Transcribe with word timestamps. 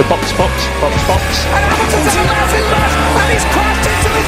So 0.00 0.06
box, 0.10 0.38
box, 0.38 0.54
box, 0.80 1.08
box. 1.08 1.46
And 1.46 1.64
Hamilton's 1.70 2.16
a 2.16 2.22
massive 2.32 2.68
left, 2.72 2.96
and 3.20 3.28
he's 3.32 3.44
crashed 3.52 3.86
into 3.90 4.08
the 4.16 4.22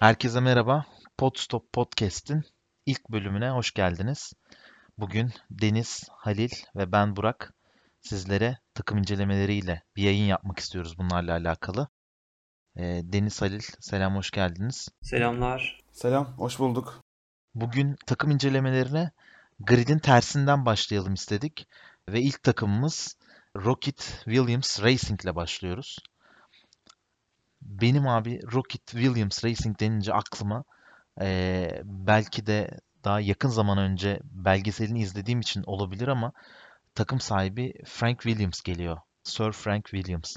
Herkese 0.00 0.40
merhaba. 0.40 0.86
Podstop 1.18 1.72
Podcast'in 1.72 2.44
ilk 2.86 3.10
bölümüne 3.10 3.50
hoş 3.50 3.74
geldiniz. 3.74 4.32
Bugün 4.98 5.32
Deniz, 5.50 6.08
Halil 6.10 6.50
ve 6.76 6.92
ben 6.92 7.16
Burak 7.16 7.54
sizlere 8.00 8.58
takım 8.74 8.98
incelemeleriyle 8.98 9.82
bir 9.96 10.02
yayın 10.02 10.26
yapmak 10.26 10.58
istiyoruz 10.58 10.98
bunlarla 10.98 11.32
alakalı. 11.32 11.88
Ee, 12.76 13.00
Deniz, 13.04 13.42
Halil 13.42 13.62
selam 13.80 14.16
hoş 14.16 14.30
geldiniz. 14.30 14.88
Selamlar. 15.02 15.80
Selam, 15.92 16.26
hoş 16.38 16.58
bulduk. 16.58 17.07
Bugün 17.54 17.96
takım 18.06 18.30
incelemelerine 18.30 19.10
gridin 19.60 19.98
tersinden 19.98 20.66
başlayalım 20.66 21.14
istedik. 21.14 21.68
Ve 22.08 22.20
ilk 22.20 22.42
takımımız 22.42 23.16
Rocket 23.56 23.98
Williams 24.24 24.82
Racing 24.82 25.24
ile 25.24 25.34
başlıyoruz. 25.34 25.98
Benim 27.62 28.08
abi 28.08 28.40
Rocket 28.52 28.86
Williams 28.86 29.44
Racing 29.44 29.80
denince 29.80 30.12
aklıma 30.12 30.64
eee, 31.20 31.82
belki 31.84 32.46
de 32.46 32.70
daha 33.04 33.20
yakın 33.20 33.48
zaman 33.48 33.78
önce 33.78 34.20
belgeselini 34.24 35.00
izlediğim 35.00 35.40
için 35.40 35.62
olabilir 35.66 36.08
ama 36.08 36.32
takım 36.94 37.20
sahibi 37.20 37.72
Frank 37.84 38.22
Williams 38.22 38.62
geliyor. 38.62 38.98
Sir 39.24 39.52
Frank 39.52 39.84
Williams. 39.86 40.36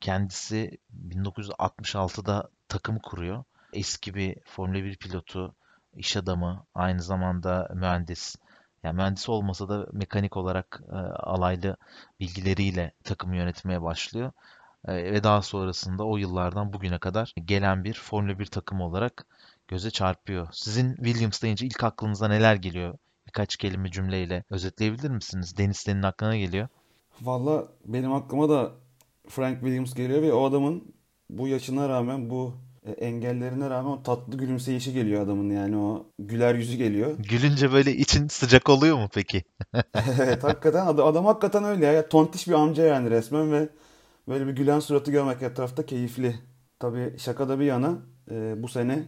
Kendisi 0.00 0.78
1966'da 1.08 2.50
takımı 2.68 3.02
kuruyor. 3.02 3.44
Eski 3.72 4.14
bir 4.14 4.36
Formula 4.44 4.84
1 4.84 4.96
pilotu, 4.96 5.54
iş 5.98 6.16
adamı, 6.16 6.64
aynı 6.74 7.02
zamanda 7.02 7.68
mühendis. 7.74 8.36
Yani 8.82 8.96
mühendis 8.96 9.28
olmasa 9.28 9.68
da 9.68 9.86
mekanik 9.92 10.36
olarak 10.36 10.82
e, 10.92 10.96
alaylı 10.96 11.76
bilgileriyle 12.20 12.92
takımı 13.04 13.36
yönetmeye 13.36 13.82
başlıyor. 13.82 14.32
E, 14.88 14.94
ve 14.94 15.24
daha 15.24 15.42
sonrasında 15.42 16.04
o 16.04 16.16
yıllardan 16.16 16.72
bugüne 16.72 16.98
kadar 16.98 17.32
gelen 17.44 17.84
bir 17.84 17.94
Formula 17.94 18.38
1 18.38 18.46
takımı 18.46 18.84
olarak 18.84 19.26
göze 19.68 19.90
çarpıyor. 19.90 20.48
Sizin 20.52 20.96
Williams 20.96 21.42
deyince 21.42 21.66
ilk 21.66 21.84
aklınıza 21.84 22.28
neler 22.28 22.54
geliyor? 22.54 22.98
Birkaç 23.26 23.56
kelime 23.56 23.90
cümleyle 23.90 24.44
özetleyebilir 24.50 25.10
misiniz? 25.10 25.58
Deniz 25.58 25.76
senin 25.76 26.02
aklına 26.02 26.36
geliyor. 26.36 26.68
Valla 27.20 27.68
benim 27.84 28.12
aklıma 28.12 28.48
da 28.48 28.72
Frank 29.28 29.60
Williams 29.60 29.94
geliyor 29.94 30.22
ve 30.22 30.32
o 30.32 30.44
adamın 30.44 30.94
bu 31.30 31.48
yaşına 31.48 31.88
rağmen, 31.88 32.30
bu 32.30 32.54
engellerine 32.92 33.70
rağmen 33.70 33.90
o 33.90 34.02
tatlı 34.02 34.38
gülümseyişi 34.38 34.92
geliyor 34.92 35.22
adamın 35.22 35.50
yani 35.50 35.76
o 35.76 36.06
güler 36.18 36.54
yüzü 36.54 36.76
geliyor. 36.76 37.18
Gülünce 37.18 37.72
böyle 37.72 37.92
için 37.92 38.28
sıcak 38.28 38.68
oluyor 38.68 38.96
mu 38.96 39.08
peki? 39.14 39.42
Evet 40.20 40.44
hakikaten 40.44 40.86
adam, 40.86 41.06
adam 41.08 41.24
hakikaten 41.24 41.64
öyle 41.64 41.86
ya. 41.86 42.08
Tontiş 42.08 42.48
bir 42.48 42.52
amca 42.52 42.84
yani 42.84 43.10
resmen 43.10 43.52
ve 43.52 43.68
böyle 44.28 44.46
bir 44.46 44.52
gülen 44.52 44.80
suratı 44.80 45.10
görmek 45.10 45.42
etrafta 45.42 45.86
keyifli. 45.86 46.34
Tabii 46.80 47.18
şaka 47.18 47.48
da 47.48 47.60
bir 47.60 47.64
yana 47.64 47.98
e, 48.30 48.62
bu 48.62 48.68
sene 48.68 49.04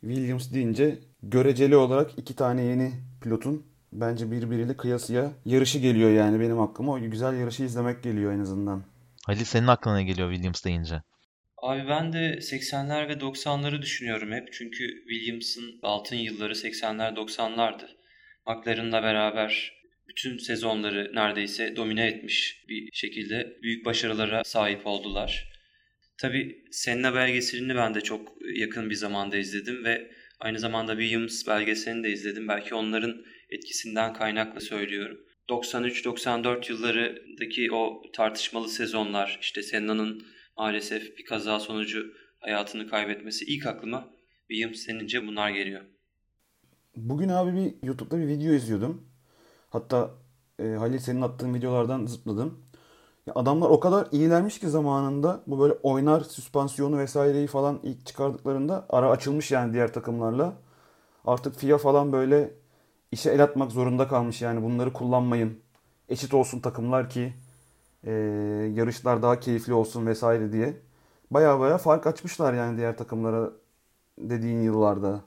Williams 0.00 0.52
deyince 0.52 0.98
göreceli 1.22 1.76
olarak 1.76 2.18
iki 2.18 2.36
tane 2.36 2.62
yeni 2.62 2.92
pilotun 3.20 3.62
bence 3.92 4.30
birbiriyle 4.30 4.76
kıyasıya 4.76 5.30
yarışı 5.44 5.78
geliyor 5.78 6.10
yani 6.10 6.40
benim 6.40 6.60
aklıma. 6.60 6.92
O 6.92 7.00
güzel 7.00 7.38
yarışı 7.38 7.62
izlemek 7.62 8.02
geliyor 8.02 8.32
en 8.32 8.40
azından. 8.40 8.82
Halil 9.26 9.44
senin 9.44 9.66
aklına 9.66 9.94
ne 9.94 10.04
geliyor 10.04 10.32
Williams 10.32 10.64
deyince? 10.64 11.02
Abi 11.62 11.88
ben 11.88 12.12
de 12.12 12.38
80'ler 12.40 13.08
ve 13.08 13.12
90'ları 13.12 13.82
düşünüyorum 13.82 14.32
hep. 14.32 14.52
Çünkü 14.52 15.04
Williams'ın 15.08 15.78
altın 15.82 16.16
yılları 16.16 16.52
80'ler 16.52 17.14
90'lardı. 17.14 17.88
McLaren'la 18.46 19.02
beraber 19.02 19.72
bütün 20.08 20.38
sezonları 20.38 21.10
neredeyse 21.14 21.76
domine 21.76 22.06
etmiş 22.06 22.64
bir 22.68 22.88
şekilde 22.92 23.56
büyük 23.62 23.84
başarılara 23.84 24.44
sahip 24.44 24.86
oldular. 24.86 25.52
Tabii 26.18 26.64
Senna 26.70 27.14
belgeselini 27.14 27.74
ben 27.74 27.94
de 27.94 28.00
çok 28.00 28.32
yakın 28.54 28.90
bir 28.90 28.94
zamanda 28.94 29.36
izledim 29.36 29.84
ve 29.84 30.10
aynı 30.40 30.58
zamanda 30.58 30.92
Williams 30.92 31.46
belgeselini 31.46 32.04
de 32.04 32.10
izledim. 32.10 32.48
Belki 32.48 32.74
onların 32.74 33.24
etkisinden 33.50 34.12
kaynaklı 34.12 34.60
söylüyorum. 34.60 35.20
93-94 35.48 36.72
yıllarındaki 36.72 37.72
o 37.72 38.02
tartışmalı 38.12 38.68
sezonlar, 38.68 39.38
işte 39.40 39.62
Senna'nın 39.62 40.26
maalesef 40.56 41.18
bir 41.18 41.24
kaza 41.24 41.60
sonucu 41.60 42.12
hayatını 42.38 42.88
kaybetmesi 42.88 43.44
ilk 43.44 43.66
aklıma 43.66 44.08
Williams 44.48 44.88
denince 44.88 45.26
bunlar 45.26 45.50
geliyor. 45.50 45.80
Bugün 46.96 47.28
abi 47.28 47.54
bir 47.54 47.86
YouTube'da 47.86 48.18
bir 48.18 48.26
video 48.26 48.52
izliyordum. 48.52 49.06
Hatta 49.70 50.10
e, 50.58 50.64
Halil 50.64 50.98
senin 50.98 51.22
attığın 51.22 51.54
videolardan 51.54 52.06
zıpladım. 52.06 52.64
Ya 53.26 53.32
adamlar 53.36 53.70
o 53.70 53.80
kadar 53.80 54.08
iyilermiş 54.12 54.58
ki 54.58 54.68
zamanında 54.68 55.42
bu 55.46 55.60
böyle 55.60 55.74
oynar 55.82 56.20
süspansiyonu 56.20 56.98
vesaireyi 56.98 57.46
falan 57.46 57.80
ilk 57.82 58.06
çıkardıklarında 58.06 58.86
ara 58.88 59.10
açılmış 59.10 59.50
yani 59.50 59.72
diğer 59.72 59.92
takımlarla. 59.92 60.52
Artık 61.24 61.56
FIA 61.56 61.78
falan 61.78 62.12
böyle 62.12 62.54
işe 63.12 63.30
el 63.30 63.42
atmak 63.42 63.72
zorunda 63.72 64.08
kalmış 64.08 64.42
yani 64.42 64.62
bunları 64.62 64.92
kullanmayın. 64.92 65.58
Eşit 66.08 66.34
olsun 66.34 66.60
takımlar 66.60 67.10
ki 67.10 67.32
e, 68.06 68.10
yarışlar 68.74 69.22
daha 69.22 69.40
keyifli 69.40 69.72
olsun 69.72 70.06
vesaire 70.06 70.52
diye. 70.52 70.76
Baya 71.30 71.60
baya 71.60 71.78
fark 71.78 72.06
açmışlar 72.06 72.54
yani 72.54 72.78
diğer 72.78 72.96
takımlara 72.96 73.52
dediğin 74.18 74.62
yıllarda. 74.62 75.24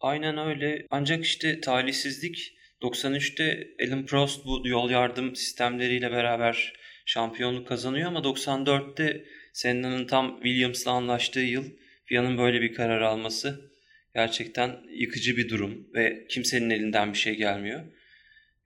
Aynen 0.00 0.38
öyle. 0.38 0.86
Ancak 0.90 1.24
işte 1.24 1.60
talihsizlik 1.60 2.58
93'te 2.82 3.68
Alan 3.86 4.06
Prost 4.06 4.46
bu 4.46 4.68
yol 4.68 4.90
yardım 4.90 5.36
sistemleriyle 5.36 6.12
beraber 6.12 6.72
şampiyonluk 7.06 7.68
kazanıyor 7.68 8.08
ama 8.08 8.18
94'te 8.20 9.24
Senna'nın 9.52 10.06
tam 10.06 10.34
Williams'la 10.34 10.90
anlaştığı 10.90 11.40
yıl 11.40 11.64
FIA'nın 12.04 12.38
böyle 12.38 12.60
bir 12.60 12.74
karar 12.74 13.00
alması 13.00 13.70
gerçekten 14.14 14.76
yıkıcı 14.90 15.36
bir 15.36 15.48
durum 15.48 15.88
ve 15.94 16.26
kimsenin 16.28 16.70
elinden 16.70 17.12
bir 17.12 17.18
şey 17.18 17.34
gelmiyor. 17.34 17.84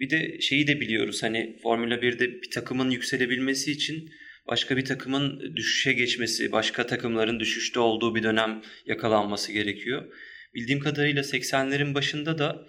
Bir 0.03 0.11
de 0.11 0.41
şeyi 0.41 0.67
de 0.67 0.81
biliyoruz 0.81 1.23
hani 1.23 1.57
Formula 1.63 1.95
1'de 1.95 2.43
bir 2.43 2.51
takımın 2.51 2.91
yükselebilmesi 2.91 3.73
için 3.73 4.11
başka 4.49 4.77
bir 4.77 4.85
takımın 4.85 5.57
düşüşe 5.57 5.93
geçmesi, 5.93 6.53
başka 6.53 6.87
takımların 6.87 7.41
düşüşte 7.41 7.81
olduğu 7.81 8.15
bir 8.15 8.23
dönem 8.23 8.63
yakalanması 8.87 9.53
gerekiyor. 9.53 10.13
Bildiğim 10.55 10.81
kadarıyla 10.81 11.23
80'lerin 11.23 11.95
başında 11.95 12.39
da 12.39 12.67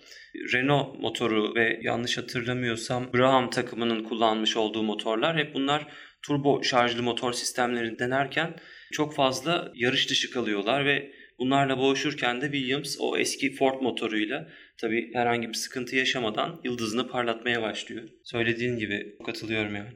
Renault 0.53 0.99
motoru 0.99 1.55
ve 1.55 1.79
yanlış 1.83 2.17
hatırlamıyorsam 2.17 3.13
Brabham 3.13 3.49
takımının 3.49 4.03
kullanmış 4.03 4.57
olduğu 4.57 4.83
motorlar 4.83 5.37
hep 5.37 5.53
bunlar 5.53 5.87
turbo 6.21 6.63
şarjlı 6.63 7.03
motor 7.03 7.33
sistemlerini 7.33 7.99
denerken 7.99 8.55
çok 8.91 9.15
fazla 9.15 9.71
yarış 9.75 10.09
dışı 10.09 10.31
kalıyorlar 10.31 10.85
ve 10.85 11.11
bunlarla 11.39 11.77
boğuşurken 11.77 12.41
de 12.41 12.51
Williams 12.51 12.97
o 12.99 13.17
eski 13.17 13.53
Ford 13.53 13.81
motoruyla 13.81 14.49
tabi 14.77 15.13
herhangi 15.13 15.49
bir 15.49 15.53
sıkıntı 15.53 15.95
yaşamadan 15.95 16.59
yıldızını 16.63 17.07
parlatmaya 17.07 17.61
başlıyor. 17.61 18.03
Söylediğin 18.23 18.77
gibi 18.77 19.17
katılıyorum 19.25 19.75
yani. 19.75 19.89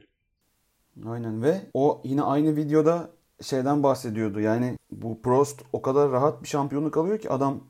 Aynen 1.06 1.42
ve 1.42 1.60
o 1.74 2.00
yine 2.04 2.22
aynı 2.22 2.56
videoda 2.56 3.10
şeyden 3.42 3.82
bahsediyordu. 3.82 4.40
Yani 4.40 4.76
bu 4.90 5.22
Prost 5.22 5.62
o 5.72 5.82
kadar 5.82 6.10
rahat 6.10 6.42
bir 6.42 6.48
şampiyonluk 6.48 6.96
alıyor 6.96 7.18
ki 7.18 7.30
adam 7.30 7.64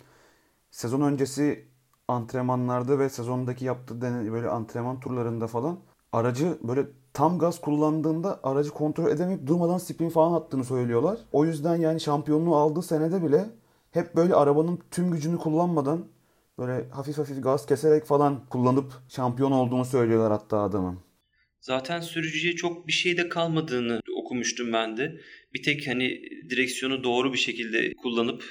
sezon 0.71 1.01
öncesi 1.01 1.65
antrenmanlarda 2.09 2.99
ve 2.99 3.09
sezondaki 3.09 3.65
yaptığı 3.65 4.01
dene- 4.01 4.33
böyle 4.33 4.49
antrenman 4.49 5.01
turlarında 5.01 5.47
falan 5.47 5.78
aracı 6.13 6.59
böyle 6.63 6.87
tam 7.13 7.39
gaz 7.39 7.61
kullandığında 7.61 8.41
aracı 8.43 8.71
kontrol 8.71 9.11
edemeyip 9.11 9.47
durmadan 9.47 9.78
spin 9.78 10.09
falan 10.09 10.33
attığını 10.41 10.65
söylüyorlar. 10.65 11.19
O 11.33 11.45
yüzden 11.45 11.77
yani 11.77 12.01
şampiyonluğu 12.01 12.57
aldığı 12.57 12.83
senede 12.83 13.22
bile 13.22 13.51
hep 13.91 14.16
böyle 14.16 14.34
arabanın 14.34 14.78
tüm 14.91 15.11
gücünü 15.11 15.39
kullanmadan 15.39 16.04
böyle 16.59 16.89
hafif 16.89 17.19
hafif 17.19 17.43
gaz 17.43 17.66
keserek 17.66 18.05
falan 18.05 18.49
kullanıp 18.49 18.93
şampiyon 19.09 19.53
olduğunu 19.53 19.84
söylüyorlar 19.84 20.33
hatta 20.33 20.59
adamın. 20.59 21.01
Zaten 21.60 22.01
sürücüye 22.01 22.57
çok 22.57 22.87
bir 22.87 22.93
şey 22.93 23.16
de 23.16 23.28
kalmadığını 23.28 24.01
okumuştum 24.16 24.72
ben 24.72 24.97
de. 24.97 25.21
Bir 25.55 25.63
tek 25.63 25.89
hani 25.89 26.22
direksiyonu 26.51 27.05
doğru 27.05 27.33
bir 27.33 27.39
şekilde 27.39 27.95
kullanıp 27.95 28.45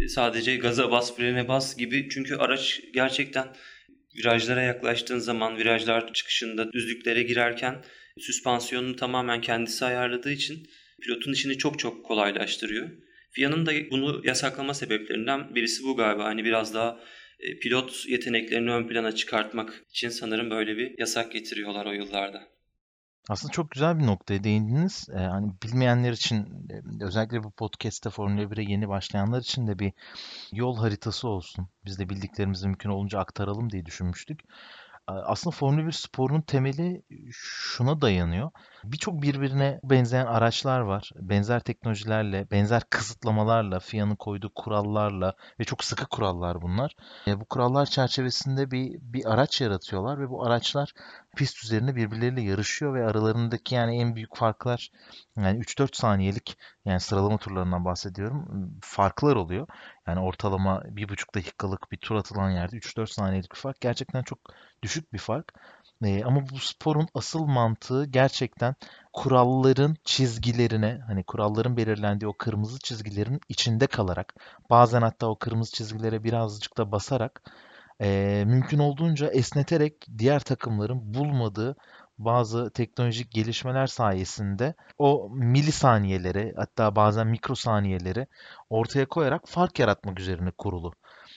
e, 0.00 0.08
sadece 0.08 0.56
gaza 0.56 0.90
bas, 0.90 1.16
frene 1.16 1.48
bas 1.48 1.76
gibi. 1.76 2.08
Çünkü 2.10 2.36
araç 2.36 2.80
gerçekten 2.94 3.48
virajlara 4.16 4.62
yaklaştığın 4.62 5.18
zaman, 5.18 5.56
virajlar 5.56 6.12
çıkışında 6.12 6.72
düzlüklere 6.72 7.22
girerken 7.22 7.84
süspansiyonunu 8.18 8.96
tamamen 8.96 9.40
kendisi 9.40 9.84
ayarladığı 9.84 10.32
için 10.32 10.68
pilotun 11.00 11.32
işini 11.32 11.58
çok 11.58 11.78
çok 11.78 12.04
kolaylaştırıyor. 12.04 12.88
FIA'nın 13.30 13.66
da 13.66 13.72
bunu 13.90 14.22
yasaklama 14.24 14.74
sebeplerinden 14.74 15.54
birisi 15.54 15.82
bu 15.84 15.96
galiba. 15.96 16.24
Hani 16.24 16.44
biraz 16.44 16.74
daha 16.74 17.00
pilot 17.62 18.06
yeteneklerini 18.08 18.70
ön 18.70 18.88
plana 18.88 19.12
çıkartmak 19.12 19.84
için 19.90 20.08
sanırım 20.08 20.50
böyle 20.50 20.76
bir 20.76 20.98
yasak 20.98 21.32
getiriyorlar 21.32 21.86
o 21.86 21.92
yıllarda. 21.92 22.42
Aslında 23.28 23.52
çok 23.52 23.70
güzel 23.70 23.98
bir 23.98 24.06
noktaya 24.06 24.44
değindiniz. 24.44 25.08
Ee, 25.14 25.18
hani 25.18 25.52
bilmeyenler 25.62 26.12
için 26.12 26.36
e, 26.70 27.04
özellikle 27.04 27.42
bu 27.42 27.50
podcast'te 27.50 28.10
Formula 28.10 28.50
1'e 28.50 28.70
yeni 28.72 28.88
başlayanlar 28.88 29.40
için 29.40 29.66
de 29.66 29.78
bir 29.78 29.92
yol 30.52 30.76
haritası 30.76 31.28
olsun. 31.28 31.68
Biz 31.84 31.98
de 31.98 32.08
bildiklerimizi 32.08 32.66
mümkün 32.66 32.90
olunca 32.90 33.18
aktaralım 33.18 33.70
diye 33.70 33.86
düşünmüştük. 33.86 34.40
Aslında 35.06 35.56
Formula 35.56 35.86
1 35.86 35.92
sporunun 35.92 36.40
temeli 36.40 37.02
şuna 37.30 38.00
dayanıyor. 38.00 38.50
Birçok 38.84 39.22
birbirine 39.22 39.80
benzeyen 39.84 40.26
araçlar 40.26 40.80
var. 40.80 41.10
Benzer 41.16 41.60
teknolojilerle, 41.60 42.50
benzer 42.50 42.82
kısıtlamalarla, 42.90 43.80
FIA'nın 43.80 44.16
koyduğu 44.16 44.54
kurallarla 44.54 45.34
ve 45.60 45.64
çok 45.64 45.84
sıkı 45.84 46.06
kurallar 46.06 46.62
bunlar. 46.62 46.96
E, 47.26 47.40
bu 47.40 47.44
kurallar 47.44 47.86
çerçevesinde 47.86 48.70
bir 48.70 48.98
bir 49.00 49.32
araç 49.32 49.60
yaratıyorlar 49.60 50.20
ve 50.20 50.30
bu 50.30 50.46
araçlar 50.46 50.92
pist 51.36 51.64
üzerinde 51.64 51.96
birbirleriyle 51.96 52.40
yarışıyor 52.40 52.94
ve 52.94 53.06
aralarındaki 53.06 53.74
yani 53.74 53.96
en 53.96 54.14
büyük 54.14 54.36
farklar 54.36 54.90
yani 55.36 55.58
3-4 55.58 55.96
saniyelik 55.96 56.58
yani 56.84 57.00
sıralama 57.00 57.38
turlarından 57.38 57.84
bahsediyorum 57.84 58.70
farklar 58.82 59.36
oluyor. 59.36 59.66
Yani 60.06 60.20
ortalama 60.20 60.82
1,5 60.84 61.34
dakikalık 61.34 61.92
bir 61.92 61.96
tur 61.96 62.16
atılan 62.16 62.50
yerde 62.50 62.76
3-4 62.76 63.10
saniyelik 63.10 63.52
bir 63.52 63.58
fark 63.58 63.80
gerçekten 63.80 64.22
çok 64.22 64.38
düşük 64.82 65.12
bir 65.12 65.18
fark. 65.18 65.52
Ee, 66.04 66.24
ama 66.24 66.40
bu 66.50 66.58
sporun 66.58 67.08
asıl 67.14 67.44
mantığı 67.46 68.04
gerçekten 68.06 68.74
kuralların 69.12 69.96
çizgilerine, 70.04 71.00
hani 71.06 71.24
kuralların 71.24 71.76
belirlendiği 71.76 72.28
o 72.28 72.32
kırmızı 72.38 72.78
çizgilerin 72.78 73.40
içinde 73.48 73.86
kalarak, 73.86 74.34
bazen 74.70 75.02
hatta 75.02 75.26
o 75.26 75.38
kırmızı 75.38 75.72
çizgilere 75.72 76.24
birazcık 76.24 76.78
da 76.78 76.92
basarak, 76.92 77.42
e, 78.00 78.42
mümkün 78.46 78.78
olduğunca 78.78 79.28
esneterek 79.28 80.06
diğer 80.18 80.40
takımların 80.40 81.14
bulmadığı 81.14 81.76
bazı 82.24 82.70
teknolojik 82.70 83.30
gelişmeler 83.30 83.86
sayesinde 83.86 84.74
o 84.98 85.28
milisaniyeleri 85.32 86.52
hatta 86.56 86.96
bazen 86.96 87.26
mikrosaniyeleri 87.26 88.26
ortaya 88.70 89.06
koyarak 89.06 89.48
fark 89.48 89.78
yaratmak 89.78 90.20
üzerine 90.20 90.50
kurulu. 90.50 90.92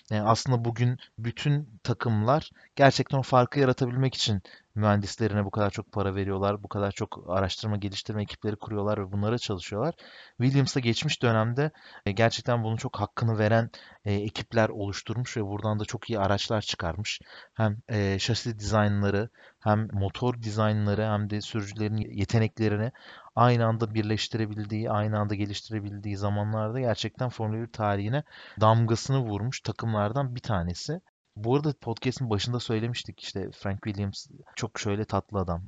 Yani 0.10 0.24
aslında 0.24 0.66
bugün 0.66 0.98
bütün 1.20 1.80
takımlar 1.84 2.52
gerçekten 2.76 3.18
o 3.18 3.22
farkı 3.22 3.60
yaratabilmek 3.60 4.16
için 4.16 4.42
mühendislerine 4.76 5.46
bu 5.46 5.52
kadar 5.52 5.70
çok 5.70 5.92
para 5.92 6.16
veriyorlar, 6.16 6.64
bu 6.64 6.68
kadar 6.68 6.92
çok 6.92 7.26
araştırma 7.28 7.78
geliştirme 7.78 8.22
ekipleri 8.22 8.56
kuruyorlar 8.56 8.98
ve 8.98 9.12
bunlara 9.12 9.38
çalışıyorlar. 9.38 9.96
Williams 10.38 10.76
da 10.76 10.80
geçmiş 10.80 11.22
dönemde 11.22 11.72
e, 12.06 12.12
gerçekten 12.12 12.64
bunun 12.64 12.76
çok 12.76 13.00
hakkını 13.00 13.38
veren 13.38 13.70
e, 14.06 14.14
ekipler 14.14 14.70
oluşturmuş 14.70 15.38
ve 15.38 15.46
buradan 15.46 15.80
da 15.80 15.86
çok 15.86 16.10
iyi 16.10 16.20
araçlar 16.20 16.62
çıkarmış. 16.62 17.20
Hem 17.54 17.78
e, 17.90 18.20
şasi 18.20 18.60
dizaynları, 18.60 19.30
hem 19.60 19.88
motor 19.92 20.42
dizaynları, 20.42 21.04
hem 21.04 21.30
de 21.30 21.42
sürücülerin 21.42 21.98
yeteneklerini 21.98 22.92
aynı 23.36 23.66
anda 23.66 23.94
birleştirebildiği, 23.94 24.92
aynı 24.92 25.20
anda 25.20 25.36
geliştirebildiği 25.36 26.18
zamanlarda 26.18 26.80
gerçekten 26.80 27.30
Formula 27.30 27.62
1 27.62 27.72
tarihine 27.72 28.24
damgasını 28.62 29.20
vurmuş 29.20 29.62
takımlardan 29.62 30.36
bir 30.36 30.42
tanesi. 30.42 31.02
Bu 31.36 31.56
arada 31.56 31.74
podcast'in 31.82 32.30
başında 32.30 32.60
söylemiştik 32.60 33.20
işte 33.20 33.52
Frank 33.52 33.84
Williams 33.84 34.28
çok 34.56 34.80
şöyle 34.80 35.06
tatlı 35.06 35.40
adam, 35.40 35.64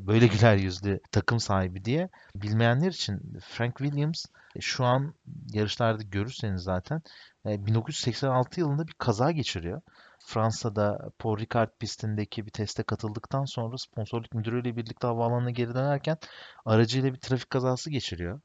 böyle 0.00 0.26
güler 0.26 0.56
yüzlü 0.56 1.00
takım 1.12 1.40
sahibi 1.40 1.84
diye. 1.84 2.08
Bilmeyenler 2.36 2.88
için 2.88 3.38
Frank 3.48 3.78
Williams 3.78 4.24
şu 4.60 4.84
an 4.84 5.14
yarışlarda 5.52 6.02
görürseniz 6.02 6.62
zaten 6.62 7.02
1986 7.44 8.60
yılında 8.60 8.86
bir 8.86 8.94
kaza 8.98 9.30
geçiriyor. 9.30 9.82
Fransa'da 10.26 11.10
Paul 11.18 11.38
Ricard 11.38 11.70
pistindeki 11.78 12.46
bir 12.46 12.50
teste 12.50 12.82
katıldıktan 12.82 13.44
sonra 13.44 13.78
sponsorluk 13.78 14.34
müdürüyle 14.34 14.76
birlikte 14.76 15.06
havaalanına 15.06 15.50
geri 15.50 15.74
dönerken 15.74 16.18
aracıyla 16.64 17.12
bir 17.12 17.20
trafik 17.20 17.50
kazası 17.50 17.90
geçiriyor. 17.90 18.40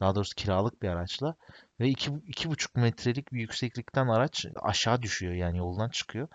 Daha 0.00 0.14
doğrusu 0.14 0.34
kiralık 0.34 0.82
bir 0.82 0.88
araçla 0.88 1.34
ve 1.82 1.88
iki, 1.88 2.10
iki 2.26 2.50
buçuk 2.50 2.76
metrelik 2.76 3.32
bir 3.32 3.40
yükseklikten 3.40 4.08
araç 4.08 4.46
aşağı 4.62 5.02
düşüyor 5.02 5.32
yani 5.34 5.58
yoldan 5.58 5.88
çıkıyor 5.88 6.28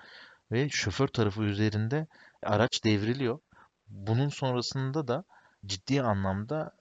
ve 0.51 0.69
şoför 0.69 1.07
tarafı 1.07 1.43
üzerinde 1.43 2.07
araç 2.43 2.83
devriliyor. 2.83 3.39
Bunun 3.87 4.29
sonrasında 4.29 5.07
da 5.07 5.23
ciddi 5.65 6.01
anlamda 6.01 6.71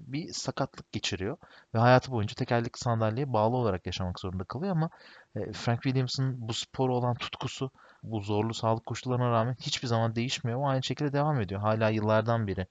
bir 0.00 0.32
sakatlık 0.32 0.92
geçiriyor 0.92 1.36
ve 1.74 1.78
hayatı 1.78 2.12
boyunca 2.12 2.34
tekerlekli 2.34 2.78
sandalyeye 2.78 3.32
bağlı 3.32 3.56
olarak 3.56 3.86
yaşamak 3.86 4.20
zorunda 4.20 4.44
kalıyor 4.44 4.72
ama 4.72 4.90
Frank 5.52 5.82
Williams'ın 5.82 6.48
bu 6.48 6.54
spor 6.54 6.88
olan 6.88 7.14
tutkusu 7.14 7.70
bu 8.04 8.20
zorlu 8.20 8.54
sağlık 8.54 8.86
koşullarına 8.86 9.30
rağmen 9.30 9.56
hiçbir 9.60 9.88
zaman 9.88 10.14
değişmiyor. 10.14 10.58
O 10.60 10.68
aynı 10.68 10.82
şekilde 10.82 11.12
devam 11.12 11.40
ediyor. 11.40 11.60
Hala 11.60 11.88
yıllardan 11.88 12.46
beri 12.46 12.66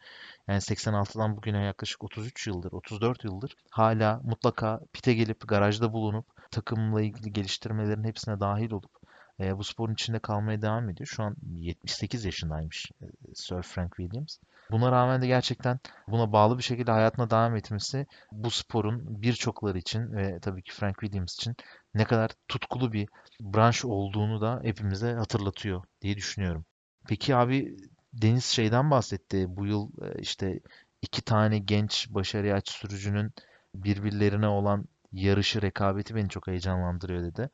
yani 0.47 0.61
86'dan 0.61 1.37
bugüne 1.37 1.63
yaklaşık 1.65 2.03
33 2.03 2.47
yıldır, 2.47 2.71
34 2.71 3.23
yıldır 3.23 3.55
hala 3.71 4.21
mutlaka 4.23 4.79
pite 4.93 5.13
gelip 5.13 5.47
garajda 5.47 5.93
bulunup 5.93 6.25
takımla 6.51 7.01
ilgili 7.01 7.33
geliştirmelerin 7.33 8.03
hepsine 8.03 8.39
dahil 8.39 8.71
olup 8.71 9.02
e, 9.39 9.57
bu 9.57 9.63
sporun 9.63 9.93
içinde 9.93 10.19
kalmaya 10.19 10.61
devam 10.61 10.89
ediyor. 10.89 11.07
Şu 11.07 11.23
an 11.23 11.35
78 11.55 12.25
yaşındaymış 12.25 12.91
e, 13.01 13.05
Sir 13.35 13.61
Frank 13.61 13.95
Williams. 13.95 14.37
Buna 14.71 14.91
rağmen 14.91 15.21
de 15.21 15.27
gerçekten 15.27 15.79
buna 16.07 16.31
bağlı 16.31 16.57
bir 16.57 16.63
şekilde 16.63 16.91
hayatına 16.91 17.29
devam 17.29 17.55
etmesi 17.55 18.07
bu 18.31 18.51
sporun 18.51 19.21
birçokları 19.21 19.77
için 19.77 20.13
ve 20.13 20.39
tabii 20.39 20.61
ki 20.61 20.71
Frank 20.73 20.99
Williams 20.99 21.33
için 21.33 21.55
ne 21.93 22.05
kadar 22.05 22.31
tutkulu 22.47 22.93
bir 22.93 23.09
branş 23.41 23.85
olduğunu 23.85 24.41
da 24.41 24.59
hepimize 24.63 25.13
hatırlatıyor 25.13 25.83
diye 26.01 26.15
düşünüyorum. 26.17 26.65
Peki 27.07 27.35
abi 27.35 27.77
Deniz 28.13 28.45
şeyden 28.45 28.91
bahsetti. 28.91 29.45
Bu 29.49 29.65
yıl 29.65 29.89
e, 30.01 30.21
işte 30.21 30.59
iki 31.01 31.21
tane 31.21 31.59
genç 31.59 32.07
başarıya 32.09 32.55
aç 32.55 32.69
sürücünün 32.69 33.33
birbirlerine 33.75 34.47
olan 34.47 34.85
yarışı, 35.11 35.61
rekabeti 35.61 36.15
beni 36.15 36.29
çok 36.29 36.47
heyecanlandırıyor 36.47 37.23
dedi. 37.23 37.49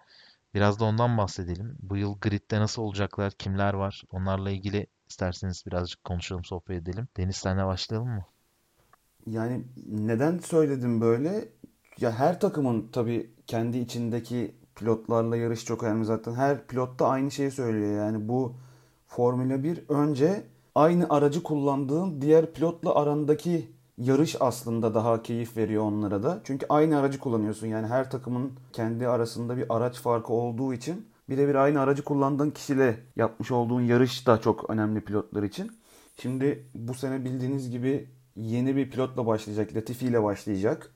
Biraz 0.54 0.80
da 0.80 0.86
ondan 0.86 1.18
bahsedelim. 1.18 1.78
Bu 1.80 1.98
yıl 1.98 2.20
gridde 2.20 2.60
nasıl 2.60 2.82
olacaklar, 2.82 3.32
kimler 3.32 3.74
var? 3.74 4.04
Onlarla 4.12 4.52
ilgili 4.52 4.88
isterseniz 5.10 5.64
birazcık 5.68 6.04
konuşalım, 6.04 6.44
sohbet 6.44 6.82
edelim. 6.82 7.08
Deniz 7.18 7.36
senle 7.36 7.66
başlayalım 7.66 8.10
mı? 8.10 8.26
Yani 9.26 9.64
neden 9.88 10.38
söyledim 10.38 11.02
böyle? 11.02 11.50
Ya 12.00 12.12
her 12.12 12.40
takımın 12.40 12.90
tabii 12.92 13.32
kendi 13.48 13.78
içindeki 13.78 14.56
pilotlarla 14.76 15.38
yarış 15.38 15.66
çok 15.66 15.84
önemli 15.84 16.06
zaten. 16.06 16.34
Her 16.34 16.68
pilot 16.68 17.00
da 17.00 17.08
aynı 17.08 17.32
şeyi 17.32 17.52
söylüyor. 17.52 17.98
Yani 17.98 18.28
bu 18.30 18.56
Formula 19.08 19.64
1 19.64 19.84
önce 19.90 20.44
aynı 20.76 21.06
aracı 21.10 21.44
kullandığın 21.44 22.22
diğer 22.22 22.54
pilotla 22.54 22.96
arandaki 22.96 23.72
yarış 24.00 24.36
aslında 24.40 24.94
daha 24.94 25.24
keyif 25.24 25.58
veriyor 25.58 25.84
onlara 25.84 26.24
da. 26.24 26.42
Çünkü 26.44 26.66
aynı 26.70 27.00
aracı 27.00 27.20
kullanıyorsun. 27.20 27.68
Yani 27.68 27.88
her 27.88 28.12
takımın 28.12 28.52
kendi 28.74 29.08
arasında 29.08 29.58
bir 29.58 29.66
araç 29.70 30.00
farkı 30.00 30.34
olduğu 30.34 30.74
için 30.74 31.08
birebir 31.30 31.56
aynı 31.56 31.82
aracı 31.82 32.04
kullandığın 32.04 32.52
kişiyle 32.52 33.00
yapmış 33.16 33.52
olduğun 33.52 33.82
yarış 33.82 34.28
da 34.28 34.42
çok 34.42 34.70
önemli 34.70 35.02
pilotlar 35.02 35.44
için. 35.44 35.72
Şimdi 36.22 36.66
bu 36.74 36.94
sene 36.94 37.26
bildiğiniz 37.26 37.72
gibi 37.72 38.10
yeni 38.36 38.76
bir 38.76 38.92
pilotla 38.92 39.26
başlayacak. 39.26 39.76
Latifi 39.76 40.06
ile 40.06 40.24
başlayacak. 40.24 40.92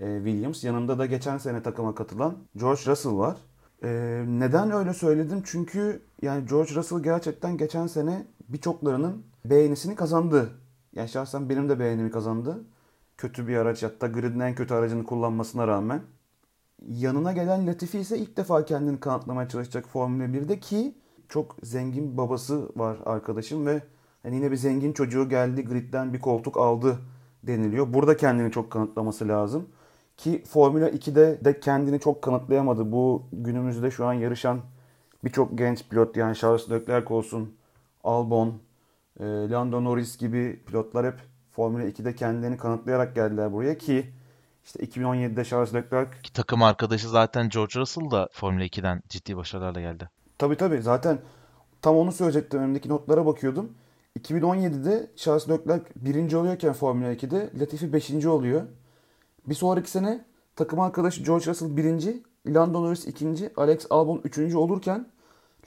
E, 0.00 0.16
Williams. 0.24 0.64
Yanında 0.64 0.98
da 0.98 1.06
geçen 1.06 1.38
sene 1.38 1.62
takıma 1.62 1.94
katılan 1.94 2.36
George 2.56 2.80
Russell 2.86 3.16
var. 3.16 3.36
E, 3.82 3.88
neden 4.28 4.70
öyle 4.70 4.94
söyledim? 4.94 5.42
Çünkü 5.46 6.02
yani 6.22 6.46
George 6.46 6.74
Russell 6.74 7.02
gerçekten 7.02 7.56
geçen 7.56 7.86
sene 7.86 8.26
birçoklarının 8.48 9.22
beğenisini 9.44 9.94
kazandı. 9.94 10.50
Yani 10.96 11.08
şahsen 11.08 11.48
benim 11.48 11.68
de 11.68 11.78
beğenimi 11.78 12.10
kazandı. 12.10 12.64
Kötü 13.18 13.48
bir 13.48 13.56
araç 13.56 13.82
hatta 13.82 14.06
gridin 14.06 14.40
en 14.40 14.54
kötü 14.54 14.74
aracını 14.74 15.04
kullanmasına 15.04 15.68
rağmen. 15.68 16.02
Yanına 16.88 17.32
gelen 17.32 17.66
Latifi 17.66 17.98
ise 17.98 18.18
ilk 18.18 18.36
defa 18.36 18.64
kendini 18.64 19.00
kanıtlamaya 19.00 19.48
çalışacak 19.48 19.88
Formula 19.88 20.24
1'de 20.24 20.60
ki 20.60 20.94
çok 21.28 21.56
zengin 21.62 22.16
babası 22.16 22.68
var 22.76 22.96
arkadaşım 23.06 23.66
ve 23.66 23.82
hani 24.22 24.36
yine 24.36 24.50
bir 24.50 24.56
zengin 24.56 24.92
çocuğu 24.92 25.28
geldi 25.28 25.64
gridden 25.64 26.12
bir 26.12 26.20
koltuk 26.20 26.56
aldı 26.56 26.98
deniliyor. 27.42 27.94
Burada 27.94 28.16
kendini 28.16 28.52
çok 28.52 28.70
kanıtlaması 28.70 29.28
lazım. 29.28 29.68
Ki 30.16 30.42
Formula 30.48 30.90
2'de 30.90 31.44
de 31.44 31.60
kendini 31.60 32.00
çok 32.00 32.22
kanıtlayamadı. 32.22 32.92
Bu 32.92 33.22
günümüzde 33.32 33.90
şu 33.90 34.06
an 34.06 34.12
yarışan 34.12 34.60
birçok 35.24 35.58
genç 35.58 35.88
pilot 35.88 36.16
yani 36.16 36.36
Charles 36.36 36.70
Leclerc 36.70 37.14
olsun, 37.14 37.54
Albon, 38.04 38.54
e, 39.20 39.24
Lando 39.24 39.84
Norris 39.84 40.18
gibi 40.18 40.60
pilotlar 40.66 41.06
hep 41.06 41.20
Formula 41.52 41.84
2'de 41.84 42.14
kendilerini 42.14 42.56
kanıtlayarak 42.56 43.14
geldiler 43.14 43.52
buraya 43.52 43.78
ki 43.78 44.12
işte 44.64 44.84
2017'de 44.84 45.44
Charles 45.44 45.74
Leclerc 45.74 46.10
ki 46.22 46.32
takım 46.32 46.62
arkadaşı 46.62 47.08
zaten 47.08 47.48
George 47.48 47.80
Russell 47.80 48.10
da 48.10 48.28
Formula 48.32 48.64
2'den 48.64 49.02
ciddi 49.08 49.36
başarılarla 49.36 49.80
geldi. 49.80 50.08
Tabii 50.38 50.56
tabii 50.56 50.82
zaten 50.82 51.18
tam 51.82 51.96
onu 51.96 52.12
söyleyecektim. 52.12 52.60
Önümdeki 52.60 52.88
notlara 52.88 53.26
bakıyordum. 53.26 53.72
2017'de 54.20 55.10
Charles 55.16 55.48
Leclerc 55.48 55.84
birinci 55.96 56.36
oluyorken 56.36 56.72
Formula 56.72 57.12
2'de 57.12 57.50
Latifi 57.60 57.92
beşinci 57.92 58.28
oluyor. 58.28 58.62
Bir 59.46 59.54
sonraki 59.54 59.90
sene 59.90 60.24
takım 60.56 60.80
arkadaşı 60.80 61.22
George 61.22 61.46
Russell 61.46 61.76
birinci, 61.76 62.22
Lando 62.46 62.82
Norris 62.82 63.06
ikinci, 63.06 63.50
Alex 63.56 63.86
Albon 63.90 64.20
üçüncü 64.24 64.56
olurken 64.56 65.08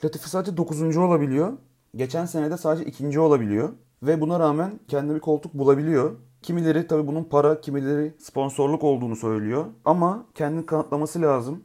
Latifi 0.04 0.30
sadece 0.30 0.56
dokuzuncu 0.56 1.02
olabiliyor. 1.02 1.52
Geçen 1.96 2.26
sene 2.26 2.50
de 2.50 2.56
sadece 2.56 2.84
ikinci 2.84 3.20
olabiliyor. 3.20 3.68
ve 4.02 4.20
buna 4.20 4.40
rağmen 4.40 4.80
kendi 4.88 5.14
bir 5.14 5.20
koltuk 5.20 5.54
bulabiliyor. 5.54 6.16
Kimileri 6.42 6.86
tabii 6.86 7.06
bunun 7.06 7.24
para, 7.24 7.60
kimileri 7.60 8.14
sponsorluk 8.18 8.84
olduğunu 8.84 9.16
söylüyor. 9.16 9.66
Ama 9.84 10.26
kendini 10.34 10.66
kanıtlaması 10.66 11.22
lazım. 11.22 11.64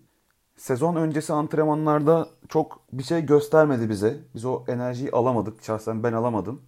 Sezon 0.58 0.96
öncesi 0.96 1.34
antrenmanlarda 1.34 2.28
çok 2.50 2.82
bir 2.94 3.04
şey 3.04 3.26
göstermedi 3.26 3.90
bize. 3.90 4.18
Biz 4.36 4.46
o 4.46 4.64
enerjiyi 4.68 5.12
alamadık. 5.12 5.64
Şahsen 5.64 6.04
ben 6.04 6.14
alamadım. 6.14 6.62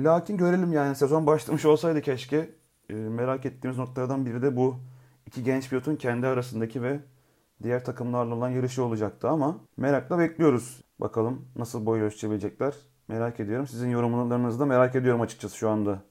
Lakin 0.00 0.36
görelim 0.36 0.72
yani 0.72 0.96
sezon 0.96 1.26
başlamış 1.26 1.64
olsaydı 1.64 2.02
keşke. 2.02 2.50
E, 2.90 2.94
merak 2.94 3.46
ettiğimiz 3.46 3.78
noktalardan 3.78 4.26
biri 4.26 4.42
de 4.42 4.56
bu. 4.56 4.76
iki 5.26 5.44
genç 5.44 5.70
pilotun 5.70 5.96
kendi 5.96 6.26
arasındaki 6.26 6.82
ve 6.82 7.00
diğer 7.62 7.84
takımlarla 7.84 8.34
olan 8.34 8.50
yarışı 8.50 8.84
olacaktı 8.84 9.28
ama 9.28 9.58
merakla 9.76 10.18
bekliyoruz. 10.18 10.83
Bakalım 10.98 11.52
nasıl 11.56 11.86
boy 11.86 12.00
ölçebilecekler. 12.00 12.74
Merak 13.08 13.40
ediyorum. 13.40 13.66
Sizin 13.66 13.90
yorumlarınızı 13.90 14.60
da 14.60 14.66
merak 14.66 14.96
ediyorum 14.96 15.20
açıkçası 15.20 15.56
şu 15.56 15.68
anda. 15.68 16.04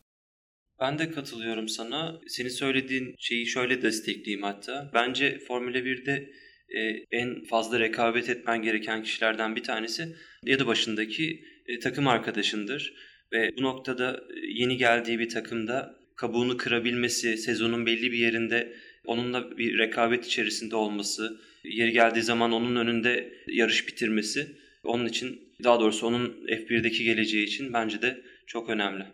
Ben 0.79 0.99
de 0.99 1.11
katılıyorum 1.11 1.67
sana. 1.67 2.19
Senin 2.27 2.49
söylediğin 2.49 3.15
şeyi 3.17 3.45
şöyle 3.45 3.81
destekleyeyim 3.81 4.43
hatta. 4.43 4.91
Bence 4.93 5.39
Formula 5.47 5.77
1'de 5.77 6.29
e, 6.69 7.05
en 7.11 7.43
fazla 7.43 7.79
rekabet 7.79 8.29
etmen 8.29 8.61
gereken 8.61 9.03
kişilerden 9.03 9.55
bir 9.55 9.63
tanesi 9.63 10.15
ya 10.45 10.59
da 10.59 10.67
başındaki 10.67 11.43
e, 11.67 11.79
takım 11.79 12.07
arkadaşındır. 12.07 12.93
Ve 13.33 13.51
bu 13.57 13.61
noktada 13.61 14.11
e, 14.11 14.39
yeni 14.53 14.77
geldiği 14.77 15.19
bir 15.19 15.29
takımda 15.29 15.95
kabuğunu 16.15 16.57
kırabilmesi, 16.57 17.37
sezonun 17.37 17.85
belli 17.85 18.11
bir 18.11 18.17
yerinde 18.17 18.73
onunla 19.05 19.57
bir 19.57 19.77
rekabet 19.77 20.25
içerisinde 20.25 20.75
olması, 20.75 21.39
yeri 21.63 21.91
geldiği 21.91 22.21
zaman 22.21 22.51
onun 22.51 22.75
önünde 22.75 23.33
yarış 23.47 23.87
bitirmesi 23.87 24.62
onun 24.83 25.05
için 25.05 25.53
daha 25.63 25.79
doğrusu 25.79 26.07
onun 26.07 26.45
F1'deki 26.47 27.03
geleceği 27.03 27.45
için 27.45 27.73
bence 27.73 28.01
de 28.01 28.21
çok 28.47 28.69
önemli. 28.69 29.05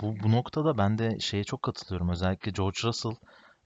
Bu, 0.00 0.16
bu 0.22 0.32
noktada 0.32 0.78
ben 0.78 0.98
de 0.98 1.18
şeye 1.20 1.44
çok 1.44 1.62
katılıyorum. 1.62 2.10
Özellikle 2.10 2.50
George 2.50 2.78
Russell 2.84 3.16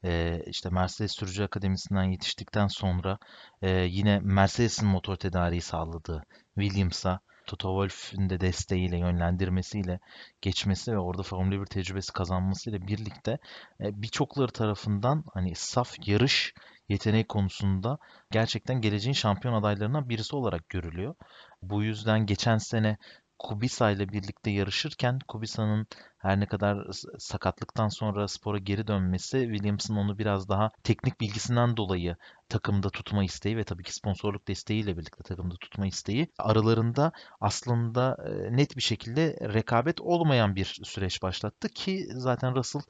e, 0.04 0.40
işte 0.46 0.68
Mercedes 0.70 1.12
Sürücü 1.12 1.42
Akademisi'nden 1.42 2.04
yetiştikten 2.10 2.66
sonra 2.66 3.18
e, 3.62 3.70
yine 3.70 4.20
Mercedes'in 4.22 4.88
motor 4.88 5.16
tedariği 5.16 5.60
sağladığı 5.60 6.22
Williams'a 6.58 7.20
Toto 7.46 7.68
Wolff'ün 7.68 8.30
de 8.30 8.40
desteğiyle, 8.40 8.98
yönlendirmesiyle 8.98 10.00
geçmesi 10.42 10.92
ve 10.92 10.98
orada 10.98 11.22
Formula 11.22 11.60
1 11.60 11.66
tecrübesi 11.66 12.12
kazanmasıyla 12.12 12.86
birlikte 12.86 13.38
e, 13.80 14.02
birçokları 14.02 14.52
tarafından 14.52 15.24
hani 15.34 15.54
saf 15.54 16.08
yarış 16.08 16.54
yeteneği 16.88 17.26
konusunda 17.26 17.98
gerçekten 18.30 18.80
geleceğin 18.80 19.14
şampiyon 19.14 19.54
adaylarından 19.54 20.08
birisi 20.08 20.36
olarak 20.36 20.68
görülüyor. 20.68 21.14
Bu 21.62 21.82
yüzden 21.82 22.26
geçen 22.26 22.58
sene 22.58 22.96
Kubica 23.38 23.90
ile 23.90 24.08
birlikte 24.08 24.50
yarışırken 24.50 25.18
Kubica'nın 25.28 25.86
her 26.18 26.40
ne 26.40 26.46
kadar 26.46 26.86
sakatlıktan 27.18 27.88
sonra 27.88 28.28
spora 28.28 28.58
geri 28.58 28.86
dönmesi 28.86 29.38
Williams'ın 29.40 29.96
onu 29.96 30.18
biraz 30.18 30.48
daha 30.48 30.70
teknik 30.82 31.20
bilgisinden 31.20 31.76
dolayı 31.76 32.16
takımda 32.48 32.90
tutma 32.90 33.24
isteği 33.24 33.56
ve 33.56 33.64
tabii 33.64 33.82
ki 33.82 33.94
sponsorluk 33.94 34.48
desteğiyle 34.48 34.96
birlikte 34.96 35.22
takımda 35.22 35.54
tutma 35.60 35.86
isteği 35.86 36.32
aralarında 36.38 37.12
aslında 37.40 38.16
net 38.50 38.76
bir 38.76 38.82
şekilde 38.82 39.38
rekabet 39.54 40.00
olmayan 40.00 40.56
bir 40.56 40.80
süreç 40.84 41.22
başlattı 41.22 41.68
ki 41.68 42.06
zaten 42.10 42.54
Russell 42.54 42.82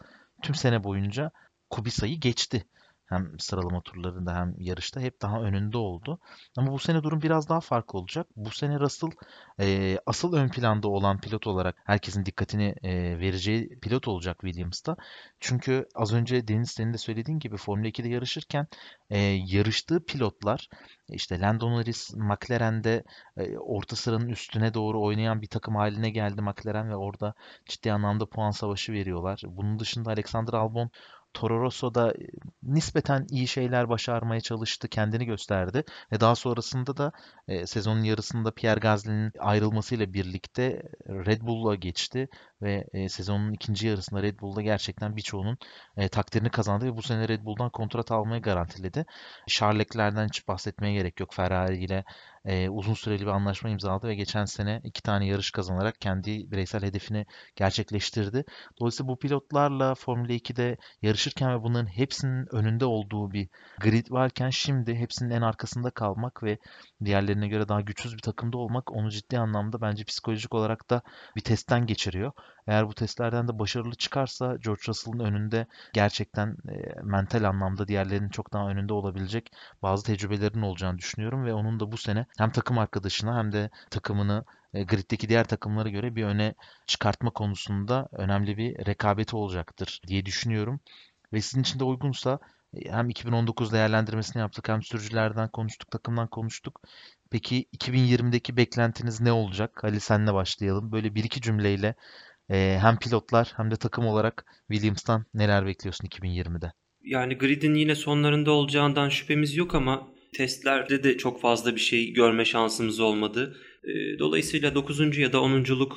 tüm 0.42 0.54
sene 0.54 0.84
boyunca 0.84 1.30
Kubica'yı 1.70 2.20
geçti 2.20 2.66
hem 3.06 3.38
sıralama 3.38 3.80
turlarında 3.80 4.34
hem 4.34 4.54
yarışta 4.58 5.00
hep 5.00 5.22
daha 5.22 5.40
önünde 5.40 5.78
oldu. 5.78 6.18
Ama 6.56 6.72
bu 6.72 6.78
sene 6.78 7.02
durum 7.02 7.22
biraz 7.22 7.48
daha 7.48 7.60
farklı 7.60 7.98
olacak. 7.98 8.26
Bu 8.36 8.50
sene 8.50 8.80
Russell 8.80 9.10
e, 9.60 9.98
asıl 10.06 10.32
ön 10.32 10.48
planda 10.48 10.88
olan 10.88 11.20
pilot 11.20 11.46
olarak 11.46 11.76
herkesin 11.84 12.26
dikkatini 12.26 12.74
e, 12.82 13.18
vereceği 13.18 13.78
pilot 13.82 14.08
olacak 14.08 14.38
Williams'ta. 14.40 14.96
Çünkü 15.40 15.86
az 15.94 16.12
önce 16.12 16.48
Deniz 16.48 16.70
senin 16.70 16.92
de 16.92 16.98
söylediğin 16.98 17.38
gibi 17.38 17.56
Formula 17.56 17.88
2'de 17.88 18.08
yarışırken 18.08 18.66
e, 19.10 19.18
yarıştığı 19.46 20.04
pilotlar 20.04 20.68
işte 21.08 21.40
Lando 21.40 21.70
Norris 21.70 22.14
McLaren'de 22.14 23.04
e, 23.36 23.58
orta 23.58 23.96
sıranın 23.96 24.28
üstüne 24.28 24.74
doğru 24.74 25.02
oynayan 25.02 25.42
bir 25.42 25.46
takım 25.46 25.76
haline 25.76 26.10
geldi 26.10 26.42
McLaren 26.42 26.90
ve 26.90 26.96
orada 26.96 27.34
ciddi 27.66 27.92
anlamda 27.92 28.26
puan 28.26 28.50
savaşı 28.50 28.92
veriyorlar. 28.92 29.42
Bunun 29.46 29.78
dışında 29.78 30.10
Alexander 30.10 30.52
Albon 30.52 30.90
Toro 31.36 31.60
Rosso 31.60 31.94
da 31.94 32.10
e, 32.10 32.26
nispeten 32.62 33.26
iyi 33.30 33.48
şeyler 33.48 33.88
başarmaya 33.88 34.40
çalıştı, 34.40 34.88
kendini 34.88 35.26
gösterdi 35.26 35.84
ve 36.12 36.20
daha 36.20 36.34
sonrasında 36.34 36.96
da 36.96 37.12
e, 37.48 37.66
sezonun 37.66 38.02
yarısında 38.02 38.50
Pierre 38.50 38.80
Gasly'nin 38.80 39.32
ayrılmasıyla 39.38 40.12
birlikte 40.12 40.82
Red 41.08 41.42
Bull'a 41.42 41.74
geçti 41.74 42.28
ve 42.62 42.86
e, 42.92 43.08
sezonun 43.08 43.52
ikinci 43.52 43.86
yarısında 43.86 44.22
Red 44.22 44.40
Bull'da 44.40 44.62
gerçekten 44.62 45.16
birçoğunun 45.16 45.58
e, 45.96 46.08
takdirini 46.08 46.50
kazandı 46.50 46.84
ve 46.86 46.96
bu 46.96 47.02
sene 47.02 47.28
Red 47.28 47.44
Bull'dan 47.44 47.70
kontrat 47.70 48.12
almayı 48.12 48.42
garantiledi. 48.42 49.04
Charles'lerden 49.48 50.26
hiç 50.26 50.48
bahsetmeye 50.48 50.94
gerek 50.94 51.20
yok. 51.20 51.34
Ferrari 51.34 51.84
ile 51.84 52.04
e, 52.46 52.68
uzun 52.68 52.94
süreli 52.94 53.20
bir 53.22 53.26
anlaşma 53.26 53.70
imzaladı 53.70 54.06
ve 54.08 54.14
geçen 54.14 54.44
sene 54.44 54.80
iki 54.84 55.02
tane 55.02 55.26
yarış 55.26 55.50
kazanarak 55.50 56.00
kendi 56.00 56.50
bireysel 56.50 56.82
hedefini 56.82 57.26
gerçekleştirdi. 57.56 58.44
Dolayısıyla 58.80 59.08
bu 59.12 59.18
pilotlarla 59.18 59.94
Formula 59.94 60.32
2'de 60.32 60.76
yarışırken 61.02 61.58
ve 61.58 61.62
bunların 61.62 61.86
hepsinin 61.86 62.54
önünde 62.54 62.84
olduğu 62.84 63.32
bir 63.32 63.48
grid 63.80 64.10
varken 64.10 64.50
şimdi 64.50 64.94
hepsinin 64.94 65.30
en 65.30 65.42
arkasında 65.42 65.90
kalmak 65.90 66.42
ve 66.42 66.58
diğerlerine 67.04 67.48
göre 67.48 67.68
daha 67.68 67.80
güçsüz 67.80 68.14
bir 68.14 68.22
takımda 68.22 68.58
olmak 68.58 68.92
onu 68.92 69.10
ciddi 69.10 69.38
anlamda 69.38 69.80
bence 69.80 70.04
psikolojik 70.04 70.54
olarak 70.54 70.90
da 70.90 71.02
bir 71.36 71.40
testten 71.40 71.86
geçiriyor. 71.86 72.32
Eğer 72.66 72.88
bu 72.88 72.94
testlerden 72.94 73.48
de 73.48 73.58
başarılı 73.58 73.94
çıkarsa 73.94 74.56
George 74.56 74.82
Russell'ın 74.88 75.18
önünde 75.18 75.66
gerçekten 75.92 76.56
e, 76.68 77.00
mental 77.02 77.44
anlamda 77.44 77.88
diğerlerinin 77.88 78.28
çok 78.28 78.52
daha 78.52 78.68
önünde 78.68 78.92
olabilecek 78.92 79.50
bazı 79.82 80.04
tecrübelerinin 80.04 80.62
olacağını 80.62 80.98
düşünüyorum 80.98 81.44
ve 81.44 81.54
onun 81.54 81.80
da 81.80 81.92
bu 81.92 81.96
sene 81.96 82.26
hem 82.36 82.50
takım 82.50 82.78
arkadaşına 82.78 83.38
hem 83.38 83.52
de 83.52 83.70
takımını 83.90 84.44
e, 84.74 84.82
griddeki 84.82 85.28
diğer 85.28 85.44
takımlara 85.44 85.88
göre 85.88 86.16
bir 86.16 86.24
öne 86.24 86.54
çıkartma 86.86 87.30
konusunda 87.30 88.08
önemli 88.12 88.56
bir 88.56 88.86
rekabeti 88.86 89.36
olacaktır 89.36 90.00
diye 90.06 90.26
düşünüyorum. 90.26 90.80
Ve 91.32 91.40
sizin 91.40 91.62
için 91.62 91.78
de 91.78 91.84
uygunsa 91.84 92.38
e, 92.74 92.90
hem 92.90 93.08
2019 93.10 93.72
değerlendirmesini 93.72 94.40
yaptık 94.40 94.68
hem 94.68 94.82
sürücülerden 94.82 95.48
konuştuk, 95.48 95.90
takımdan 95.90 96.28
konuştuk. 96.28 96.80
Peki 97.30 97.66
2020'deki 97.78 98.56
beklentiniz 98.56 99.20
ne 99.20 99.32
olacak? 99.32 99.84
Ali 99.84 100.00
senle 100.00 100.34
başlayalım. 100.34 100.92
Böyle 100.92 101.14
bir 101.14 101.24
iki 101.24 101.40
cümleyle 101.40 101.94
e, 102.50 102.78
hem 102.80 102.98
pilotlar 102.98 103.52
hem 103.56 103.70
de 103.70 103.76
takım 103.76 104.06
olarak 104.06 104.44
Williams'tan 104.70 105.26
neler 105.34 105.66
bekliyorsun 105.66 106.06
2020'de? 106.06 106.72
Yani 107.00 107.38
gridin 107.38 107.74
yine 107.74 107.94
sonlarında 107.94 108.50
olacağından 108.50 109.08
şüphemiz 109.08 109.56
yok 109.56 109.74
ama 109.74 110.08
testlerde 110.36 111.04
de 111.04 111.16
çok 111.16 111.40
fazla 111.40 111.74
bir 111.74 111.80
şey 111.80 112.12
görme 112.12 112.44
şansımız 112.44 113.00
olmadı. 113.00 113.56
Dolayısıyla 114.18 114.74
9. 114.74 115.18
ya 115.18 115.32
da 115.32 115.38
10'culuk 115.38 115.96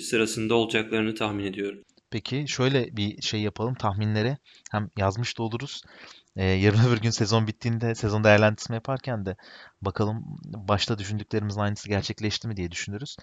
sırasında 0.00 0.54
olacaklarını 0.54 1.14
tahmin 1.14 1.44
ediyorum. 1.44 1.82
Peki 2.10 2.44
şöyle 2.48 2.96
bir 2.96 3.22
şey 3.22 3.40
yapalım 3.40 3.74
tahminleri 3.74 4.36
hem 4.70 4.90
yazmış 4.96 5.38
da 5.38 5.42
oluruz. 5.42 5.82
Ee, 6.36 6.44
yarın 6.44 6.78
öbür 6.88 7.00
gün 7.00 7.10
sezon 7.10 7.46
bittiğinde 7.46 7.94
sezon 7.94 8.24
değerlendirme 8.24 8.74
yaparken 8.74 9.26
de 9.26 9.36
bakalım 9.82 10.24
başta 10.44 10.98
düşündüklerimizin 10.98 11.60
aynısı 11.60 11.88
gerçekleşti 11.88 12.48
mi 12.48 12.56
diye 12.56 12.70
düşünürüz. 12.70 13.16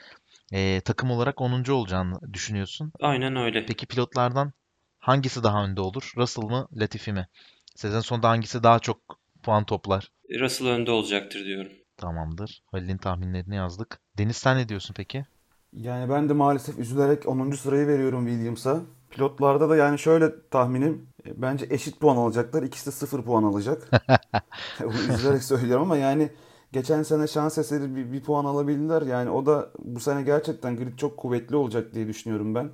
Ee, 0.53 0.81
takım 0.85 1.11
olarak 1.11 1.41
10. 1.41 1.71
olacağını 1.71 2.33
düşünüyorsun. 2.33 2.91
Aynen 2.99 3.35
öyle. 3.35 3.65
Peki 3.65 3.85
pilotlardan 3.85 4.53
hangisi 4.99 5.43
daha 5.43 5.65
önde 5.65 5.81
olur? 5.81 6.11
Russell 6.17 6.43
mı, 6.43 6.67
Latifi 6.73 7.13
mi? 7.13 7.27
Sezon 7.75 8.01
sonunda 8.01 8.29
hangisi 8.29 8.63
daha 8.63 8.79
çok 8.79 9.18
puan 9.49 9.63
toplar? 9.63 10.11
Russell 10.39 10.67
önde 10.67 10.91
olacaktır 10.91 11.45
diyorum. 11.45 11.71
Tamamdır. 11.97 12.63
Halil'in 12.71 12.97
tahminlerini 12.97 13.55
yazdık. 13.55 13.99
Deniz 14.17 14.37
sen 14.37 14.57
ne 14.57 14.69
diyorsun 14.69 14.93
peki? 14.97 15.25
Yani 15.73 16.09
ben 16.09 16.29
de 16.29 16.33
maalesef 16.33 16.79
üzülerek 16.79 17.27
10. 17.27 17.51
sırayı 17.51 17.87
veriyorum 17.87 18.27
Williams'a. 18.27 18.81
Pilotlarda 19.09 19.69
da 19.69 19.75
yani 19.75 19.99
şöyle 19.99 20.49
tahminim. 20.49 21.07
E, 21.25 21.41
bence 21.41 21.67
eşit 21.69 21.99
puan 21.99 22.17
alacaklar. 22.17 22.63
İkisi 22.63 22.85
de 22.85 22.91
0 22.91 23.23
puan 23.23 23.43
alacak. 23.43 23.89
Bunu 24.79 25.13
üzülerek 25.15 25.43
söylüyorum 25.43 25.83
ama 25.83 25.97
yani 25.97 26.29
geçen 26.71 27.03
sene 27.03 27.27
şans 27.27 27.57
eseri 27.57 27.95
bir, 27.95 28.11
bir 28.11 28.23
puan 28.23 28.45
alabildiler. 28.45 29.01
Yani 29.01 29.29
o 29.29 29.45
da 29.45 29.69
bu 29.79 29.99
sene 29.99 30.21
gerçekten 30.21 30.77
grid 30.77 30.97
çok 30.97 31.17
kuvvetli 31.17 31.55
olacak 31.55 31.93
diye 31.93 32.07
düşünüyorum 32.07 32.55
ben. 32.55 32.69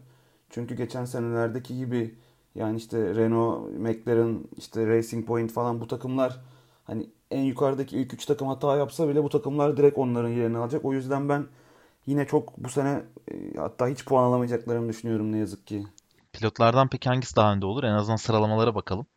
Çünkü 0.50 0.76
geçen 0.76 1.06
senelerdeki 1.06 1.78
gibi 1.78 2.16
yani 2.56 2.78
işte 2.78 3.16
Renault, 3.16 3.80
McLaren, 3.80 4.40
işte 4.58 4.88
Racing 4.88 5.28
Point 5.28 5.52
falan 5.52 5.82
bu 5.82 5.88
takımlar 5.88 6.42
hani 6.86 7.10
en 7.32 7.42
yukarıdaki 7.44 7.98
ilk 7.98 8.14
3 8.14 8.26
takım 8.26 8.48
hata 8.48 8.78
yapsa 8.78 9.10
bile 9.10 9.24
bu 9.24 9.30
takımlar 9.30 9.78
direkt 9.78 9.98
onların 9.98 10.30
yerini 10.30 10.58
alacak. 10.58 10.86
O 10.86 10.94
yüzden 10.94 11.30
ben 11.30 11.48
yine 12.08 12.28
çok 12.28 12.58
bu 12.58 12.70
sene 12.70 13.04
e, 13.32 13.58
hatta 13.58 13.88
hiç 13.88 14.06
puan 14.06 14.24
alamayacaklarını 14.24 14.90
düşünüyorum 14.90 15.32
ne 15.32 15.38
yazık 15.38 15.68
ki. 15.68 15.86
Pilotlardan 16.34 16.90
peki 16.90 17.10
hangisi 17.10 17.36
daha 17.36 17.54
önde 17.54 17.66
olur? 17.66 17.84
En 17.84 17.94
azından 17.94 18.16
sıralamalara 18.16 18.76
bakalım. 18.76 19.08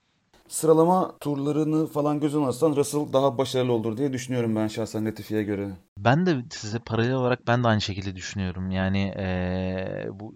sıralama 0.49 1.19
turlarını 1.21 1.87
falan 1.87 2.21
göz 2.21 2.35
alırsan 2.35 2.77
Russell 2.77 3.13
daha 3.13 3.39
başarılı 3.39 3.73
olur 3.73 3.97
diye 3.97 4.13
düşünüyorum 4.13 4.57
ben 4.57 4.69
şahsen 4.69 5.07
Latifi'ye 5.07 5.43
göre. 5.43 5.71
Ben 5.99 6.27
de 6.27 6.45
size 6.51 6.79
paralel 6.79 7.13
olarak 7.15 7.47
ben 7.47 7.65
de 7.65 7.69
aynı 7.69 7.81
şekilde 7.81 8.17
düşünüyorum. 8.17 8.71
Yani 8.71 8.99
eee, 9.17 10.09
bu 10.13 10.35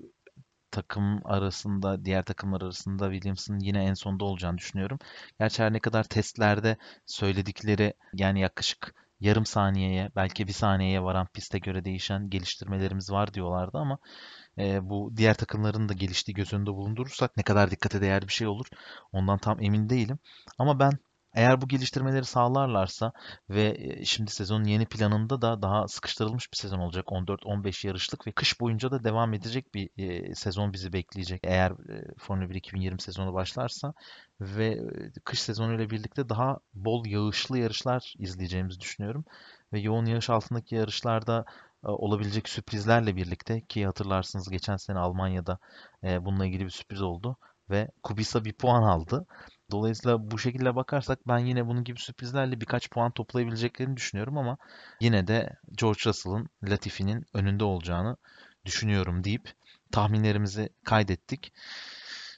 takım 0.72 1.20
arasında, 1.24 2.04
diğer 2.04 2.24
takımlar 2.24 2.62
arasında 2.62 3.12
Williams'ın 3.12 3.60
yine 3.60 3.84
en 3.84 3.94
sonda 3.94 4.24
olacağını 4.24 4.58
düşünüyorum. 4.58 4.98
Gerçi 5.38 5.62
her 5.62 5.72
ne 5.72 5.80
kadar 5.80 6.04
testlerde 6.04 6.76
söyledikleri 7.06 7.94
yani 8.14 8.40
yaklaşık 8.40 8.94
yarım 9.20 9.46
saniyeye 9.46 10.10
belki 10.16 10.46
bir 10.46 10.52
saniyeye 10.52 11.02
varan 11.02 11.26
piste 11.34 11.58
göre 11.58 11.84
değişen 11.84 12.30
geliştirmelerimiz 12.30 13.10
var 13.12 13.34
diyorlardı 13.34 13.78
ama 13.78 13.98
e, 14.58 14.88
bu 14.90 15.12
diğer 15.16 15.34
takımların 15.34 15.88
da 15.88 15.92
geliştiği 15.92 16.34
göz 16.34 16.52
önünde 16.52 16.70
bulundurursak 16.70 17.36
ne 17.36 17.42
kadar 17.42 17.70
dikkate 17.70 18.00
değer 18.00 18.22
bir 18.22 18.32
şey 18.32 18.46
olur 18.46 18.66
ondan 19.12 19.38
tam 19.38 19.62
emin 19.62 19.88
değilim. 19.88 20.18
Ama 20.58 20.78
ben 20.78 20.92
eğer 21.34 21.60
bu 21.60 21.68
geliştirmeleri 21.68 22.24
sağlarlarsa 22.24 23.12
ve 23.50 23.76
e, 23.78 24.04
şimdi 24.04 24.30
sezonun 24.30 24.64
yeni 24.64 24.86
planında 24.86 25.42
da 25.42 25.62
daha 25.62 25.88
sıkıştırılmış 25.88 26.52
bir 26.52 26.56
sezon 26.56 26.78
olacak. 26.78 27.12
14-15 27.12 27.86
yarışlık 27.86 28.26
ve 28.26 28.32
kış 28.32 28.60
boyunca 28.60 28.90
da 28.90 29.04
devam 29.04 29.34
edecek 29.34 29.74
bir 29.74 29.90
e, 29.98 30.34
sezon 30.34 30.72
bizi 30.72 30.92
bekleyecek. 30.92 31.40
Eğer 31.44 31.70
e, 31.70 32.14
Formula 32.18 32.50
1 32.50 32.54
2020 32.54 33.02
sezonu 33.02 33.34
başlarsa 33.34 33.94
ve 34.40 34.80
kış 35.24 35.40
sezonuyla 35.42 35.90
birlikte 35.90 36.28
daha 36.28 36.58
bol 36.74 37.06
yağışlı 37.06 37.58
yarışlar 37.58 38.14
izleyeceğimizi 38.18 38.80
düşünüyorum. 38.80 39.24
Ve 39.72 39.80
yoğun 39.80 40.06
yağış 40.06 40.30
altındaki 40.30 40.74
yarışlarda 40.74 41.44
olabilecek 41.82 42.48
sürprizlerle 42.48 43.16
birlikte 43.16 43.60
ki 43.60 43.86
hatırlarsınız 43.86 44.50
geçen 44.50 44.76
sene 44.76 44.98
Almanya'da 44.98 45.58
bununla 46.02 46.46
ilgili 46.46 46.64
bir 46.64 46.70
sürpriz 46.70 47.02
oldu 47.02 47.36
ve 47.70 47.88
Kubica 48.02 48.44
bir 48.44 48.52
puan 48.52 48.82
aldı. 48.82 49.26
Dolayısıyla 49.72 50.30
bu 50.30 50.38
şekilde 50.38 50.76
bakarsak 50.76 51.18
ben 51.28 51.38
yine 51.38 51.66
bunun 51.66 51.84
gibi 51.84 51.98
sürprizlerle 51.98 52.60
birkaç 52.60 52.90
puan 52.90 53.10
toplayabileceklerini 53.10 53.96
düşünüyorum 53.96 54.38
ama 54.38 54.56
yine 55.00 55.26
de 55.26 55.56
George 55.74 56.00
Russell'ın 56.06 56.48
Latifi'nin 56.64 57.26
önünde 57.34 57.64
olacağını 57.64 58.16
düşünüyorum 58.64 59.24
deyip 59.24 59.52
tahminlerimizi 59.92 60.68
kaydettik. 60.84 61.52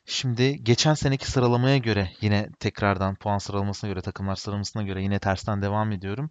Şimdi 0.06 0.64
geçen 0.64 0.94
seneki 0.94 1.30
sıralamaya 1.30 1.78
göre 1.78 2.12
yine 2.20 2.48
tekrardan 2.60 3.14
puan 3.14 3.38
sıralamasına 3.38 3.90
göre 3.90 4.00
takımlar 4.00 4.36
sıralamasına 4.36 4.82
göre 4.82 5.02
yine 5.02 5.18
tersten 5.18 5.62
devam 5.62 5.92
ediyorum 5.92 6.30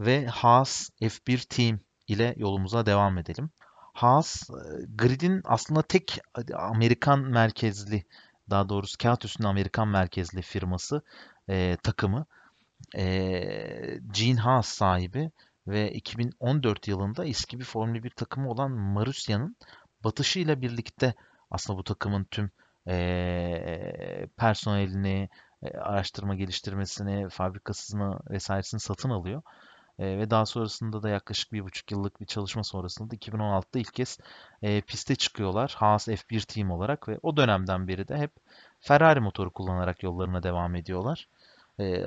ve 0.00 0.26
Haas 0.26 0.90
F1 1.00 1.48
Team 1.48 1.80
ile 2.08 2.34
yolumuza 2.36 2.86
devam 2.86 3.18
edelim. 3.18 3.50
Haas 3.92 4.50
gridin 4.94 5.40
aslında 5.44 5.82
tek 5.82 6.18
Amerikan 6.54 7.18
merkezli 7.20 8.04
daha 8.50 8.68
doğrusu 8.68 8.98
kağıt 8.98 9.24
üstünde 9.24 9.48
Amerikan 9.48 9.88
merkezli 9.88 10.42
firması 10.42 11.02
e, 11.48 11.76
takımı 11.82 12.26
e, 12.96 14.00
Gene 14.10 14.40
Haas 14.40 14.68
sahibi 14.68 15.30
ve 15.66 15.92
2014 15.92 16.88
yılında 16.88 17.24
eski 17.24 17.58
bir 17.60 17.64
Formula 17.64 18.02
1 18.02 18.10
takımı 18.10 18.50
olan 18.50 18.70
Marusya'nın 18.70 19.56
batışıyla 20.04 20.60
birlikte 20.60 21.14
aslında 21.50 21.78
bu 21.78 21.84
takımın 21.84 22.24
tüm 22.24 22.50
e, 22.88 24.26
personelini, 24.36 25.28
e, 25.62 25.68
araştırma 25.78 26.34
geliştirmesini, 26.34 27.28
fabrikasını 27.28 28.18
vesairesini 28.30 28.80
satın 28.80 29.10
alıyor. 29.10 29.42
E, 30.00 30.18
ve 30.18 30.30
daha 30.30 30.46
sonrasında 30.46 31.02
da 31.02 31.08
yaklaşık 31.08 31.52
bir 31.52 31.64
buçuk 31.64 31.90
yıllık 31.90 32.20
bir 32.20 32.26
çalışma 32.26 32.64
sonrasında 32.64 33.14
2016'da 33.14 33.78
ilk 33.78 33.94
kez 33.94 34.18
e, 34.62 34.80
piste 34.80 35.16
çıkıyorlar. 35.16 35.74
Haas 35.78 36.08
F1 36.08 36.40
Team 36.40 36.70
olarak 36.70 37.08
ve 37.08 37.18
o 37.22 37.36
dönemden 37.36 37.88
beri 37.88 38.08
de 38.08 38.18
hep 38.18 38.32
Ferrari 38.80 39.20
motoru 39.20 39.50
kullanarak 39.50 40.02
yollarına 40.02 40.42
devam 40.42 40.74
ediyorlar. 40.76 41.28
E, 41.80 42.04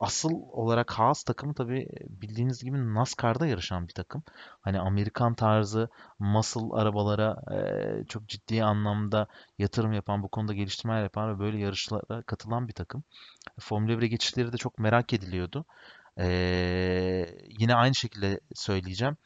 asıl 0.00 0.30
olarak 0.52 0.90
Haas 0.90 1.22
takımı 1.22 1.54
tabii 1.54 1.88
bildiğiniz 2.08 2.64
gibi 2.64 2.94
NASCAR'da 2.94 3.46
yarışan 3.46 3.88
bir 3.88 3.92
takım. 3.92 4.22
Hani 4.60 4.80
Amerikan 4.80 5.34
tarzı 5.34 5.88
muscle 6.18 6.74
arabalara 6.74 7.36
e, 7.54 8.04
çok 8.04 8.28
ciddi 8.28 8.64
anlamda 8.64 9.26
yatırım 9.58 9.92
yapan, 9.92 10.22
bu 10.22 10.28
konuda 10.28 10.54
geliştirmeler 10.54 11.02
yapan 11.02 11.34
ve 11.34 11.38
böyle 11.38 11.58
yarışlara 11.58 12.22
katılan 12.22 12.68
bir 12.68 12.72
takım. 12.72 13.04
Formula 13.60 13.92
1'e 13.92 14.06
geçişleri 14.08 14.52
de 14.52 14.56
çok 14.56 14.78
merak 14.78 15.12
ediliyordu. 15.12 15.64
Ee, 16.20 17.26
yine 17.58 17.74
aynı 17.74 17.94
şekilde 17.94 18.40
söyleyeceğim. 18.54 19.16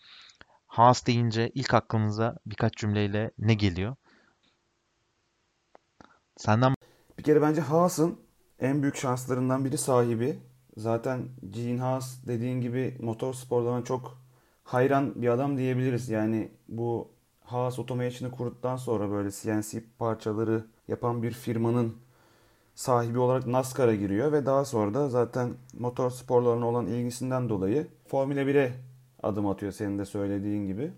Haas 0.67 1.07
deyince 1.07 1.51
ilk 1.55 1.75
aklınıza 1.75 2.37
birkaç 2.47 2.77
cümleyle 2.77 3.31
ne 3.39 3.55
geliyor? 3.55 3.97
Senden 6.37 6.75
Bir 7.19 7.23
kere 7.23 7.43
bence 7.43 7.61
Haas'ın 7.61 8.21
en 8.59 8.83
büyük 8.83 8.97
şanslarından 8.97 9.65
biri 9.65 9.79
sahibi. 9.79 10.39
Zaten 10.77 11.29
Gene 11.51 11.81
Haas 11.81 12.27
dediğin 12.27 12.61
gibi 12.61 12.97
motor 13.01 13.35
sporlarına 13.35 13.85
çok 13.85 14.19
hayran 14.65 15.23
bir 15.23 15.29
adam 15.29 15.59
diyebiliriz. 15.59 16.09
Yani 16.09 16.53
bu 16.69 17.11
Haas 17.45 17.79
Automation'ı 17.79 18.31
kurduktan 18.31 18.77
sonra 18.77 19.11
böyle 19.11 19.31
CNC 19.31 19.85
parçaları 19.99 20.67
yapan 20.89 21.23
bir 21.23 21.33
firmanın 21.33 22.04
sahibi 22.75 23.19
olarak 23.19 23.47
NASCAR'a 23.47 23.95
giriyor 23.95 24.33
ve 24.33 24.47
daha 24.47 24.65
sonra 24.65 24.95
da 24.95 25.09
zaten 25.09 25.55
motor 25.79 26.11
sporlarına 26.11 26.67
olan 26.69 26.87
ilgisinden 26.87 27.49
dolayı 27.49 27.87
Formula 28.07 28.41
1'e 28.41 28.73
adım 29.23 29.47
atıyor 29.47 29.73
senin 29.73 29.99
de 29.99 30.05
söylediğin 30.05 30.67
gibi. 30.67 30.93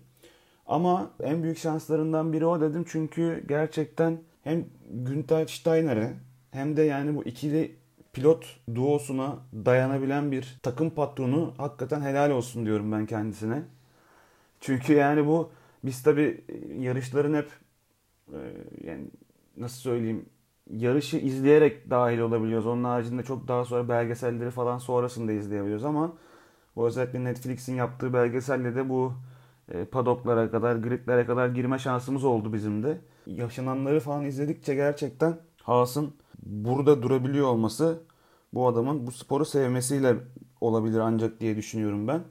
Ama 0.65 1.11
en 1.23 1.43
büyük 1.43 1.57
şanslarından 1.57 2.33
biri 2.33 2.45
o 2.45 2.61
dedim 2.61 2.85
çünkü 2.87 3.43
gerçekten 3.47 4.19
hem 4.43 4.65
Günther 4.91 5.47
Steiner'e 5.47 6.13
hem 6.51 6.77
de 6.77 6.81
yani 6.81 7.15
bu 7.15 7.23
ikili 7.23 7.75
pilot 8.13 8.45
duosuna 8.75 9.35
dayanabilen 9.53 10.31
bir 10.31 10.59
takım 10.63 10.89
patronu 10.89 11.53
hakikaten 11.57 12.01
helal 12.01 12.31
olsun 12.31 12.65
diyorum 12.65 12.91
ben 12.91 13.05
kendisine. 13.05 13.63
Çünkü 14.59 14.93
yani 14.93 15.27
bu 15.27 15.51
biz 15.83 16.03
tabi 16.03 16.43
yarışların 16.79 17.33
hep 17.33 17.49
e, 18.33 18.39
yani 18.83 19.05
nasıl 19.57 19.77
söyleyeyim 19.77 20.25
yarışı 20.69 21.17
izleyerek 21.17 21.89
dahil 21.89 22.19
olabiliyoruz. 22.19 22.67
Onun 22.67 22.83
haricinde 22.83 23.23
çok 23.23 23.47
daha 23.47 23.65
sonra 23.65 23.89
belgeselleri 23.89 24.51
falan 24.51 24.77
sonrasında 24.77 25.31
izleyebiliyoruz 25.31 25.85
ama 25.85 26.13
bu 26.75 26.87
özellikle 26.87 27.23
Netflix'in 27.23 27.75
yaptığı 27.75 28.13
belgeselle 28.13 28.75
de 28.75 28.89
bu 28.89 29.13
e, 29.71 29.85
padoklara 29.85 30.51
kadar, 30.51 30.75
gridlere 30.75 31.25
kadar 31.25 31.47
girme 31.47 31.79
şansımız 31.79 32.23
oldu 32.23 32.53
bizim 32.53 32.83
de. 32.83 33.01
Yaşananları 33.25 33.99
falan 33.99 34.25
izledikçe 34.25 34.75
gerçekten 34.75 35.37
Haas'ın 35.63 36.13
burada 36.45 37.01
durabiliyor 37.01 37.47
olması 37.47 37.99
bu 38.53 38.67
adamın 38.67 39.07
bu 39.07 39.11
sporu 39.11 39.45
sevmesiyle 39.45 40.15
olabilir 40.61 40.99
ancak 40.99 41.39
diye 41.39 41.57
düşünüyorum 41.57 42.07
ben. 42.07 42.21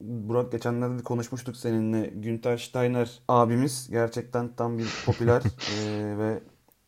Burak 0.00 0.52
geçenlerde 0.52 0.98
de 0.98 1.02
konuşmuştuk 1.02 1.56
seninle. 1.56 2.06
Günter 2.06 2.58
Steiner 2.58 3.20
abimiz 3.28 3.88
gerçekten 3.90 4.48
tam 4.56 4.78
bir 4.78 4.88
popüler 5.06 5.42
e, 5.82 6.18
ve 6.18 6.40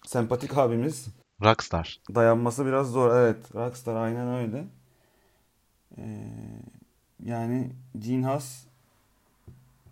sempatik 0.08 0.58
abimiz. 0.58 1.08
Rockstar. 1.42 2.00
Dayanması 2.14 2.66
biraz 2.66 2.90
zor. 2.90 3.16
Evet. 3.16 3.54
Rockstar 3.54 3.96
aynen 3.96 4.34
öyle. 4.34 4.64
Ee, 5.98 6.02
yani 7.24 7.70
Gene 7.98 8.26
Haas 8.26 8.64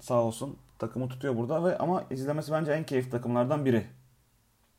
sağ 0.01 0.23
olsun 0.23 0.57
takımı 0.79 1.09
tutuyor 1.09 1.37
burada 1.37 1.65
ve 1.65 1.79
ama 1.79 2.05
izlemesi 2.11 2.53
bence 2.53 2.73
en 2.73 2.87
keyifli 2.87 3.11
takımlardan 3.11 3.65
biri. 3.65 3.87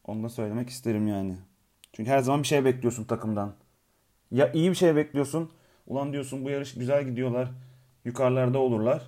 Onu 0.03 0.23
da 0.23 0.29
söylemek 0.29 0.69
isterim 0.69 1.07
yani. 1.07 1.37
Çünkü 1.93 2.11
her 2.11 2.19
zaman 2.19 2.41
bir 2.41 2.47
şey 2.47 2.65
bekliyorsun 2.65 3.03
takımdan. 3.03 3.53
Ya 4.31 4.51
iyi 4.51 4.69
bir 4.69 4.75
şey 4.75 4.95
bekliyorsun. 4.95 5.51
Ulan 5.87 6.13
diyorsun 6.13 6.45
bu 6.45 6.49
yarış 6.49 6.73
güzel 6.73 7.05
gidiyorlar. 7.05 7.49
Yukarılarda 8.05 8.59
olurlar. 8.59 9.07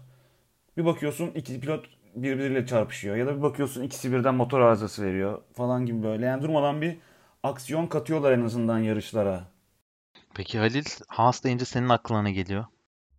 Bir 0.78 0.86
bakıyorsun 0.86 1.32
iki 1.36 1.60
pilot 1.60 1.99
birbiriyle 2.24 2.66
çarpışıyor. 2.66 3.16
Ya 3.16 3.28
da 3.28 3.38
bir 3.38 3.42
bakıyorsun 3.42 3.84
ikisi 3.84 4.12
birden 4.12 4.36
motor 4.36 4.60
arızası 4.60 5.06
veriyor 5.06 5.42
falan 5.54 5.86
gibi 5.86 6.04
böyle. 6.04 6.26
Yani 6.26 6.44
durmadan 6.44 6.82
bir 6.82 6.96
aksiyon 7.44 7.88
katıyorlar 7.88 8.32
en 8.32 8.42
azından 8.42 8.80
yarışlara. 8.80 9.52
Peki 10.36 10.58
Halil, 10.58 10.86
Haas 11.08 11.44
deyince 11.44 11.66
senin 11.66 11.90
aklına 11.90 12.22
ne 12.22 12.32
geliyor? 12.32 12.66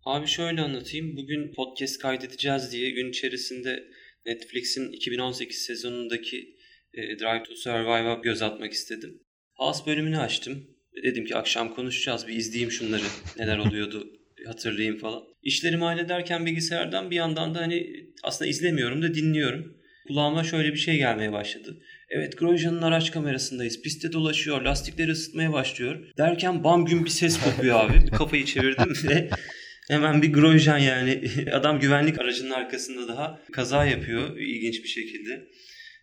Abi 0.05 0.27
şöyle 0.27 0.61
anlatayım. 0.61 1.17
Bugün 1.17 1.53
podcast 1.53 2.01
kaydedeceğiz 2.01 2.71
diye 2.71 2.91
gün 2.91 3.09
içerisinde 3.09 3.83
Netflix'in 4.25 4.91
2018 4.91 5.57
sezonundaki 5.57 6.55
e, 6.93 7.01
Drive 7.19 7.43
to 7.43 7.55
Survive'a 7.55 8.13
göz 8.13 8.41
atmak 8.41 8.71
istedim. 8.71 9.23
Haas 9.53 9.87
bölümünü 9.87 10.17
açtım. 10.17 10.67
Dedim 11.03 11.25
ki 11.25 11.35
akşam 11.35 11.75
konuşacağız 11.75 12.27
bir 12.27 12.35
izleyeyim 12.35 12.71
şunları. 12.71 13.03
Neler 13.37 13.57
oluyordu 13.57 14.20
hatırlayayım 14.47 14.97
falan. 14.97 15.23
İşlerimi 15.43 15.83
hallederken 15.83 16.45
bilgisayardan 16.45 17.11
bir 17.11 17.15
yandan 17.15 17.55
da 17.55 17.59
hani 17.59 18.05
aslında 18.23 18.49
izlemiyorum 18.49 19.01
da 19.01 19.13
dinliyorum. 19.13 19.77
Kulağıma 20.07 20.43
şöyle 20.43 20.73
bir 20.73 20.77
şey 20.77 20.97
gelmeye 20.97 21.31
başladı. 21.31 21.77
Evet 22.09 22.37
Grosjean'ın 22.37 22.81
araç 22.81 23.11
kamerasındayız. 23.11 23.81
Piste 23.81 24.11
dolaşıyor. 24.11 24.61
Lastikleri 24.61 25.11
ısıtmaya 25.11 25.53
başlıyor. 25.53 25.99
Derken 26.17 26.63
bam 26.63 26.85
gün 26.85 27.05
bir 27.05 27.09
ses 27.09 27.39
kopuyor 27.39 27.79
abi. 27.79 28.05
Bir 28.05 28.11
kafayı 28.11 28.45
çevirdim 28.45 29.09
ve 29.09 29.29
hemen 29.87 30.21
bir 30.21 30.33
Grosjean 30.33 30.77
yani. 30.77 31.21
Adam 31.53 31.79
güvenlik 31.79 32.21
aracının 32.21 32.51
arkasında 32.51 33.07
daha 33.07 33.39
kaza 33.51 33.85
yapıyor. 33.85 34.37
ilginç 34.37 34.83
bir 34.83 34.89
şekilde. 34.89 35.47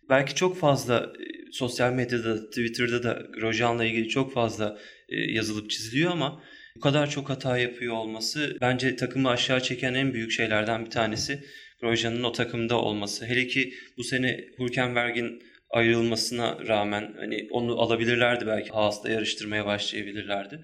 Belki 0.09 0.35
çok 0.35 0.57
fazla 0.57 1.13
sosyal 1.51 1.93
medyada, 1.93 2.49
Twitter'da 2.49 3.03
da 3.03 3.27
Grosjean'la 3.33 3.85
ilgili 3.85 4.09
çok 4.09 4.33
fazla 4.33 4.79
e, 5.09 5.15
yazılıp 5.15 5.69
çiziliyor 5.69 6.11
ama 6.11 6.43
bu 6.75 6.79
kadar 6.79 7.09
çok 7.09 7.29
hata 7.29 7.57
yapıyor 7.57 7.95
olması 7.95 8.57
bence 8.61 8.95
takımı 8.95 9.29
aşağı 9.29 9.63
çeken 9.63 9.93
en 9.93 10.13
büyük 10.13 10.31
şeylerden 10.31 10.85
bir 10.85 10.91
tanesi 10.91 11.43
Grosjean'ın 11.81 12.23
o 12.23 12.31
takımda 12.31 12.81
olması. 12.81 13.25
Hele 13.25 13.47
ki 13.47 13.73
bu 13.97 14.03
sene 14.03 14.45
Hülkenberg'in 14.59 15.43
ayrılmasına 15.69 16.67
rağmen 16.67 17.13
hani 17.17 17.47
onu 17.51 17.81
alabilirlerdi 17.81 18.47
belki 18.47 18.69
Haas'ta 18.69 19.09
yarıştırmaya 19.09 19.65
başlayabilirlerdi. 19.65 20.59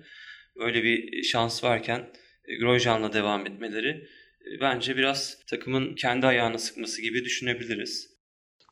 Böyle 0.60 0.84
bir 0.84 1.24
şans 1.24 1.64
varken 1.64 2.10
e, 2.46 2.56
Grosjean'la 2.56 3.14
devam 3.14 3.48
etmeleri 3.48 3.90
e, 3.90 4.62
bence 4.62 4.98
biraz 4.98 5.46
takımın 5.46 5.96
kendi 5.96 6.28
ayağına 6.28 6.58
sıkması 6.58 7.02
gibi 7.02 7.26
düşünebiliriz. 7.26 8.15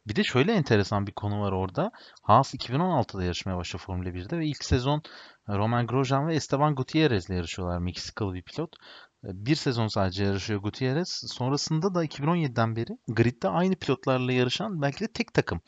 Bir 0.08 0.16
de 0.16 0.24
şöyle 0.24 0.54
enteresan 0.54 1.08
bir 1.08 1.12
konu 1.12 1.42
var 1.42 1.52
orada. 1.52 1.92
Haas 2.22 2.54
2016'da 2.54 3.24
yarışmaya 3.24 3.58
başladı 3.58 3.84
Formula 3.86 4.10
1'de 4.10 4.40
ve 4.40 4.46
ilk 4.46 4.64
sezon 4.64 5.02
Roman 5.50 5.88
Grosjean 5.88 6.28
ve 6.28 6.36
Esteban 6.36 6.76
Gutierrez 6.76 7.30
ile 7.30 7.36
yarışıyorlar. 7.36 7.78
Meksikalı 7.78 8.34
bir 8.34 8.42
pilot. 8.42 8.76
Bir 9.24 9.56
sezon 9.56 9.88
sadece 9.88 10.24
yarışıyor 10.24 10.62
Gutierrez. 10.62 11.24
Sonrasında 11.28 11.96
da 11.96 12.06
2017'den 12.06 12.76
beri 12.76 12.98
gridde 13.08 13.50
aynı 13.50 13.76
pilotlarla 13.76 14.32
yarışan 14.32 14.82
belki 14.82 15.00
de 15.00 15.08
tek 15.08 15.34
takım. 15.34 15.62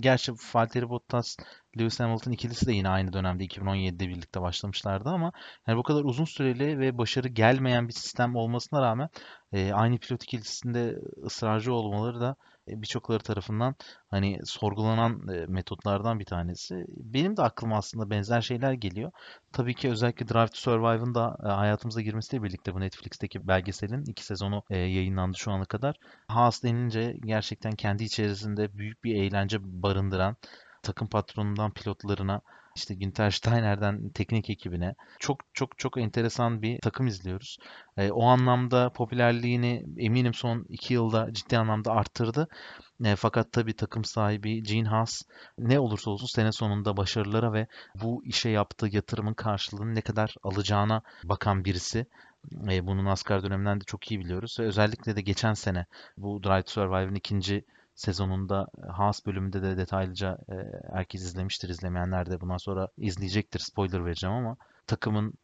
Gerçi 0.00 0.32
Valtteri 0.32 0.88
Bottas, 0.88 1.36
Lewis 1.78 2.00
Hamilton 2.00 2.32
ikilisi 2.32 2.66
de 2.66 2.72
yine 2.72 2.88
aynı 2.88 3.12
dönemde 3.12 3.44
2017'de 3.44 4.08
birlikte 4.08 4.40
başlamışlardı 4.40 5.08
ama 5.08 5.32
yani 5.66 5.78
bu 5.78 5.82
kadar 5.82 6.04
uzun 6.04 6.24
süreli 6.24 6.78
ve 6.78 6.98
başarı 6.98 7.28
gelmeyen 7.28 7.88
bir 7.88 7.92
sistem 7.92 8.36
olmasına 8.36 8.82
rağmen 8.82 9.08
e, 9.52 9.72
aynı 9.72 9.98
pilot 9.98 10.22
ikilisinde 10.22 10.96
ısrarcı 11.24 11.72
olmaları 11.72 12.20
da 12.20 12.30
e, 12.30 12.55
birçokları 12.68 13.22
tarafından 13.22 13.74
hani 14.08 14.38
sorgulanan 14.44 15.28
e, 15.28 15.46
metotlardan 15.46 16.18
bir 16.20 16.24
tanesi. 16.24 16.84
Benim 16.88 17.36
de 17.36 17.42
aklıma 17.42 17.76
aslında 17.76 18.10
benzer 18.10 18.40
şeyler 18.40 18.72
geliyor. 18.72 19.10
Tabii 19.52 19.74
ki 19.74 19.90
özellikle 19.90 20.28
Drive 20.28 20.46
to 20.46 20.56
Survive'ın 20.56 21.14
da 21.14 21.36
e, 21.44 21.48
hayatımıza 21.48 22.00
girmesiyle 22.00 22.42
birlikte 22.42 22.74
bu 22.74 22.80
Netflix'teki 22.80 23.48
belgeselin 23.48 24.04
iki 24.04 24.24
sezonu 24.24 24.62
yayınlandı 24.70 25.38
şu 25.38 25.52
ana 25.52 25.64
kadar. 25.64 25.96
Haas 26.28 26.62
denilince 26.62 27.16
gerçekten 27.24 27.72
kendi 27.72 28.04
içerisinde 28.04 28.78
büyük 28.78 29.04
bir 29.04 29.14
eğlence 29.14 29.58
barındıran 29.62 30.36
takım 30.86 31.08
patronundan 31.08 31.70
pilotlarına 31.70 32.40
işte 32.76 32.94
Günter 32.94 33.30
Steiner'den 33.30 34.08
teknik 34.08 34.50
ekibine 34.50 34.94
çok 35.18 35.40
çok 35.54 35.78
çok 35.78 35.98
enteresan 35.98 36.62
bir 36.62 36.80
takım 36.80 37.06
izliyoruz. 37.06 37.58
E, 37.96 38.10
o 38.10 38.24
anlamda 38.26 38.90
popülerliğini 38.92 39.84
eminim 39.96 40.34
son 40.34 40.66
iki 40.68 40.94
yılda 40.94 41.32
ciddi 41.32 41.58
anlamda 41.58 41.92
arttırdı. 41.92 42.48
E, 43.04 43.16
fakat 43.16 43.52
tabii 43.52 43.76
takım 43.76 44.04
sahibi 44.04 44.62
Gene 44.62 44.88
Haas 44.88 45.22
ne 45.58 45.80
olursa 45.80 46.10
olsun 46.10 46.26
sene 46.26 46.52
sonunda 46.52 46.96
başarılara 46.96 47.52
ve 47.52 47.66
bu 47.94 48.24
işe 48.24 48.48
yaptığı 48.48 48.88
yatırımın 48.92 49.34
karşılığını 49.34 49.94
ne 49.94 50.00
kadar 50.00 50.34
alacağına 50.42 51.02
bakan 51.24 51.64
birisi. 51.64 52.06
E, 52.70 52.86
bunu 52.86 53.04
NASCAR 53.04 53.42
döneminden 53.42 53.80
de 53.80 53.84
çok 53.84 54.10
iyi 54.10 54.20
biliyoruz. 54.20 54.56
Ve 54.60 54.64
özellikle 54.64 55.16
de 55.16 55.20
geçen 55.20 55.54
sene 55.54 55.86
bu 56.16 56.42
Drive 56.42 56.62
to 56.62 56.70
Survive'ın 56.70 57.14
ikinci 57.14 57.64
sezonunda 57.96 58.66
e, 58.78 58.92
Haas 58.92 59.26
bölümünde 59.26 59.62
de 59.62 59.76
detaylıca 59.76 60.38
e, 60.48 60.54
herkes 60.92 61.22
izlemiştir. 61.22 61.68
izlemeyenler 61.68 62.30
de 62.30 62.40
bundan 62.40 62.56
sonra 62.56 62.88
izleyecektir. 62.98 63.60
Spoiler 63.60 64.04
vereceğim 64.04 64.36
ama 64.36 64.56
takımın 64.86 65.34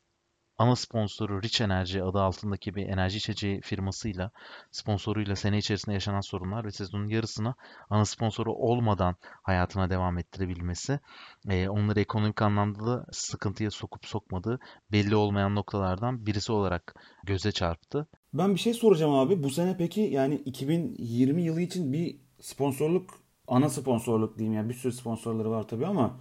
ana 0.59 0.77
sponsoru 0.77 1.43
Rich 1.43 1.61
Energy 1.61 2.01
adı 2.01 2.21
altındaki 2.21 2.75
bir 2.75 2.87
enerji 2.87 3.17
içeceği 3.17 3.61
firmasıyla 3.61 4.31
sponsoruyla 4.71 5.37
sene 5.37 5.59
içerisinde 5.59 5.95
yaşanan 5.95 6.21
sorunlar 6.21 6.65
ve 6.65 6.71
sezonun 6.71 7.09
yarısına 7.09 7.55
ana 7.91 8.05
sponsoru 8.05 8.53
olmadan 8.53 9.17
hayatına 9.43 9.91
devam 9.91 10.19
ettirebilmesi 10.19 11.01
e, 11.49 11.69
onları 11.69 12.01
ekonomik 12.01 12.43
anlamda 12.43 12.87
da 12.87 13.07
sıkıntıya 13.13 13.71
sokup 13.71 14.07
sokmadığı 14.07 14.59
belli 14.93 15.17
olmayan 15.17 15.55
noktalardan 15.55 16.27
birisi 16.27 16.53
olarak 16.53 16.95
göze 17.25 17.53
çarptı. 17.53 18.09
Ben 18.35 18.55
bir 18.55 18.61
şey 18.61 18.75
soracağım 18.75 19.13
abi. 19.13 19.43
Bu 19.43 19.51
sene 19.51 19.77
peki 19.77 20.01
yani 20.01 20.35
2020 20.35 21.43
yılı 21.43 21.61
için 21.61 21.93
bir 21.93 22.17
sponsorluk 22.43 23.11
ana 23.49 23.69
sponsorluk 23.69 24.39
diyeyim 24.39 24.55
yani 24.57 24.69
bir 24.69 24.75
sürü 24.75 24.93
sponsorları 24.93 25.51
var 25.51 25.69
tabii 25.69 25.87
ama 25.87 26.21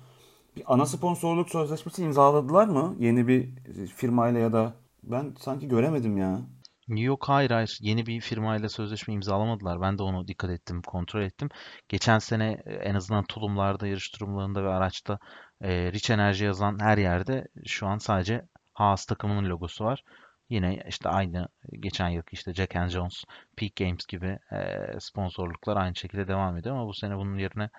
bir 0.55 0.63
ana 0.73 0.85
sponsorluk 0.85 1.49
sözleşmesi 1.49 2.03
imzaladılar 2.03 2.67
mı? 2.67 2.95
Yeni 2.99 3.27
bir 3.27 3.55
firmayla 3.87 4.39
ya 4.39 4.53
da 4.53 4.73
ben 5.03 5.35
sanki 5.39 5.67
göremedim 5.67 6.17
ya. 6.17 6.41
Yok 6.87 7.29
hayır 7.29 7.51
hayır 7.51 7.77
yeni 7.81 8.05
bir 8.05 8.21
firmayla 8.21 8.69
sözleşme 8.69 9.13
imzalamadılar. 9.13 9.81
Ben 9.81 9.97
de 9.97 10.03
onu 10.03 10.27
dikkat 10.27 10.49
ettim, 10.49 10.81
kontrol 10.81 11.21
ettim. 11.21 11.49
Geçen 11.89 12.19
sene 12.19 12.61
e, 12.65 12.73
en 12.73 12.95
azından 12.95 13.23
tulumlarda, 13.25 13.87
yarış 13.87 14.09
turumlarında 14.09 14.63
ve 14.63 14.69
araçta 14.69 15.19
e, 15.61 15.91
Rich 15.91 16.11
Enerji 16.11 16.45
yazan 16.45 16.79
her 16.79 16.97
yerde 16.97 17.47
şu 17.65 17.87
an 17.87 17.97
sadece 17.97 18.41
Haas 18.73 19.05
takımının 19.05 19.49
logosu 19.49 19.85
var. 19.85 20.03
Yine 20.51 20.83
işte 20.87 21.09
aynı 21.09 21.47
geçen 21.79 22.09
yılki 22.09 22.33
işte 22.33 22.53
Jack 22.53 22.75
and 22.75 22.89
Jones, 22.89 23.23
Peak 23.55 23.75
Games 23.75 24.05
gibi 24.05 24.39
e, 24.51 24.87
sponsorluklar 24.99 25.77
aynı 25.77 25.95
şekilde 25.95 26.27
devam 26.27 26.57
ediyor 26.57 26.75
ama 26.75 26.87
bu 26.87 26.93
sene 26.93 27.17
bunun 27.17 27.37
yerine 27.37 27.69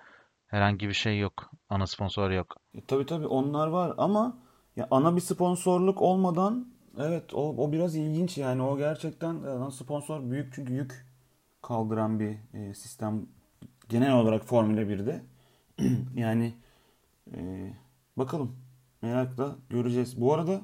herhangi 0.47 0.87
bir 0.87 0.93
şey 0.93 1.19
yok. 1.19 1.51
Ana 1.69 1.87
sponsor 1.87 2.31
yok. 2.31 2.57
E, 2.75 2.85
tabii 2.85 3.05
tabii 3.05 3.27
onlar 3.27 3.67
var 3.67 3.93
ama 3.97 4.37
ya 4.75 4.87
ana 4.91 5.15
bir 5.15 5.21
sponsorluk 5.21 6.01
olmadan 6.01 6.67
evet 6.97 7.33
o, 7.33 7.55
o 7.57 7.71
biraz 7.71 7.95
ilginç 7.95 8.37
yani 8.37 8.61
o 8.61 8.77
gerçekten 8.77 9.43
e, 9.43 9.49
ana 9.49 9.71
sponsor 9.71 10.31
büyük 10.31 10.53
çünkü 10.53 10.73
yük 10.73 11.05
kaldıran 11.61 12.19
bir 12.19 12.37
e, 12.53 12.73
sistem 12.73 13.25
genel 13.89 14.13
olarak 14.13 14.45
Formula 14.45 14.81
1'de. 14.81 15.23
yani 16.15 16.53
e, 17.35 17.69
bakalım 18.17 18.55
merakla 19.01 19.55
göreceğiz. 19.69 20.21
Bu 20.21 20.33
arada 20.33 20.61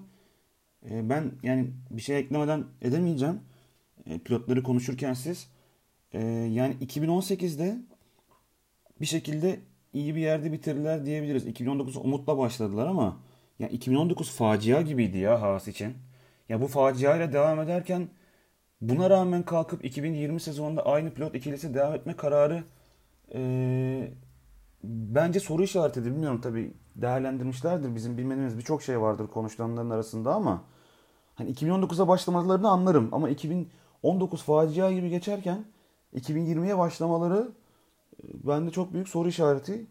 e, 0.90 1.10
ben 1.10 1.32
yani 1.44 1.68
bir 1.92 2.02
şey 2.02 2.18
eklemeden 2.18 2.64
edemeyeceğim. 2.82 3.40
E, 4.06 4.20
pilotları 4.20 4.64
konuşurken 4.64 5.14
siz 5.14 5.48
e, 6.14 6.22
yani 6.28 6.76
2018'de 6.82 7.78
bir 9.02 9.06
şekilde 9.06 9.60
iyi 9.94 10.16
bir 10.16 10.22
yerde 10.22 10.52
bitirdiler 10.52 11.06
diyebiliriz. 11.06 11.46
2019 11.46 11.98
umutla 11.98 12.38
başladılar 12.38 12.88
ama 12.88 13.20
ya 13.60 13.68
2019 13.68 14.32
facia 14.32 14.82
gibiydi 14.82 15.18
ya 15.18 15.42
Haas 15.42 15.68
için. 15.68 15.94
Ya 16.50 16.62
bu 16.62 16.68
faciayla 16.68 17.34
devam 17.34 17.60
ederken 17.60 18.10
buna 18.82 19.10
rağmen 19.10 19.44
kalkıp 19.44 19.86
2020 19.86 20.40
sezonunda 20.40 20.86
aynı 20.86 21.14
pilot 21.14 21.36
ikilisi 21.36 21.74
devam 21.74 21.96
etme 21.96 22.16
kararı 22.16 22.64
bence 24.84 25.40
soru 25.40 25.64
işareti 25.64 26.06
bilmiyorum 26.06 26.42
tabii 26.42 26.74
değerlendirmişlerdir. 26.96 27.96
Bizim 27.96 28.18
bilmediğimiz 28.18 28.58
birçok 28.58 28.84
şey 28.84 29.02
vardır 29.02 29.28
konuşulanların 29.28 29.90
arasında 29.90 30.34
ama 30.34 30.64
hani 31.36 31.52
2019'a 31.54 32.08
başlamalarını 32.08 32.70
anlarım 32.70 33.10
ama 33.12 33.30
2019 33.30 34.44
facia 34.44 34.92
gibi 34.92 35.10
geçerken 35.10 35.66
2020'ye 36.16 36.78
başlamaları 36.78 37.52
e, 38.24 38.48
bende 38.48 38.72
çok 38.72 38.94
büyük 38.94 39.10
soru 39.10 39.28
işareti 39.28 39.88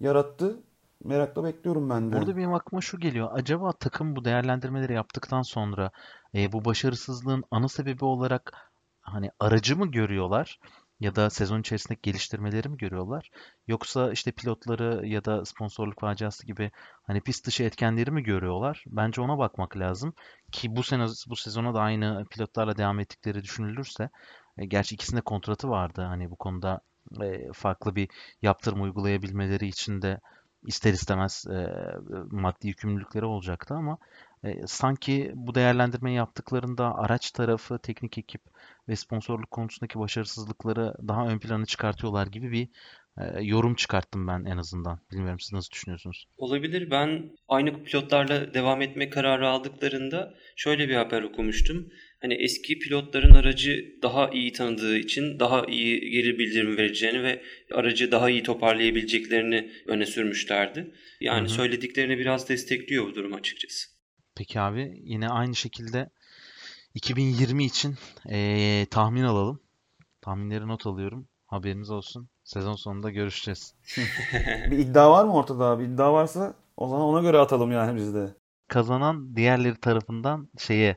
yarattı. 0.00 0.60
Merakla 1.04 1.44
bekliyorum 1.44 1.90
ben 1.90 2.12
de. 2.12 2.16
Burada 2.16 2.36
benim 2.36 2.54
aklıma 2.54 2.80
şu 2.80 3.00
geliyor. 3.00 3.28
Acaba 3.32 3.72
takım 3.72 4.16
bu 4.16 4.24
değerlendirmeleri 4.24 4.92
yaptıktan 4.92 5.42
sonra 5.42 5.90
e, 6.34 6.52
bu 6.52 6.64
başarısızlığın 6.64 7.44
ana 7.50 7.68
sebebi 7.68 8.04
olarak 8.04 8.52
hani 9.00 9.30
aracı 9.40 9.76
mı 9.76 9.90
görüyorlar? 9.90 10.60
Ya 11.00 11.14
da 11.16 11.30
sezon 11.30 11.60
içerisindeki 11.60 12.02
geliştirmeleri 12.02 12.68
mi 12.68 12.76
görüyorlar? 12.76 13.30
Yoksa 13.68 14.12
işte 14.12 14.32
pilotları 14.32 15.06
ya 15.06 15.24
da 15.24 15.44
sponsorluk 15.44 16.00
faciası 16.00 16.46
gibi 16.46 16.70
hani 17.02 17.20
pist 17.20 17.46
dışı 17.46 17.62
etkenleri 17.62 18.10
mi 18.10 18.22
görüyorlar? 18.22 18.84
Bence 18.86 19.20
ona 19.20 19.38
bakmak 19.38 19.76
lazım. 19.76 20.14
Ki 20.52 20.76
bu 20.76 20.82
sene 20.82 21.06
bu 21.28 21.36
sezona 21.36 21.74
da 21.74 21.80
aynı 21.80 22.24
pilotlarla 22.30 22.76
devam 22.76 23.00
ettikleri 23.00 23.42
düşünülürse 23.42 24.10
e, 24.58 24.66
gerçi 24.66 24.94
ikisinde 24.94 25.20
kontratı 25.20 25.68
vardı. 25.70 26.02
Hani 26.02 26.30
bu 26.30 26.36
konuda 26.36 26.80
e, 27.22 27.52
farklı 27.52 27.96
bir 27.96 28.08
yaptırım 28.42 28.82
uygulayabilmeleri 28.82 29.66
için 29.66 30.02
de 30.02 30.20
ister 30.66 30.92
istemez 30.92 31.44
e, 31.46 31.66
maddi 32.30 32.68
yükümlülükleri 32.68 33.24
olacaktı 33.24 33.74
ama 33.74 33.98
e, 34.44 34.66
sanki 34.66 35.32
bu 35.34 35.54
değerlendirmeyi 35.54 36.16
yaptıklarında 36.16 36.94
araç 36.94 37.30
tarafı, 37.30 37.78
teknik 37.78 38.18
ekip 38.18 38.40
ve 38.88 38.96
sponsorluk 38.96 39.50
konusundaki 39.50 39.98
başarısızlıkları 39.98 40.94
daha 41.08 41.28
ön 41.28 41.38
plana 41.38 41.66
çıkartıyorlar 41.66 42.26
gibi 42.26 42.52
bir 42.52 42.68
e, 43.18 43.42
yorum 43.42 43.74
çıkarttım 43.74 44.26
ben 44.26 44.44
en 44.44 44.56
azından. 44.56 45.00
Bilmiyorum 45.12 45.40
siz 45.40 45.52
nasıl 45.52 45.70
düşünüyorsunuz? 45.70 46.26
Olabilir. 46.36 46.90
Ben 46.90 47.30
aynı 47.48 47.84
pilotlarla 47.84 48.54
devam 48.54 48.82
etme 48.82 49.10
kararı 49.10 49.48
aldıklarında 49.48 50.34
şöyle 50.56 50.88
bir 50.88 50.94
haber 50.94 51.22
okumuştum. 51.22 51.88
Hani 52.26 52.34
eski 52.34 52.78
pilotların 52.78 53.34
aracı 53.34 53.98
daha 54.02 54.30
iyi 54.30 54.52
tanıdığı 54.52 54.98
için 54.98 55.40
daha 55.40 55.64
iyi 55.66 56.10
geri 56.10 56.38
bildirim 56.38 56.76
vereceğini 56.76 57.22
ve 57.22 57.42
aracı 57.74 58.12
daha 58.12 58.30
iyi 58.30 58.42
toparlayabileceklerini 58.42 59.70
öne 59.86 60.06
sürmüşlerdi. 60.06 60.94
Yani 61.20 61.40
hı 61.40 61.44
hı. 61.44 61.48
söylediklerini 61.48 62.18
biraz 62.18 62.48
destekliyor 62.48 63.06
bu 63.06 63.14
durum 63.14 63.34
açıkçası. 63.34 63.88
Peki 64.36 64.60
abi 64.60 65.00
yine 65.04 65.28
aynı 65.28 65.54
şekilde 65.54 66.10
2020 66.94 67.64
için 67.64 67.94
ee, 68.30 68.86
tahmin 68.90 69.22
alalım. 69.22 69.60
Tahminleri 70.20 70.68
not 70.68 70.86
alıyorum. 70.86 71.28
Haberiniz 71.46 71.90
olsun. 71.90 72.28
Sezon 72.44 72.74
sonunda 72.74 73.10
görüşeceğiz. 73.10 73.74
Bir 74.70 74.78
iddia 74.78 75.10
var 75.10 75.24
mı 75.24 75.34
ortada 75.34 75.64
abi? 75.64 75.84
İddia 75.84 76.12
varsa 76.12 76.54
o 76.76 76.88
zaman 76.88 77.04
ona 77.04 77.20
göre 77.20 77.38
atalım 77.38 77.72
yani 77.72 77.96
biz 77.96 78.14
de. 78.14 78.34
Kazanan 78.68 79.36
diğerleri 79.36 79.80
tarafından 79.80 80.48
şeye 80.58 80.96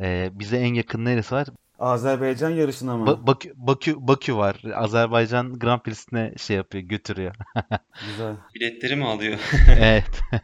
e, 0.00 0.28
bize 0.32 0.56
en 0.56 0.74
yakın 0.74 1.04
neresi 1.04 1.34
var? 1.34 1.48
Azerbaycan 1.78 2.50
yarışına 2.50 2.96
mı? 2.96 3.06
Ba- 3.06 3.26
Bakü, 3.26 3.52
Bakü, 3.56 3.94
Bakü 3.98 4.36
var. 4.36 4.62
Azerbaycan 4.74 5.58
Grand 5.58 5.80
Prix'sine 5.80 6.32
şey 6.36 6.56
yapıyor, 6.56 6.84
götürüyor. 6.84 7.34
Güzel. 8.10 8.36
Biletleri 8.54 8.96
mi 8.96 9.04
alıyor? 9.04 9.38
Evet. 9.80 10.20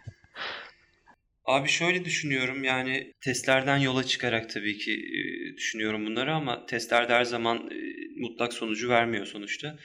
Abi 1.44 1.68
şöyle 1.68 2.04
düşünüyorum 2.04 2.64
yani 2.64 3.12
testlerden 3.20 3.76
yola 3.78 4.04
çıkarak 4.04 4.50
tabii 4.50 4.78
ki 4.78 4.92
e, 4.92 5.56
düşünüyorum 5.56 6.06
bunları 6.06 6.34
ama 6.34 6.66
testlerde 6.66 7.12
her 7.12 7.24
zaman 7.24 7.56
e, 7.56 7.76
mutlak 8.20 8.52
sonucu 8.52 8.88
vermiyor 8.88 9.26
sonuçta. 9.26 9.76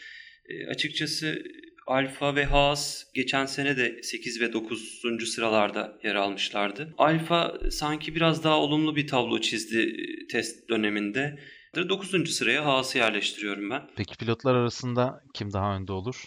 E, 0.49 0.67
açıkçası 0.67 1.43
Alfa 1.89 2.35
ve 2.35 2.45
Haas 2.45 3.03
geçen 3.13 3.45
sene 3.45 3.77
de 3.77 4.03
8 4.03 4.41
ve 4.41 4.53
9. 4.53 5.29
sıralarda 5.33 5.99
yer 6.03 6.15
almışlardı. 6.15 6.93
Alfa 6.97 7.53
sanki 7.71 8.15
biraz 8.15 8.43
daha 8.43 8.59
olumlu 8.59 8.95
bir 8.95 9.07
tablo 9.07 9.39
çizdi 9.39 9.79
e, 9.79 10.27
test 10.27 10.69
döneminde. 10.69 11.39
9. 11.75 12.33
sıraya 12.35 12.65
Haas'ı 12.65 12.97
yerleştiriyorum 12.97 13.69
ben. 13.69 13.81
Peki 13.95 14.17
pilotlar 14.17 14.55
arasında 14.55 15.23
kim 15.33 15.53
daha 15.53 15.75
önde 15.75 15.91
olur? 15.91 16.23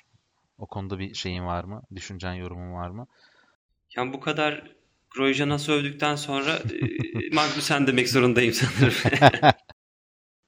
O 0.58 0.66
konuda 0.66 0.98
bir 0.98 1.14
şeyin 1.14 1.44
var 1.44 1.64
mı? 1.64 1.82
Düşüncen, 1.94 2.34
yorumun 2.34 2.72
var 2.72 2.90
mı? 2.90 3.06
Yani 3.96 4.12
bu 4.12 4.20
kadar 4.20 4.72
Grosjean'a 5.10 5.58
sövdükten 5.58 6.16
sonra 6.16 6.52
e, 6.52 7.30
Magnussen 7.34 7.86
demek 7.86 8.08
zorundayım 8.08 8.52
sanırım. 8.52 8.94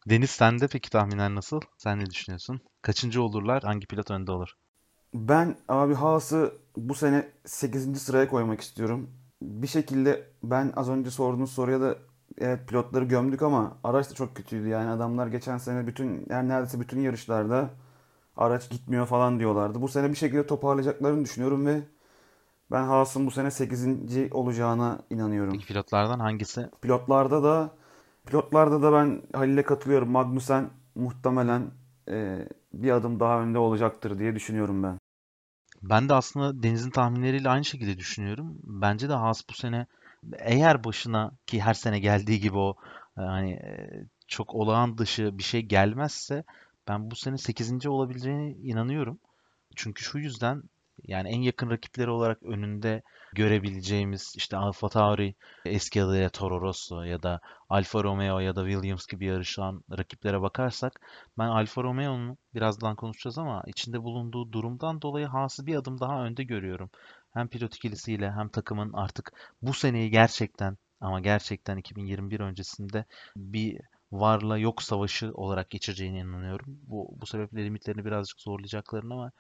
Deniz 0.09 0.31
sende 0.31 0.69
peki 0.69 0.91
tahminen 0.91 1.35
nasıl? 1.35 1.61
Sen 1.79 2.01
ne 2.01 2.07
düşünüyorsun? 2.07 2.61
Kaçıncı 2.83 3.23
olurlar? 3.23 3.63
Hangi 3.63 3.87
pilot 3.87 4.11
önde 4.11 4.33
olur? 4.33 4.55
Ben 5.15 5.57
abi 5.69 5.95
Haas'ı 5.95 6.53
bu 6.77 6.95
sene 6.95 7.29
8. 7.45 8.03
sıraya 8.03 8.29
koymak 8.29 8.61
istiyorum. 8.61 9.11
Bir 9.43 9.67
şekilde 9.67 10.27
ben 10.43 10.73
az 10.77 10.89
önce 10.89 11.11
sorduğunuz 11.11 11.53
soruya 11.53 11.81
da 11.81 11.97
evet 12.39 12.69
pilotları 12.69 13.05
gömdük 13.05 13.43
ama 13.43 13.79
araç 13.85 14.11
da 14.11 14.15
çok 14.15 14.37
kötüydü. 14.37 14.69
Yani 14.69 14.91
adamlar 14.91 15.27
geçen 15.27 15.59
sene 15.59 15.87
bütün 15.87 16.27
yani 16.31 16.49
neredeyse 16.49 16.81
bütün 16.81 17.01
yarışlarda 17.01 17.71
araç 18.37 18.71
gitmiyor 18.71 19.07
falan 19.07 19.39
diyorlardı. 19.39 19.83
Bu 19.83 19.89
sene 19.89 20.11
bir 20.11 20.17
şekilde 20.17 20.47
toparlayacaklarını 20.47 21.25
düşünüyorum 21.25 21.67
ve 21.67 21.83
ben 22.71 22.85
Haas'ın 22.85 23.27
bu 23.27 23.31
sene 23.31 23.51
8. 23.51 23.89
olacağına 24.33 24.99
inanıyorum. 25.11 25.53
Peki 25.53 25.67
pilotlardan 25.67 26.21
hangisi? 26.21 26.71
Pilotlarda 26.83 27.43
da 27.43 27.71
pilotlarda 28.27 28.83
da 28.83 28.93
ben 28.93 29.23
Halil'e 29.33 29.63
katılıyorum. 29.63 30.11
Magnussen 30.11 30.71
muhtemelen 30.95 31.71
e, 32.09 32.49
bir 32.73 32.91
adım 32.91 33.21
daha 33.21 33.41
önde 33.41 33.59
olacaktır 33.59 34.19
diye 34.19 34.35
düşünüyorum 34.35 34.83
ben. 34.83 34.99
Ben 35.91 36.09
de 36.09 36.15
aslında 36.15 36.63
Deniz'in 36.63 36.91
tahminleriyle 36.91 37.49
aynı 37.49 37.65
şekilde 37.65 37.99
düşünüyorum. 37.99 38.59
Bence 38.65 39.09
de 39.09 39.13
Haas 39.13 39.43
bu 39.51 39.55
sene 39.55 39.87
eğer 40.39 40.85
başına 40.85 41.33
ki 41.47 41.61
her 41.63 41.75
sene 41.75 41.99
geldiği 41.99 42.41
gibi 42.41 42.59
o 42.59 42.77
e, 43.19 43.21
hani 43.21 43.53
e, 43.53 43.91
çok 44.29 44.55
olağan 44.55 44.99
dışı 44.99 45.39
bir 45.39 45.43
şey 45.43 45.63
gelmezse 45.63 46.45
ben 46.89 47.11
bu 47.11 47.17
sene 47.17 47.39
8. 47.39 47.89
olabileceğine 47.89 48.51
inanıyorum. 48.53 49.19
Çünkü 49.77 50.05
şu 50.05 50.19
yüzden 50.19 50.63
yani 51.05 51.29
en 51.29 51.41
yakın 51.41 51.71
rakipleri 51.71 52.11
olarak 52.11 52.43
önünde 52.43 53.03
görebileceğimiz 53.35 54.33
işte 54.37 54.57
AlphaTauri 54.57 55.35
eski 55.65 56.03
adıyla 56.03 56.29
Toro 56.29 56.61
Rosso 56.61 57.03
ya 57.03 57.23
da 57.23 57.41
Alfa 57.69 58.05
Romeo 58.05 58.39
ya 58.39 58.57
da 58.57 58.65
Williams 58.65 59.07
gibi 59.07 59.25
yarışan 59.25 59.85
rakiplere 59.99 60.41
bakarsak 60.43 61.01
ben 61.39 61.49
Alfa 61.49 61.83
Romeo'nun 61.83 62.39
birazdan 62.55 62.97
konuşacağız 62.97 63.39
ama 63.39 63.63
içinde 63.67 64.03
bulunduğu 64.03 64.53
durumdan 64.53 65.03
dolayı 65.03 65.27
Haas'ı 65.27 65.67
bir 65.67 65.77
adım 65.77 66.01
daha 66.01 66.25
önde 66.25 66.45
görüyorum. 66.45 66.91
Hem 67.35 67.49
pilot 67.49 67.77
ikilisiyle 67.77 68.33
hem 68.33 68.49
takımın 68.49 68.93
artık 68.93 69.33
bu 69.63 69.75
seneyi 69.75 70.11
gerçekten 70.11 70.77
ama 71.01 71.21
gerçekten 71.21 71.77
2021 71.77 72.41
öncesinde 72.41 73.05
bir 73.37 73.81
varla 74.13 74.59
yok 74.59 74.83
savaşı 74.83 75.33
olarak 75.35 75.71
geçireceğine 75.71 76.19
inanıyorum. 76.19 76.81
Bu, 76.87 77.09
bu 77.21 77.27
sebeple 77.27 77.65
limitlerini 77.65 78.05
birazcık 78.05 78.41
zorlayacaklarını 78.41 79.15
ama 79.15 79.33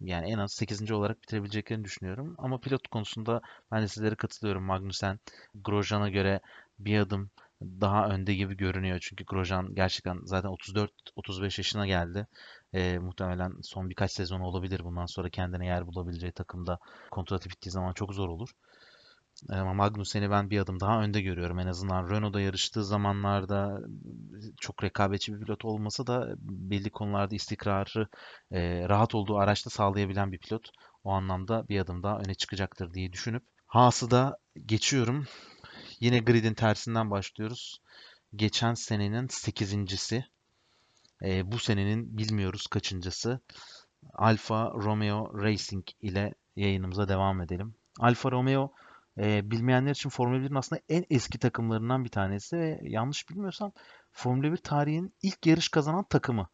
yani 0.00 0.30
en 0.30 0.38
az 0.38 0.52
8. 0.52 0.94
olarak 0.94 1.22
bitirebileceklerini 1.22 1.84
düşünüyorum. 1.84 2.34
Ama 2.38 2.60
pilot 2.60 2.88
konusunda 2.88 3.40
ben 3.72 3.82
de 3.82 3.88
sizlere 3.88 4.14
katılıyorum. 4.14 4.64
Magnussen 4.64 5.18
Grosjean'a 5.54 6.08
göre 6.08 6.40
bir 6.78 6.98
adım 6.98 7.30
daha 7.62 8.08
önde 8.08 8.34
gibi 8.34 8.56
görünüyor. 8.56 8.98
Çünkü 9.02 9.24
Grosjean 9.24 9.74
gerçekten 9.74 10.20
zaten 10.24 10.50
34-35 10.50 11.58
yaşına 11.58 11.86
geldi. 11.86 12.26
E, 12.72 12.98
muhtemelen 12.98 13.52
son 13.62 13.90
birkaç 13.90 14.12
sezon 14.12 14.40
olabilir. 14.40 14.84
Bundan 14.84 15.06
sonra 15.06 15.28
kendine 15.30 15.66
yer 15.66 15.86
bulabileceği 15.86 16.32
takımda 16.32 16.78
kontratı 17.10 17.50
bittiği 17.50 17.70
zaman 17.72 17.92
çok 17.92 18.14
zor 18.14 18.28
olur. 18.28 18.50
Ama 19.48 19.74
Magnussen'i 19.74 20.30
ben 20.30 20.50
bir 20.50 20.58
adım 20.58 20.80
daha 20.80 21.02
önde 21.02 21.20
görüyorum. 21.20 21.58
En 21.58 21.66
azından 21.66 22.10
Renault'da 22.10 22.40
yarıştığı 22.40 22.84
zamanlarda 22.84 23.80
çok 24.60 24.84
rekabetçi 24.84 25.34
bir 25.34 25.40
pilot 25.40 25.64
olmasa 25.64 26.06
da 26.06 26.34
belli 26.38 26.90
konularda 26.90 27.34
istikrarı 27.34 28.08
e, 28.52 28.88
rahat 28.88 29.14
olduğu 29.14 29.38
araçta 29.38 29.70
sağlayabilen 29.70 30.32
bir 30.32 30.38
pilot. 30.38 30.70
O 31.04 31.10
anlamda 31.10 31.68
bir 31.68 31.80
adım 31.80 32.02
daha 32.02 32.18
öne 32.18 32.34
çıkacaktır 32.34 32.94
diye 32.94 33.12
düşünüp 33.12 33.42
Haas'ı 33.66 34.10
da 34.10 34.38
geçiyorum. 34.66 35.26
Yine 36.00 36.18
gridin 36.18 36.54
tersinden 36.54 37.10
başlıyoruz. 37.10 37.80
Geçen 38.36 38.74
senenin 38.74 39.26
8.si. 39.26 40.26
E, 41.22 41.52
bu 41.52 41.58
senenin 41.58 42.18
bilmiyoruz 42.18 42.66
kaçıncısı. 42.66 43.40
Alfa 44.14 44.72
Romeo 44.74 45.42
Racing 45.42 45.84
ile 46.02 46.34
yayınımıza 46.56 47.08
devam 47.08 47.40
edelim. 47.40 47.74
Alfa 48.00 48.30
Romeo 48.30 48.72
e, 49.18 49.50
bilmeyenler 49.50 49.90
için 49.90 50.10
Formula 50.10 50.38
1'in 50.38 50.54
aslında 50.54 50.82
en 50.88 51.04
eski 51.10 51.38
takımlarından 51.38 52.04
bir 52.04 52.10
tanesi 52.10 52.56
ve 52.56 52.80
yanlış 52.82 53.30
bilmiyorsam 53.30 53.72
Formula 54.12 54.52
1 54.52 54.56
tarihinin 54.56 55.14
ilk 55.22 55.46
yarış 55.46 55.68
kazanan 55.68 56.04
takımı. 56.04 56.48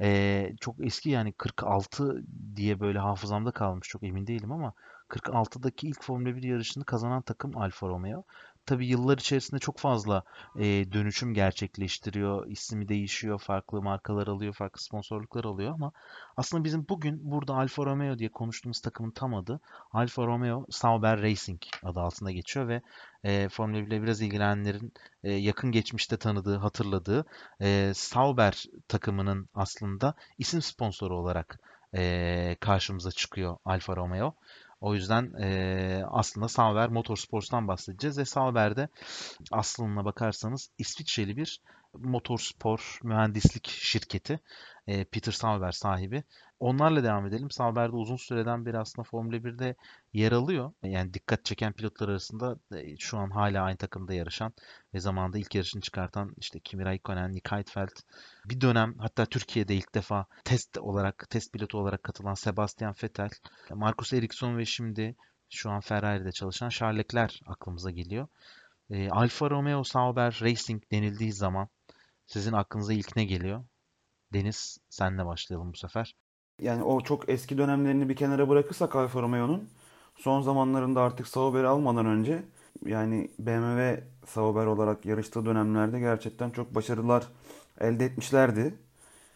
E, 0.00 0.50
çok 0.60 0.86
eski 0.86 1.10
yani 1.10 1.32
46 1.32 2.22
diye 2.56 2.80
böyle 2.80 2.98
hafızamda 2.98 3.50
kalmış 3.50 3.88
çok 3.88 4.02
emin 4.02 4.26
değilim 4.26 4.52
ama 4.52 4.74
46'daki 5.08 5.88
ilk 5.88 6.02
Formula 6.02 6.36
1 6.36 6.42
yarışını 6.42 6.84
kazanan 6.84 7.22
takım 7.22 7.56
Alfa 7.56 7.88
Romeo 7.88 8.24
tabii 8.68 8.86
yıllar 8.86 9.18
içerisinde 9.18 9.60
çok 9.60 9.78
fazla 9.78 10.22
e, 10.58 10.62
dönüşüm 10.92 11.34
gerçekleştiriyor. 11.34 12.46
İsmi 12.46 12.88
değişiyor, 12.88 13.38
farklı 13.38 13.82
markalar 13.82 14.26
alıyor, 14.26 14.52
farklı 14.52 14.82
sponsorluklar 14.82 15.44
alıyor 15.44 15.72
ama 15.74 15.92
aslında 16.36 16.64
bizim 16.64 16.88
bugün 16.88 17.30
burada 17.30 17.54
Alfa 17.54 17.84
Romeo 17.84 18.18
diye 18.18 18.28
konuştuğumuz 18.28 18.80
takımın 18.80 19.10
tam 19.10 19.34
adı 19.34 19.60
Alfa 19.92 20.26
Romeo 20.26 20.66
Sauber 20.70 21.22
Racing 21.22 21.62
adı 21.82 22.00
altında 22.00 22.30
geçiyor 22.30 22.68
ve 22.68 22.82
e, 23.24 23.48
Formula 23.48 23.78
1 23.78 23.86
ile 23.86 24.02
biraz 24.02 24.20
ilgilenenlerin 24.20 24.92
e, 25.24 25.32
yakın 25.32 25.72
geçmişte 25.72 26.16
tanıdığı, 26.16 26.56
hatırladığı 26.56 27.24
e, 27.60 27.92
Sauber 27.94 28.64
takımının 28.88 29.48
aslında 29.54 30.14
isim 30.38 30.62
sponsoru 30.62 31.16
olarak 31.16 31.60
e, 31.94 32.56
karşımıza 32.60 33.10
çıkıyor 33.10 33.56
Alfa 33.64 33.96
Romeo. 33.96 34.34
O 34.80 34.94
yüzden 34.94 35.32
e, 35.42 36.02
aslında 36.10 36.48
Sauber 36.48 36.88
Motorsports'tan 36.88 37.68
bahsedeceğiz 37.68 38.18
ve 38.18 38.24
Sauber'de 38.24 38.88
aslına 39.52 40.04
bakarsanız 40.04 40.70
İsviçreli 40.78 41.36
bir 41.36 41.60
motorspor 42.02 42.98
mühendislik 43.02 43.68
şirketi. 43.68 44.40
E, 44.86 45.04
Peter 45.04 45.32
Sauber 45.32 45.72
sahibi. 45.72 46.22
Onlarla 46.60 47.04
devam 47.04 47.26
edelim. 47.26 47.50
Sauber'de 47.50 47.96
uzun 47.96 48.16
süreden 48.16 48.66
beri 48.66 48.78
aslında 48.78 49.08
Formula 49.08 49.36
1'de 49.36 49.76
yer 50.12 50.32
alıyor. 50.32 50.72
Yani 50.82 51.14
dikkat 51.14 51.44
çeken 51.44 51.72
pilotlar 51.72 52.08
arasında 52.08 52.56
şu 52.98 53.18
an 53.18 53.30
hala 53.30 53.62
aynı 53.62 53.76
takımda 53.76 54.14
yarışan 54.14 54.52
ve 54.94 55.00
zamanında 55.00 55.38
ilk 55.38 55.54
yarışını 55.54 55.80
çıkartan 55.80 56.34
işte 56.36 56.60
Kimi 56.60 56.84
Raikkonen, 56.84 57.32
Nick 57.32 57.56
Heidfeld, 57.56 57.96
bir 58.44 58.60
dönem 58.60 58.94
hatta 58.98 59.26
Türkiye'de 59.26 59.74
ilk 59.74 59.94
defa 59.94 60.26
test 60.44 60.78
olarak, 60.78 61.26
test 61.30 61.52
pilotu 61.52 61.78
olarak 61.78 62.02
katılan 62.02 62.34
Sebastian 62.34 62.94
Vettel, 63.02 63.30
Marcus 63.70 64.12
Ericsson 64.12 64.58
ve 64.58 64.64
şimdi 64.64 65.16
şu 65.50 65.70
an 65.70 65.80
Ferrari'de 65.80 66.32
çalışan 66.32 66.68
Charles 66.68 66.98
Leclerc 66.98 67.36
aklımıza 67.46 67.90
geliyor. 67.90 68.28
E, 68.90 69.10
Alfa 69.10 69.50
Romeo 69.50 69.84
Sauber 69.84 70.38
Racing 70.42 70.82
denildiği 70.92 71.32
zaman 71.32 71.68
sizin 72.28 72.54
aklınıza 72.54 72.94
ilk 72.94 73.16
ne 73.16 73.24
geliyor? 73.26 73.64
Deniz 74.34 74.78
senle 74.90 75.26
başlayalım 75.26 75.74
bu 75.74 75.78
sefer. 75.78 76.16
Yani 76.62 76.82
o 76.82 77.00
çok 77.00 77.28
eski 77.28 77.58
dönemlerini 77.58 78.08
bir 78.08 78.16
kenara 78.16 78.48
bırakırsak 78.48 78.96
Alfa 78.96 79.22
Romeo'nun 79.22 79.68
son 80.16 80.42
zamanlarında 80.42 81.02
artık 81.02 81.28
Sauber'i 81.28 81.66
almadan 81.66 82.06
önce 82.06 82.42
yani 82.86 83.30
BMW 83.38 84.04
Sauber 84.26 84.66
olarak 84.66 85.06
yarıştığı 85.06 85.46
dönemlerde 85.46 86.00
gerçekten 86.00 86.50
çok 86.50 86.74
başarılar 86.74 87.28
elde 87.80 88.04
etmişlerdi. 88.04 88.74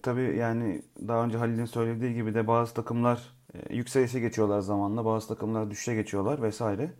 Tabii 0.02 0.36
yani 0.38 0.82
daha 1.08 1.24
önce 1.24 1.38
Halil'in 1.38 1.66
söylediği 1.66 2.14
gibi 2.14 2.34
de 2.34 2.46
bazı 2.48 2.74
takımlar 2.74 3.34
e, 3.54 3.76
yükselişe 3.76 4.20
geçiyorlar 4.20 4.60
zamanla, 4.60 5.04
bazı 5.04 5.28
takımlar 5.28 5.70
düşüşe 5.70 5.94
geçiyorlar 5.94 6.42
vesaire. 6.42 6.92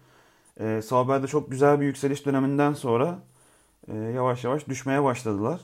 E, 0.61 0.83
Sauber'de 0.83 1.29
çok 1.29 1.53
güzel 1.53 1.81
bir 1.81 1.87
yükseliş 1.87 2.27
döneminden 2.27 2.75
sonra 2.75 3.21
e, 3.89 3.97
yavaş 3.97 4.45
yavaş 4.45 4.69
düşmeye 4.69 5.05
başladılar. 5.05 5.61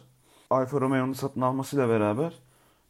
Alfa 0.51 0.81
Romeo'nun 0.81 1.13
satın 1.13 1.41
almasıyla 1.41 1.89
beraber 1.89 2.33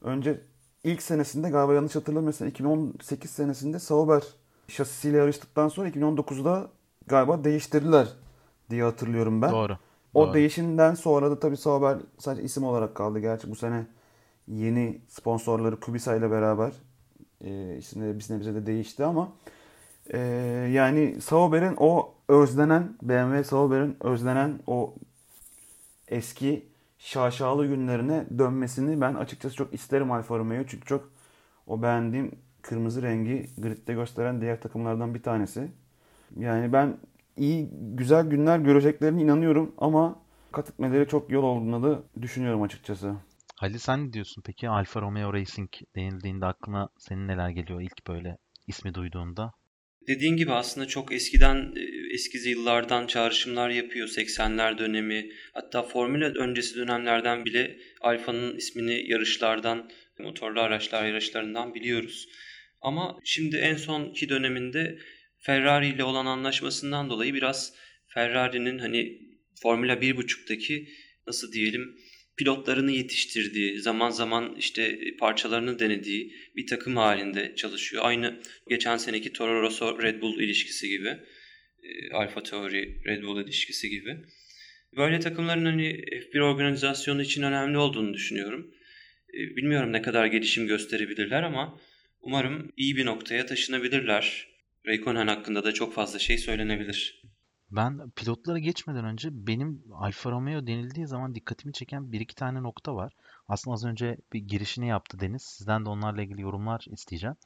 önce 0.02 0.40
ilk 0.84 1.02
senesinde 1.02 1.50
galiba 1.50 1.74
yanlış 1.74 1.96
hatırlamıyorsam 1.96 2.48
2018 2.48 3.30
senesinde 3.30 3.78
Sauber 3.78 4.22
şasisiyle 4.68 5.16
yarıştıktan 5.16 5.68
sonra 5.68 5.88
2019'da 5.88 6.68
galiba 7.06 7.44
değiştirdiler 7.44 8.08
diye 8.70 8.82
hatırlıyorum 8.82 9.42
ben. 9.42 9.52
Doğru. 9.52 9.76
O 10.14 10.26
Doğru. 10.26 10.34
değişimden 10.34 10.94
sonra 10.94 11.30
da 11.30 11.40
tabii 11.40 11.56
Sauber 11.56 11.98
sadece 12.18 12.42
isim 12.42 12.64
olarak 12.64 12.94
kaldı. 12.94 13.18
Gerçi 13.18 13.50
bu 13.50 13.56
sene 13.56 13.86
yeni 14.48 15.00
sponsorları 15.08 15.80
Kubisa 15.80 16.16
ile 16.16 16.30
beraber 16.30 16.72
e, 17.44 17.76
isimleri 17.78 18.18
bir 18.18 18.34
nebze 18.34 18.54
de 18.54 18.66
değişti 18.66 19.04
ama 19.04 19.32
e, 20.12 20.18
yani 20.72 21.20
Sauber'in 21.20 21.74
o 21.76 22.14
özlenen 22.28 22.96
BMW 23.02 23.44
Sauber'in 23.44 23.96
özlenen 24.00 24.60
o 24.66 24.94
eski 26.08 26.67
şaşalı 26.98 27.66
günlerine 27.66 28.26
dönmesini 28.38 29.00
ben 29.00 29.14
açıkçası 29.14 29.56
çok 29.56 29.74
isterim 29.74 30.12
Alfa 30.12 30.38
Romeo 30.38 30.64
çünkü 30.66 30.86
çok 30.86 31.12
o 31.66 31.82
beğendiğim 31.82 32.30
kırmızı 32.62 33.02
rengi 33.02 33.46
gridde 33.58 33.94
gösteren 33.94 34.40
diğer 34.40 34.60
takımlardan 34.60 35.14
bir 35.14 35.22
tanesi. 35.22 35.70
Yani 36.36 36.72
ben 36.72 36.96
iyi 37.36 37.68
güzel 37.72 38.26
günler 38.26 38.58
göreceklerine 38.58 39.22
inanıyorum 39.22 39.74
ama 39.78 40.20
kat 40.52 40.70
etmeleri 40.70 41.08
çok 41.08 41.30
yol 41.30 41.42
olduğunu 41.42 41.82
da 41.82 42.02
düşünüyorum 42.22 42.62
açıkçası. 42.62 43.14
Halil 43.56 43.78
sen 43.78 44.08
ne 44.08 44.12
diyorsun 44.12 44.42
peki? 44.46 44.68
Alfa 44.68 45.00
Romeo 45.00 45.32
Racing 45.32 45.70
denildiğinde 45.96 46.46
aklına 46.46 46.88
senin 46.98 47.28
neler 47.28 47.50
geliyor 47.50 47.80
ilk 47.80 48.06
böyle 48.08 48.36
ismi 48.66 48.94
duyduğunda? 48.94 49.52
Dediğin 50.08 50.36
gibi 50.36 50.52
aslında 50.52 50.86
çok 50.86 51.12
eskiden 51.12 51.56
e, 51.56 51.84
eski 52.10 52.48
yıllardan 52.48 53.06
çağrışımlar 53.06 53.70
yapıyor. 53.70 54.08
80'ler 54.08 54.78
dönemi 54.78 55.30
hatta 55.52 55.82
Formula 55.82 56.26
öncesi 56.26 56.74
dönemlerden 56.74 57.44
bile 57.44 57.78
Alfa'nın 58.00 58.56
ismini 58.56 59.10
yarışlardan, 59.10 59.90
motorlu 60.18 60.60
araçlar 60.60 61.06
yarışlarından 61.06 61.74
biliyoruz. 61.74 62.28
Ama 62.80 63.18
şimdi 63.24 63.56
en 63.56 63.76
sonki 63.76 64.28
döneminde 64.28 64.98
Ferrari 65.38 65.88
ile 65.88 66.04
olan 66.04 66.26
anlaşmasından 66.26 67.10
dolayı 67.10 67.34
biraz 67.34 67.74
Ferrari'nin 68.06 68.78
hani 68.78 69.18
Formula 69.62 69.92
1.5'taki 69.92 70.88
nasıl 71.26 71.52
diyelim 71.52 71.98
pilotlarını 72.38 72.92
yetiştirdiği, 72.92 73.80
zaman 73.80 74.10
zaman 74.10 74.56
işte 74.58 74.98
parçalarını 75.18 75.78
denediği 75.78 76.34
bir 76.56 76.66
takım 76.66 76.96
halinde 76.96 77.54
çalışıyor. 77.56 78.02
Aynı 78.06 78.40
geçen 78.68 78.96
seneki 78.96 79.32
Toro 79.32 79.62
Rosso 79.62 80.02
Red 80.02 80.22
Bull 80.22 80.40
ilişkisi 80.40 80.88
gibi, 80.88 81.18
Alfa 82.12 82.42
Tauri 82.42 83.02
Red 83.06 83.22
Bull 83.22 83.44
ilişkisi 83.44 83.90
gibi. 83.90 84.16
Böyle 84.96 85.20
takımların 85.20 85.64
hani 85.64 85.88
F1 85.92 86.40
organizasyonu 86.40 87.22
için 87.22 87.42
önemli 87.42 87.78
olduğunu 87.78 88.14
düşünüyorum. 88.14 88.70
E, 89.34 89.56
bilmiyorum 89.56 89.92
ne 89.92 90.02
kadar 90.02 90.26
gelişim 90.26 90.66
gösterebilirler 90.66 91.42
ama 91.42 91.78
umarım 92.20 92.72
iyi 92.76 92.96
bir 92.96 93.06
noktaya 93.06 93.46
taşınabilirler. 93.46 94.48
Raikkonen 94.86 95.26
hakkında 95.26 95.64
da 95.64 95.72
çok 95.72 95.94
fazla 95.94 96.18
şey 96.18 96.38
söylenebilir. 96.38 97.22
Ben 97.70 98.10
pilotlara 98.10 98.58
geçmeden 98.58 99.04
önce 99.04 99.28
benim 99.32 99.82
Alfa 99.92 100.30
Romeo 100.30 100.66
denildiği 100.66 101.06
zaman 101.06 101.34
dikkatimi 101.34 101.72
çeken 101.72 102.12
bir 102.12 102.20
iki 102.20 102.34
tane 102.34 102.62
nokta 102.62 102.94
var. 102.94 103.12
Aslında 103.48 103.74
az 103.74 103.84
önce 103.84 104.16
bir 104.32 104.38
girişini 104.38 104.88
yaptı 104.88 105.20
Deniz. 105.20 105.42
Sizden 105.42 105.84
de 105.84 105.88
onlarla 105.88 106.22
ilgili 106.22 106.40
yorumlar 106.40 106.84
isteyeceğim. 106.90 107.36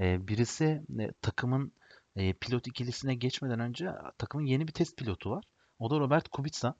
Ee, 0.00 0.28
birisi 0.28 0.64
e, 1.00 1.12
takımın 1.22 1.72
e, 2.18 2.32
pilot 2.32 2.66
ikilisine 2.66 3.14
geçmeden 3.14 3.60
önce 3.60 3.90
takımın 4.18 4.44
yeni 4.44 4.68
bir 4.68 4.72
test 4.72 4.96
pilotu 4.96 5.30
var. 5.30 5.44
O 5.78 5.90
da 5.90 6.00
Robert 6.00 6.28
Kubica. 6.28 6.74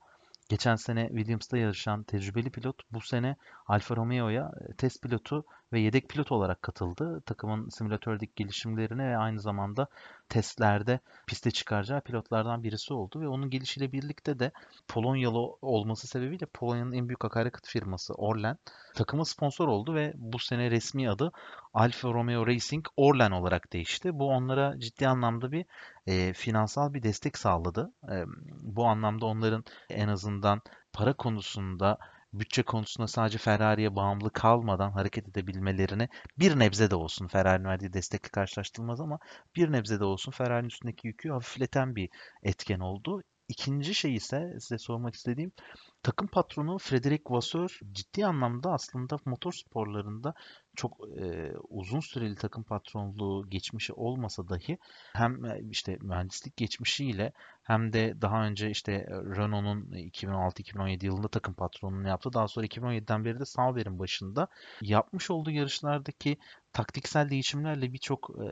Geçen 0.48 0.76
sene 0.76 1.08
Williams'ta 1.08 1.58
yarışan 1.58 2.02
tecrübeli 2.02 2.50
pilot 2.50 2.76
bu 2.90 3.00
sene 3.00 3.36
Alfa 3.66 3.96
Romeo'ya 3.96 4.52
e, 4.60 4.74
test 4.74 5.02
pilotu 5.02 5.44
ve 5.72 5.80
yedek 5.80 6.08
pilot 6.08 6.32
olarak 6.32 6.62
katıldı. 6.62 7.22
Takımın 7.26 7.68
simülatördeki 7.68 8.32
gelişimlerine 8.36 9.10
ve 9.10 9.16
aynı 9.16 9.40
zamanda 9.40 9.86
testlerde 10.28 11.00
piste 11.26 11.50
çıkaracağı 11.50 12.00
pilotlardan 12.00 12.62
birisi 12.62 12.94
oldu 12.94 13.20
ve 13.20 13.28
onun 13.28 13.50
gelişiyle 13.50 13.92
birlikte 13.92 14.38
de 14.38 14.52
Polonyalı 14.88 15.38
olması 15.62 16.06
sebebiyle 16.06 16.46
Polonya'nın 16.46 16.92
en 16.92 17.08
büyük 17.08 17.24
akaryakıt 17.24 17.66
firması 17.66 18.14
Orlen 18.14 18.58
takıma 18.94 19.24
sponsor 19.24 19.68
oldu 19.68 19.94
ve 19.94 20.12
bu 20.16 20.38
sene 20.38 20.70
resmi 20.70 21.10
adı 21.10 21.32
Alfa 21.74 22.08
Romeo 22.08 22.46
Racing 22.46 22.86
Orlen 22.96 23.30
olarak 23.30 23.72
değişti. 23.72 24.18
Bu 24.18 24.28
onlara 24.28 24.80
ciddi 24.80 25.08
anlamda 25.08 25.52
bir 25.52 25.64
e, 26.06 26.32
finansal 26.32 26.94
bir 26.94 27.02
destek 27.02 27.38
sağladı. 27.38 27.92
E, 28.12 28.24
bu 28.62 28.84
anlamda 28.84 29.26
onların 29.26 29.64
en 29.90 30.08
azından 30.08 30.60
para 30.92 31.12
konusunda 31.12 31.98
bütçe 32.32 32.62
konusunda 32.62 33.08
sadece 33.08 33.38
Ferrari'ye 33.38 33.96
bağımlı 33.96 34.32
kalmadan 34.32 34.90
hareket 34.92 35.28
edebilmelerine 35.28 36.08
bir 36.38 36.58
nebze 36.58 36.90
de 36.90 36.94
olsun 36.94 37.26
Ferrari'nin 37.26 37.68
verdiği 37.68 37.92
destekle 37.92 38.28
karşılaştırılmaz 38.28 39.00
ama 39.00 39.18
bir 39.56 39.72
nebze 39.72 40.00
de 40.00 40.04
olsun 40.04 40.32
Ferrari'nin 40.32 40.68
üstündeki 40.68 41.06
yükü 41.06 41.30
hafifleten 41.30 41.96
bir 41.96 42.08
etken 42.42 42.80
oldu. 42.80 43.22
İkinci 43.48 43.94
şey 43.94 44.14
ise 44.14 44.56
size 44.60 44.78
sormak 44.78 45.14
istediğim 45.14 45.52
takım 46.02 46.28
patronu 46.28 46.78
Frederic 46.78 47.22
Vasseur 47.26 47.78
ciddi 47.92 48.26
anlamda 48.26 48.72
aslında 48.72 49.16
motor 49.24 49.52
sporlarında 49.52 50.34
çok 50.78 51.08
e, 51.20 51.52
uzun 51.68 52.00
süreli 52.00 52.34
takım 52.34 52.62
patronluğu 52.62 53.50
geçmişi 53.50 53.92
olmasa 53.92 54.48
dahi 54.48 54.78
hem 55.12 55.44
e, 55.44 55.60
işte 55.70 55.98
mühendislik 56.00 56.56
geçmişiyle 56.56 57.32
hem 57.62 57.92
de 57.92 58.20
daha 58.20 58.46
önce 58.46 58.70
işte 58.70 59.06
Renault'un 59.10 59.92
2016-2017 59.92 61.06
yılında 61.06 61.28
takım 61.28 61.54
patronluğunu 61.54 62.08
yaptı. 62.08 62.32
Daha 62.32 62.48
sonra 62.48 62.66
2017'den 62.66 63.24
beri 63.24 63.40
de 63.40 63.44
Sauber'in 63.44 63.98
başında 63.98 64.48
yapmış 64.82 65.30
olduğu 65.30 65.50
yarışlardaki 65.50 66.36
taktiksel 66.72 67.30
değişimlerle 67.30 67.92
birçok 67.92 68.30
e, 68.30 68.46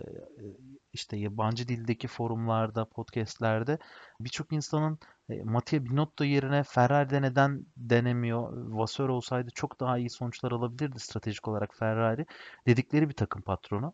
işte 0.93 1.17
yabancı 1.17 1.69
dildeki 1.69 2.09
forumlarda, 2.09 2.85
podcastlerde 2.85 3.79
birçok 4.21 4.53
insanın 4.53 4.99
e, 5.31 5.43
Mattia 5.43 5.85
Binotto 5.85 6.25
yerine 6.25 6.63
Ferrari'de 6.63 7.23
neden 7.23 7.67
denemiyor? 7.77 8.53
Vasseur 8.53 9.09
olsaydı 9.09 9.51
çok 9.55 9.81
daha 9.81 9.99
iyi 9.99 10.11
sonuçlar 10.11 10.53
alabilirdi 10.53 11.01
stratejik 11.01 11.49
olarak 11.49 11.75
Ferrari 11.75 12.27
dedikleri 12.67 13.09
bir 13.09 13.15
takım 13.15 13.43
patronu. 13.43 13.93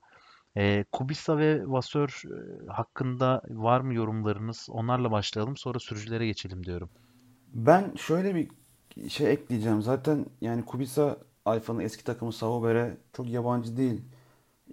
E, 0.57 0.85
Kubica 0.93 1.39
ve 1.39 1.63
Vasseur 1.67 2.23
e, 2.25 2.67
hakkında 2.73 3.43
var 3.49 3.81
mı 3.81 3.95
yorumlarınız? 3.95 4.69
Onlarla 4.71 5.11
başlayalım 5.11 5.57
sonra 5.57 5.79
sürücülere 5.79 6.27
geçelim 6.27 6.65
diyorum. 6.67 6.91
Ben 7.55 7.95
şöyle 7.97 8.35
bir 8.35 8.49
şey 9.09 9.33
ekleyeceğim. 9.33 9.83
Zaten 9.83 10.27
yani 10.41 10.65
Kubica 10.65 11.17
Alfa'nın 11.45 11.81
eski 11.81 12.05
takımı 12.05 12.33
Sauber'e 12.33 12.97
çok 13.17 13.29
yabancı 13.29 13.77
değil. 13.77 14.03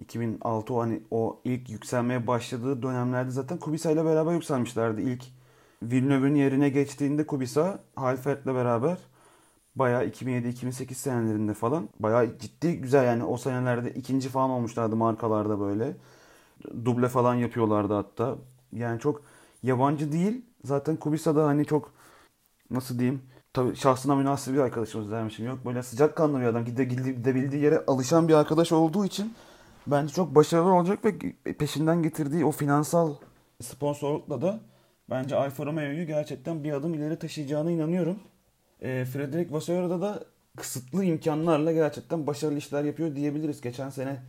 2006 0.00 0.74
o 0.74 0.80
hani 0.80 1.02
o 1.10 1.40
ilk 1.44 1.70
yükselmeye 1.70 2.26
başladığı 2.26 2.82
dönemlerde 2.82 3.30
zaten 3.30 3.58
Kubica 3.58 3.90
ile 3.90 4.04
beraber 4.04 4.32
yükselmişlerdi. 4.32 5.02
İlk 5.02 5.24
Villeneuve'ün 5.82 6.34
yerine 6.34 6.68
geçtiğinde 6.68 7.26
Kubica 7.26 7.78
Halfert'le 7.96 8.46
beraber 8.46 8.98
bayağı 9.74 10.06
2007-2008 10.08 10.94
senelerinde 10.94 11.54
falan 11.54 11.88
bayağı 12.00 12.38
ciddi 12.38 12.80
güzel 12.80 13.04
yani 13.04 13.24
o 13.24 13.36
senelerde 13.36 13.90
ikinci 13.90 14.28
falan 14.28 14.50
olmuşlardı 14.50 14.96
markalarda 14.96 15.60
böyle. 15.60 15.96
Duble 16.84 17.08
falan 17.08 17.34
yapıyorlardı 17.34 17.94
hatta. 17.94 18.36
Yani 18.72 19.00
çok 19.00 19.22
yabancı 19.62 20.12
değil. 20.12 20.44
Zaten 20.64 20.96
Kubica 20.96 21.36
da 21.36 21.46
hani 21.46 21.64
çok 21.64 21.92
nasıl 22.70 22.98
diyeyim 22.98 23.22
tabii 23.52 23.76
şahsına 23.76 24.14
münasır 24.14 24.54
bir 24.54 24.58
arkadaşımız 24.58 25.10
dermişim. 25.10 25.46
Yok 25.46 25.58
böyle 25.66 25.82
sıcakkanlı 25.82 26.40
bir 26.40 26.44
adam. 26.44 26.64
Gide, 26.64 26.84
gidebildiği 26.84 27.62
yere 27.62 27.84
alışan 27.86 28.28
bir 28.28 28.34
arkadaş 28.34 28.72
olduğu 28.72 29.04
için 29.04 29.34
bence 29.86 30.14
çok 30.14 30.34
başarılı 30.34 30.72
olacak 30.72 31.04
ve 31.04 31.18
peşinden 31.54 32.02
getirdiği 32.02 32.44
o 32.44 32.50
finansal 32.50 33.14
sponsorlukla 33.62 34.42
da 34.42 34.60
bence 35.10 35.36
Alfa 35.36 35.66
Romeo'yu 35.66 36.06
gerçekten 36.06 36.64
bir 36.64 36.72
adım 36.72 36.94
ileri 36.94 37.18
taşıyacağına 37.18 37.70
inanıyorum. 37.70 38.18
E, 38.80 39.04
Frederic 39.04 39.52
Vasseur'da 39.52 40.00
da 40.00 40.24
kısıtlı 40.56 41.04
imkanlarla 41.04 41.72
gerçekten 41.72 42.26
başarılı 42.26 42.58
işler 42.58 42.84
yapıyor 42.84 43.16
diyebiliriz. 43.16 43.60
Geçen 43.60 43.90
sene 43.90 44.22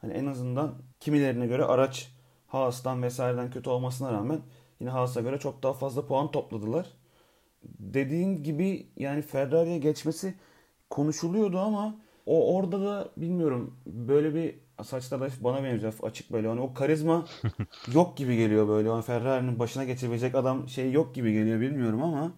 hani 0.00 0.12
en 0.12 0.26
azından 0.26 0.74
kimilerine 1.00 1.46
göre 1.46 1.64
araç 1.64 2.12
Haas'tan 2.46 3.02
vesaireden 3.02 3.50
kötü 3.50 3.70
olmasına 3.70 4.12
rağmen 4.12 4.40
yine 4.80 4.90
Haas'a 4.90 5.20
göre 5.20 5.38
çok 5.38 5.62
daha 5.62 5.72
fazla 5.72 6.06
puan 6.06 6.30
topladılar. 6.30 6.86
Dediğin 7.78 8.42
gibi 8.42 8.86
yani 8.96 9.22
Ferrari'ye 9.22 9.78
geçmesi 9.78 10.34
konuşuluyordu 10.90 11.58
ama 11.58 11.96
o 12.26 12.56
orada 12.56 12.80
da 12.80 13.08
bilmiyorum 13.16 13.76
böyle 13.86 14.34
bir 14.34 14.63
saçlar 14.82 15.20
da 15.20 15.28
bana 15.40 15.64
benziyor 15.64 15.94
açık 16.02 16.32
böyle. 16.32 16.48
Hani 16.48 16.60
o 16.60 16.74
karizma 16.74 17.26
yok 17.94 18.16
gibi 18.16 18.36
geliyor 18.36 18.68
böyle. 18.68 18.88
Yani 18.88 19.02
Ferrari'nin 19.02 19.58
başına 19.58 19.84
geçebilecek 19.84 20.34
adam 20.34 20.68
şey 20.68 20.92
yok 20.92 21.14
gibi 21.14 21.32
geliyor 21.32 21.60
bilmiyorum 21.60 22.02
ama 22.02 22.32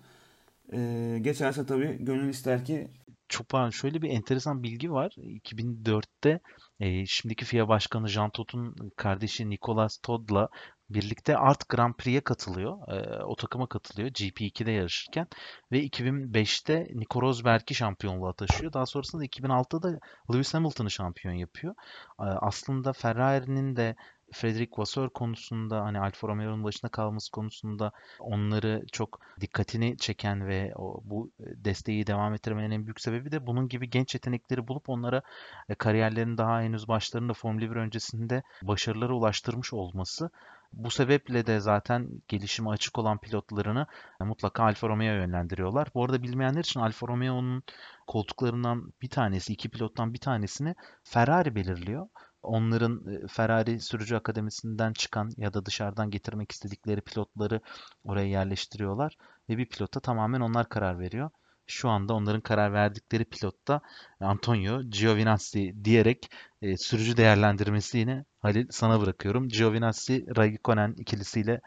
e, 0.73 1.19
geçerse 1.21 1.67
tabii 1.67 2.05
gönül 2.05 2.29
ister 2.29 2.65
ki 2.65 2.89
çok 3.29 3.49
pardon 3.49 3.71
şöyle 3.71 4.03
bir 4.03 4.11
enteresan 4.11 4.63
bilgi 4.63 4.93
var. 4.93 5.13
2004'te 5.17 6.41
e, 6.81 7.07
şimdiki 7.07 7.45
FIA 7.45 7.69
Başkanı 7.69 8.09
Jean 8.09 8.31
Todt'un 8.31 8.91
kardeşi 8.97 9.51
Nicolas 9.51 9.99
Todd'la 9.99 10.49
birlikte 10.91 11.37
Art 11.37 11.69
Grand 11.69 11.95
Prix'e 11.95 12.21
katılıyor. 12.21 12.89
Ee, 12.89 13.23
o 13.23 13.37
takıma 13.37 13.67
katılıyor 13.67 14.09
GP2'de 14.09 14.71
yarışırken 14.71 15.27
ve 15.73 15.85
2005'te 15.87 16.87
Nico 16.95 17.23
Rosberg'i 17.23 17.75
şampiyonluğa 17.75 18.33
taşıyor. 18.33 18.73
Daha 18.73 18.87
sonrasında 18.87 19.25
2006'da 19.25 19.99
Lewis 20.33 20.55
Hamilton'ı 20.55 20.91
şampiyon 20.91 21.35
yapıyor. 21.35 21.75
Ee, 22.21 22.25
aslında 22.25 22.93
Ferrari'nin 22.93 23.77
de 23.77 23.97
Frederic 24.33 24.71
Vasseur 24.77 25.11
konusunda 25.11 25.85
hani 25.85 26.01
Alfa 26.01 26.29
Romeo'nun 26.29 26.65
başında 26.65 26.91
kalması 26.91 27.31
konusunda 27.31 27.93
onları 28.21 28.85
çok 28.93 29.21
dikkatini 29.41 29.97
çeken 29.97 30.49
ve 30.49 30.73
o, 30.77 31.01
bu 31.05 31.31
desteği 31.41 32.07
devam 32.07 32.35
ettirmenin 32.35 32.71
en 32.71 32.87
büyük 32.87 33.01
sebebi 33.01 33.33
de 33.33 33.47
bunun 33.47 33.69
gibi 33.69 33.91
genç 33.91 34.15
yetenekleri 34.15 34.69
bulup 34.69 34.89
onlara 34.89 35.23
e, 35.69 35.75
kariyerlerin 35.75 36.39
daha 36.39 36.61
henüz 36.61 36.89
başlarında 36.89 37.33
Formula 37.33 37.71
1 37.71 37.77
öncesinde 37.77 38.43
başarılara 38.63 39.13
ulaştırmış 39.13 39.73
olması. 39.73 40.31
Bu 40.73 40.91
sebeple 40.91 41.47
de 41.47 41.61
zaten 41.61 42.09
gelişime 42.29 42.71
açık 42.71 42.99
olan 42.99 43.19
pilotlarını 43.19 43.87
e, 44.21 44.25
mutlaka 44.25 44.65
Alfa 44.65 44.89
Romeo'ya 44.89 45.15
yönlendiriyorlar. 45.15 45.89
Bu 45.95 46.05
arada 46.05 46.23
bilmeyenler 46.23 46.61
için 46.61 46.81
Alfa 46.81 47.09
Romeo'nun 47.09 47.63
koltuklarından 48.07 48.93
bir 49.03 49.09
tanesi, 49.09 49.53
iki 49.53 49.69
pilottan 49.69 50.15
bir 50.15 50.19
tanesini 50.19 50.75
Ferrari 51.05 51.55
belirliyor 51.55 52.09
onların 52.47 53.07
e, 53.07 53.27
Ferrari 53.29 53.81
sürücü 53.81 54.17
akademisinden 54.17 54.93
çıkan 54.93 55.31
ya 55.37 55.55
da 55.55 55.67
dışarıdan 55.67 56.11
getirmek 56.11 56.53
istedikleri 56.53 57.01
pilotları 57.01 57.61
oraya 58.05 58.27
yerleştiriyorlar 58.27 59.17
ve 59.49 59.59
bir 59.59 59.67
pilota 59.67 60.01
tamamen 60.01 60.41
onlar 60.41 60.69
karar 60.69 60.99
veriyor. 60.99 61.31
Şu 61.67 61.89
anda 61.89 62.15
onların 62.15 62.41
karar 62.41 62.73
verdikleri 62.73 63.25
pilot 63.25 63.69
da 63.69 63.81
Antonio 64.21 64.83
Giovinazzi 64.83 65.75
diyerek 65.85 66.31
e, 66.63 66.77
sürücü 66.77 67.17
değerlendirmesi 67.17 67.99
yine 67.99 68.25
Halil 68.39 68.67
sana 68.71 69.01
bırakıyorum. 69.01 69.49
Giovinazzi 69.49 70.27
Raikkonen 70.37 70.95
ikilisiyle 70.99 71.61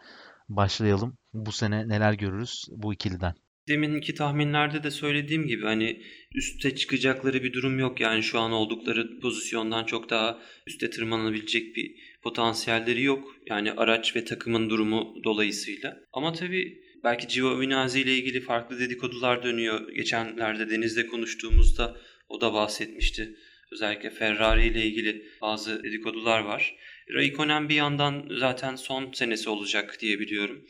başlayalım. 0.49 1.17
Bu 1.33 1.51
sene 1.51 1.87
neler 1.87 2.13
görürüz 2.13 2.65
bu 2.71 2.93
ikiliden? 2.93 3.33
Deminki 3.67 4.13
tahminlerde 4.15 4.83
de 4.83 4.91
söylediğim 4.91 5.47
gibi 5.47 5.63
hani 5.63 6.01
üste 6.35 6.75
çıkacakları 6.75 7.43
bir 7.43 7.53
durum 7.53 7.79
yok. 7.79 7.99
Yani 7.99 8.23
şu 8.23 8.39
an 8.39 8.51
oldukları 8.51 9.19
pozisyondan 9.19 9.85
çok 9.85 10.09
daha 10.09 10.39
üste 10.67 10.89
tırmanabilecek 10.89 11.75
bir 11.75 11.91
potansiyelleri 12.23 13.03
yok. 13.03 13.35
Yani 13.49 13.71
araç 13.71 14.15
ve 14.15 14.25
takımın 14.25 14.69
durumu 14.69 15.15
dolayısıyla. 15.23 15.97
Ama 16.13 16.33
tabii 16.33 16.81
belki 17.03 17.27
Giovinazzi 17.27 18.01
ile 18.01 18.15
ilgili 18.15 18.41
farklı 18.41 18.79
dedikodular 18.79 19.43
dönüyor. 19.43 19.91
Geçenlerde 19.91 20.69
Deniz'le 20.69 21.07
konuştuğumuzda 21.07 21.97
o 22.29 22.41
da 22.41 22.53
bahsetmişti. 22.53 23.35
Özellikle 23.71 24.09
Ferrari 24.09 24.67
ile 24.67 24.85
ilgili 24.85 25.25
bazı 25.41 25.83
dedikodular 25.83 26.39
var. 26.39 26.75
Raikkonen 27.13 27.69
bir 27.69 27.75
yandan 27.75 28.29
zaten 28.39 28.75
son 28.75 29.11
senesi 29.11 29.49
olacak 29.49 29.97
diye 29.99 30.19
biliyorum. 30.19 30.65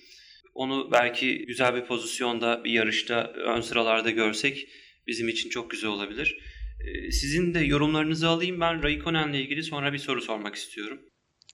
Onu 0.54 0.92
belki 0.92 1.46
güzel 1.46 1.76
bir 1.76 1.86
pozisyonda 1.86 2.64
bir 2.64 2.72
yarışta 2.72 3.24
ön 3.24 3.62
sıralarda 3.62 4.12
görsek 4.12 4.68
bizim 5.08 5.30
için 5.30 5.50
çok 5.50 5.72
güzel 5.72 5.90
olabilir. 5.90 6.38
Ee, 6.80 7.12
sizin 7.12 7.54
de 7.54 7.60
yorumlarınızı 7.60 8.28
alayım. 8.28 8.60
Ben 8.62 8.84
Raikkonen'le 8.84 9.34
ilgili 9.34 9.64
sonra 9.64 9.94
bir 9.94 9.98
soru 9.98 10.22
sormak 10.22 10.56
istiyorum. 10.56 11.00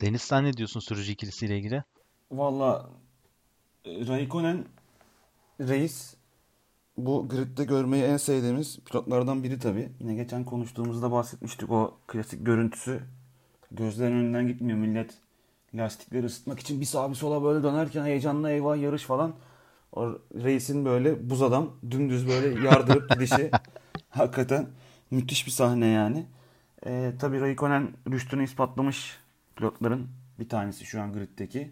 Deniz 0.01 0.21
sen 0.21 0.45
ne 0.45 0.53
diyorsun 0.53 0.79
sürücü 0.79 1.11
ikilisiyle 1.11 1.57
ilgili? 1.57 1.83
Valla 2.31 2.89
Raikkonen 3.85 4.65
reis 5.59 6.15
bu 6.97 7.29
gridde 7.29 7.63
görmeyi 7.63 8.03
en 8.03 8.17
sevdiğimiz 8.17 8.79
pilotlardan 8.79 9.43
biri 9.43 9.59
tabii. 9.59 9.89
Yine 9.99 10.15
geçen 10.15 10.43
konuştuğumuzda 10.43 11.11
bahsetmiştik 11.11 11.71
o 11.71 11.97
klasik 12.07 12.45
görüntüsü. 12.45 13.01
Gözlerin 13.71 14.11
önünden 14.11 14.47
gitmiyor 14.47 14.79
millet 14.79 15.13
lastikleri 15.73 16.25
ısıtmak 16.25 16.59
için 16.59 16.81
bir 16.81 16.85
sağa 16.85 17.09
bir 17.09 17.15
sola 17.15 17.43
böyle 17.43 17.63
dönerken 17.63 18.05
heyecanla 18.05 18.51
eyvah 18.51 18.77
yarış 18.77 19.03
falan. 19.03 19.35
O 19.91 20.19
reisin 20.43 20.85
böyle 20.85 21.29
buz 21.29 21.41
adam 21.41 21.71
dümdüz 21.91 22.27
böyle 22.27 22.67
yardırıp 22.67 23.09
gidişi 23.13 23.51
hakikaten 24.09 24.67
müthiş 25.11 25.45
bir 25.45 25.51
sahne 25.51 25.87
yani. 25.87 26.25
Ee, 26.85 27.13
tabii 27.19 27.41
Raikkonen 27.41 27.93
rüştünü 28.11 28.43
ispatlamış 28.43 29.17
pilotların 29.55 30.07
bir 30.39 30.49
tanesi 30.49 30.85
şu 30.85 31.01
an 31.01 31.13
griddeki. 31.13 31.71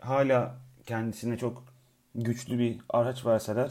Hala 0.00 0.61
kendisine 0.86 1.38
çok 1.38 1.64
güçlü 2.14 2.58
bir 2.58 2.78
araç 2.88 3.26
verseler 3.26 3.70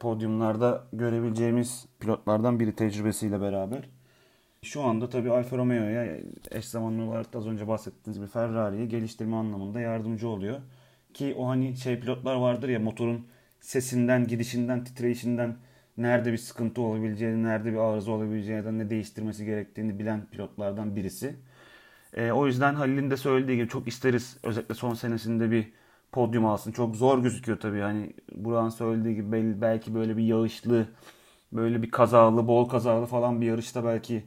podyumlarda 0.00 0.84
görebileceğimiz 0.92 1.86
pilotlardan 2.00 2.60
biri 2.60 2.76
tecrübesiyle 2.76 3.40
beraber. 3.40 3.88
Şu 4.62 4.82
anda 4.82 5.08
tabii 5.08 5.30
Alfa 5.30 5.56
Romeo'ya 5.56 6.18
eş 6.50 6.64
zamanlı 6.64 7.04
olarak 7.04 7.26
az 7.34 7.46
önce 7.46 7.68
bahsettiğiniz 7.68 8.18
gibi 8.18 8.30
Ferrari'yi 8.30 8.88
geliştirme 8.88 9.36
anlamında 9.36 9.80
yardımcı 9.80 10.28
oluyor. 10.28 10.60
Ki 11.14 11.34
o 11.38 11.48
hani 11.48 11.76
şey 11.76 12.00
pilotlar 12.00 12.34
vardır 12.34 12.68
ya 12.68 12.78
motorun 12.78 13.26
sesinden, 13.60 14.26
gidişinden, 14.26 14.84
titreşinden 14.84 15.56
nerede 15.96 16.32
bir 16.32 16.38
sıkıntı 16.38 16.80
olabileceğini, 16.82 17.42
nerede 17.42 17.72
bir 17.72 17.78
arıza 17.78 18.12
olabileceğini 18.12 18.78
ne 18.78 18.90
değiştirmesi 18.90 19.44
gerektiğini 19.44 19.98
bilen 19.98 20.26
pilotlardan 20.26 20.96
birisi. 20.96 21.36
E, 22.16 22.32
o 22.32 22.46
yüzden 22.46 22.74
Halil'in 22.74 23.10
de 23.10 23.16
söylediği 23.16 23.56
gibi 23.56 23.68
çok 23.68 23.88
isteriz 23.88 24.36
özellikle 24.42 24.74
son 24.74 24.94
senesinde 24.94 25.50
bir 25.50 25.72
podyum 26.12 26.46
alsın. 26.46 26.72
Çok 26.72 26.96
zor 26.96 27.18
gözüküyor 27.22 27.60
tabii. 27.60 27.80
Hani 27.80 28.12
Burak'ın 28.34 28.68
söylediği 28.68 29.14
gibi 29.14 29.60
belki 29.60 29.94
böyle 29.94 30.16
bir 30.16 30.24
yağışlı, 30.24 30.88
böyle 31.52 31.82
bir 31.82 31.90
kazalı, 31.90 32.46
bol 32.48 32.68
kazalı 32.68 33.06
falan 33.06 33.40
bir 33.40 33.46
yarışta 33.46 33.84
belki 33.84 34.24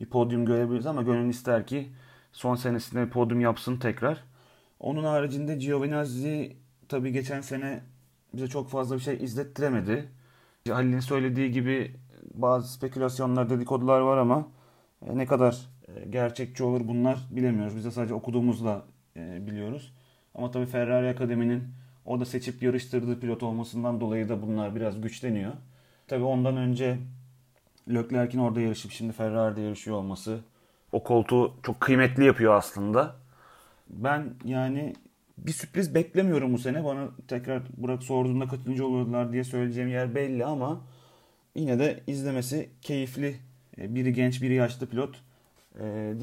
bir 0.00 0.06
podyum 0.06 0.46
görebiliriz 0.46 0.86
ama 0.86 1.02
gönül 1.02 1.30
ister 1.30 1.66
ki 1.66 1.90
son 2.32 2.54
senesinde 2.54 3.06
bir 3.06 3.10
podyum 3.10 3.40
yapsın 3.40 3.76
tekrar. 3.76 4.24
Onun 4.80 5.04
haricinde 5.04 5.56
Giovinazzi 5.56 6.56
tabii 6.88 7.12
geçen 7.12 7.40
sene 7.40 7.80
bize 8.34 8.46
çok 8.46 8.70
fazla 8.70 8.96
bir 8.96 9.00
şey 9.00 9.24
izlettiremedi. 9.24 10.08
Halil'in 10.68 11.00
söylediği 11.00 11.50
gibi 11.52 11.96
bazı 12.34 12.72
spekülasyonlar, 12.72 13.50
dedikodular 13.50 14.00
var 14.00 14.18
ama 14.18 14.48
e, 15.06 15.18
ne 15.18 15.26
kadar 15.26 15.68
e, 15.88 16.08
gerçekçi 16.08 16.64
olur 16.64 16.80
bunlar 16.88 17.28
bilemiyoruz. 17.30 17.76
Biz 17.76 17.84
de 17.84 17.90
sadece 17.90 18.14
okuduğumuzla 18.14 18.84
e, 19.16 19.46
biliyoruz. 19.46 19.92
Ama 20.34 20.50
tabii 20.50 20.66
Ferrari 20.66 21.08
Akademi'nin 21.08 21.64
o 22.06 22.20
da 22.20 22.24
seçip 22.24 22.62
yarıştırdığı 22.62 23.20
pilot 23.20 23.42
olmasından 23.42 24.00
dolayı 24.00 24.28
da 24.28 24.42
bunlar 24.42 24.76
biraz 24.76 25.00
güçleniyor. 25.00 25.52
Tabii 26.08 26.24
ondan 26.24 26.56
önce 26.56 26.98
Leclerc'in 27.88 28.38
orada 28.38 28.60
yarışıp 28.60 28.92
şimdi 28.92 29.12
Ferrari'de 29.12 29.60
yarışıyor 29.60 29.96
olması 29.96 30.40
o 30.92 31.02
koltuğu 31.02 31.54
çok 31.62 31.80
kıymetli 31.80 32.24
yapıyor 32.24 32.54
aslında. 32.54 33.16
Ben 33.90 34.34
yani 34.44 34.94
bir 35.38 35.52
sürpriz 35.52 35.94
beklemiyorum 35.94 36.52
bu 36.52 36.58
sene. 36.58 36.84
Bana 36.84 37.08
tekrar 37.28 37.62
Burak 37.76 38.02
sorduğunda 38.02 38.48
kaçıncı 38.48 38.86
olurlar 38.86 39.32
diye 39.32 39.44
söyleyeceğim 39.44 39.88
yer 39.88 40.14
belli 40.14 40.44
ama 40.44 40.80
yine 41.54 41.78
de 41.78 42.00
izlemesi 42.06 42.70
keyifli. 42.82 43.36
E, 43.78 43.94
biri 43.94 44.12
genç, 44.12 44.42
biri 44.42 44.54
yaşlı 44.54 44.86
pilot 44.86 45.22
e, 45.80 46.14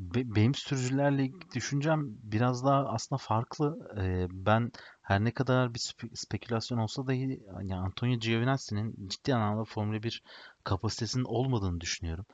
diyebiliriz. 0.00 0.36
Benim 0.36 0.54
sürücülerle 0.54 1.30
düşüncem 1.54 2.00
biraz 2.22 2.64
daha 2.64 2.86
aslında 2.86 3.18
farklı. 3.18 3.78
Ee, 3.98 4.26
ben 4.30 4.72
her 5.02 5.24
ne 5.24 5.30
kadar 5.30 5.74
bir 5.74 5.78
spe- 5.78 6.16
spekülasyon 6.16 6.78
olsa 6.78 7.06
dahi 7.06 7.40
yani 7.52 7.76
Antonio 7.76 8.18
Giovinazzi'nin 8.18 9.08
ciddi 9.08 9.34
anlamda 9.34 9.64
Formula 9.64 10.02
1 10.02 10.22
kapasitesinin 10.64 11.24
olmadığını 11.24 11.80
düşünüyorum. 11.80 12.26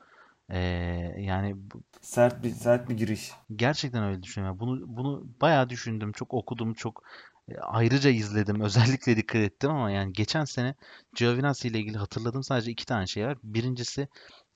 Ee, 0.49 0.59
yani 1.17 1.55
sert 2.01 2.43
bir 2.43 2.49
sert 2.49 2.89
bir 2.89 2.97
giriş. 2.97 3.31
Gerçekten 3.55 4.03
öyle 4.03 4.23
düşünüyorum. 4.23 4.59
Bunu 4.59 4.97
bunu 4.97 5.27
bayağı 5.41 5.69
düşündüm, 5.69 6.11
çok 6.11 6.33
okudum, 6.33 6.73
çok 6.73 7.03
e, 7.49 7.57
ayrıca 7.57 8.09
izledim, 8.09 8.61
özellikle 8.67 9.17
dikkat 9.17 9.41
ettim 9.41 9.69
ama 9.71 9.91
yani 9.91 10.13
geçen 10.13 10.45
sene 10.45 10.75
Giovinazzi 11.15 11.67
ile 11.67 11.79
ilgili 11.79 11.97
hatırladığım 11.97 12.43
sadece 12.43 12.71
iki 12.71 12.85
tane 12.85 13.07
şey 13.07 13.25
var. 13.27 13.37
Birincisi 13.43 14.07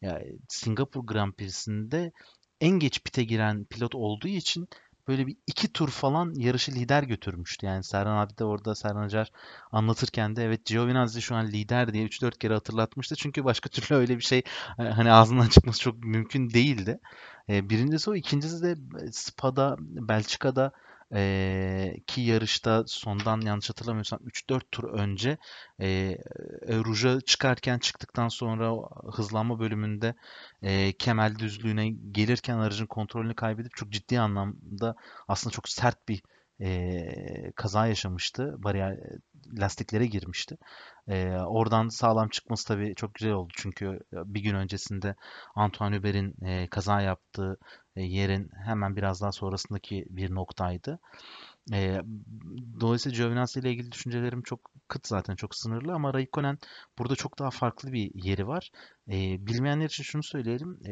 ya 0.01 0.21
Singapur 0.49 1.07
Grand 1.07 1.33
Prix'sinde 1.33 2.11
en 2.61 2.79
geç 2.79 3.03
pite 3.03 3.23
giren 3.23 3.65
pilot 3.65 3.95
olduğu 3.95 4.27
için 4.27 4.69
böyle 5.07 5.27
bir 5.27 5.37
iki 5.47 5.73
tur 5.73 5.89
falan 5.89 6.33
yarışı 6.35 6.71
lider 6.71 7.03
götürmüştü. 7.03 7.65
Yani 7.65 7.83
Serhan 7.83 8.17
abi 8.17 8.37
de 8.37 8.45
orada 8.45 8.75
Serhan 8.75 9.03
Acar 9.03 9.31
anlatırken 9.71 10.35
de 10.35 10.45
evet 10.45 10.65
Giovinazzi 10.65 11.21
şu 11.21 11.35
an 11.35 11.47
lider 11.47 11.93
diye 11.93 12.05
3-4 12.05 12.37
kere 12.39 12.53
hatırlatmıştı. 12.53 13.15
Çünkü 13.15 13.45
başka 13.45 13.69
türlü 13.69 13.95
öyle 13.99 14.17
bir 14.17 14.23
şey 14.23 14.43
e, 14.79 14.83
hani 14.83 15.11
ağzından 15.11 15.47
çıkması 15.49 15.79
çok 15.81 16.03
mümkün 16.03 16.49
değildi. 16.49 16.99
E, 17.49 17.69
birincisi 17.69 18.09
o. 18.09 18.15
ikincisi 18.15 18.63
de 18.63 18.75
Spa'da, 19.11 19.75
Belçika'da 19.79 20.71
e, 21.13 21.95
ki 22.07 22.21
yarışta 22.21 22.83
sondan 22.87 23.41
yanlış 23.41 23.69
hatırlamıyorsam 23.69 24.19
3-4 24.25 24.63
tur 24.71 24.83
önce 24.83 25.37
e, 25.81 26.17
Rouge'a 26.67 27.21
çıkarken 27.21 27.79
çıktıktan 27.79 28.27
sonra 28.27 28.71
hızlanma 29.13 29.59
bölümünde 29.59 30.15
e, 30.61 30.93
Kemel 30.93 31.39
düzlüğüne 31.39 31.89
gelirken 31.89 32.57
aracın 32.57 32.85
kontrolünü 32.85 33.35
kaybedip 33.35 33.75
çok 33.75 33.89
ciddi 33.89 34.19
anlamda 34.19 34.95
aslında 35.27 35.53
çok 35.53 35.69
sert 35.69 36.07
bir 36.07 36.23
e, 36.61 37.51
kaza 37.55 37.87
yaşamıştı. 37.87 38.55
Bariyer 38.57 38.97
lastiklere 39.59 40.05
girmişti. 40.05 40.57
E, 41.07 41.29
oradan 41.29 41.87
sağlam 41.87 42.29
çıkması 42.29 42.67
tabii 42.67 42.95
çok 42.95 43.13
güzel 43.13 43.33
oldu. 43.33 43.53
Çünkü 43.55 43.99
bir 44.13 44.39
gün 44.39 44.55
öncesinde 44.55 45.15
Antoine 45.55 45.97
Hubert'in 45.97 46.45
e, 46.45 46.67
kaza 46.67 47.01
yaptığı 47.01 47.57
e, 47.95 48.01
yerin 48.01 48.51
hemen 48.65 48.95
biraz 48.95 49.21
daha 49.21 49.31
sonrasındaki 49.31 50.05
bir 50.09 50.35
noktaydı. 50.35 50.99
E, 51.73 52.01
dolayısıyla 52.79 53.15
Giovinazzi 53.17 53.59
ile 53.59 53.71
ilgili 53.71 53.91
düşüncelerim 53.91 54.41
çok 54.41 54.71
kıt 54.87 55.07
zaten 55.07 55.35
çok 55.35 55.55
sınırlı 55.55 55.93
ama 55.93 56.13
Raikkonen 56.13 56.57
burada 56.99 57.15
çok 57.15 57.39
daha 57.39 57.49
farklı 57.49 57.91
bir 57.93 58.11
yeri 58.13 58.47
var. 58.47 58.71
E, 59.07 59.47
bilmeyenler 59.47 59.85
için 59.85 60.03
şunu 60.03 60.23
söyleyelim. 60.23 60.79
E, 60.85 60.91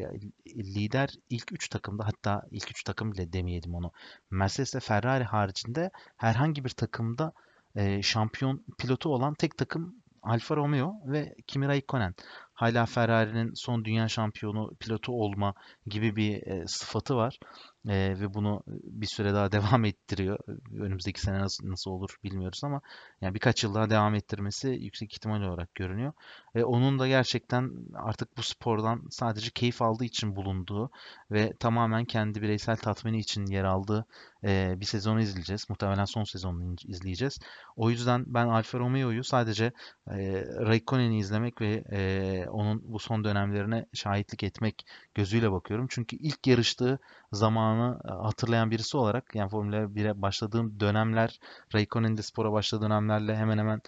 lider 0.64 1.10
ilk 1.30 1.52
3 1.52 1.70
takımda 1.70 2.08
hatta 2.08 2.43
ilk 2.52 2.72
3 2.72 2.84
takım 2.84 3.12
bile 3.12 3.34
demeyelim 3.34 3.76
onu. 3.76 3.91
Mercedes 4.32 4.76
ve 4.76 4.80
Ferrari 4.80 5.24
haricinde 5.24 5.91
herhangi 6.18 6.66
bir 6.66 6.70
takımda 6.70 7.34
e, 7.80 8.01
şampiyon 8.01 8.65
pilotu 8.80 9.09
olan 9.09 9.34
tek 9.34 9.57
takım 9.57 9.95
Alfa 10.23 10.55
Romeo 10.55 10.93
ve 11.05 11.36
Kimi 11.47 11.67
Raikkonen. 11.67 12.13
Hala 12.53 12.86
Ferrari'nin 12.86 13.53
son 13.53 13.86
dünya 13.86 14.07
şampiyonu 14.07 14.75
pilotu 14.80 15.11
olma 15.11 15.53
gibi 15.86 16.15
bir 16.15 16.47
e, 16.47 16.67
sıfatı 16.67 17.15
var. 17.15 17.39
E, 17.88 18.19
ve 18.19 18.34
bunu 18.34 18.63
bir 18.67 19.07
süre 19.07 19.34
daha 19.34 19.51
devam 19.51 19.86
ettiriyor. 19.86 20.39
Önümüzdeki 20.73 21.21
sene 21.21 21.39
nasıl, 21.39 21.69
nasıl 21.69 21.91
olur 21.91 22.17
bilmiyoruz 22.23 22.61
ama 22.63 22.82
yani 23.21 23.36
birkaç 23.36 23.63
yıl 23.63 23.73
daha 23.73 23.89
devam 23.89 24.15
ettirmesi 24.15 24.67
yüksek 24.67 25.13
ihtimal 25.13 25.41
olarak 25.41 25.75
görünüyor. 25.75 26.13
E, 26.55 26.63
onun 26.63 26.99
da 26.99 27.07
gerçekten 27.07 27.71
artık 27.95 28.38
bu 28.38 28.43
spordan 28.43 29.01
sadece 29.09 29.49
keyif 29.49 29.82
aldığı 29.82 30.05
için 30.05 30.36
bulunduğu 30.36 30.91
ve 31.32 31.53
tamamen 31.59 32.05
kendi 32.05 32.41
bireysel 32.41 32.77
tatmini 32.77 33.19
için 33.19 33.45
yer 33.45 33.63
aldığı 33.63 34.05
e, 34.43 34.73
bir 34.80 34.86
sezonu 34.86 35.21
izleyeceğiz. 35.21 35.69
Muhtemelen 35.69 36.05
son 36.05 36.23
sezonunu 36.23 36.75
izleyeceğiz. 36.86 37.39
O 37.75 37.89
yüzden 37.89 38.23
ben 38.27 38.47
Alfa 38.47 38.80
Romeo'yu 38.80 39.23
sadece 39.23 39.65
e, 40.07 40.45
Raikkonen'i 40.45 41.19
izlemek 41.19 41.61
ve 41.61 41.84
e, 41.91 42.45
onun 42.49 42.82
bu 42.84 42.99
son 42.99 43.23
dönemlerine 43.23 43.86
şahitlik 43.93 44.43
etmek 44.43 44.86
gözüyle 45.15 45.51
bakıyorum. 45.51 45.88
Çünkü 45.89 46.15
ilk 46.15 46.47
yarıştığı 46.47 46.99
zamanı 47.32 47.99
hatırlayan 48.03 48.71
birisi 48.71 48.97
olarak 48.97 49.36
yani 49.36 49.49
Formula 49.49 49.77
1'e 49.77 50.21
başladığım 50.21 50.80
dönemler 50.80 51.39
Raikkonen'in 51.75 52.17
de 52.17 52.21
spora 52.21 52.51
başladığı 52.51 52.86
dönemlerle 52.86 53.36
hemen 53.36 53.57
hemen 53.57 53.82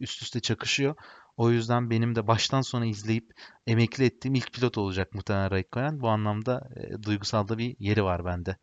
üst 0.00 0.22
üste 0.22 0.40
çakışıyor. 0.40 0.94
O 1.36 1.50
yüzden 1.50 1.90
benim 1.90 2.14
de 2.14 2.26
baştan 2.26 2.60
sona 2.60 2.86
izleyip 2.86 3.32
emekli 3.66 4.04
ettiğim 4.04 4.34
ilk 4.34 4.52
pilot 4.52 4.78
olacak 4.78 5.14
muhtemelen 5.14 5.50
Raikkonen. 5.50 6.00
Bu 6.00 6.08
anlamda 6.08 6.68
e, 6.76 7.02
duygusal 7.02 7.48
da 7.48 7.58
bir 7.58 7.76
yeri 7.78 8.04
var 8.04 8.24
bende. 8.24 8.56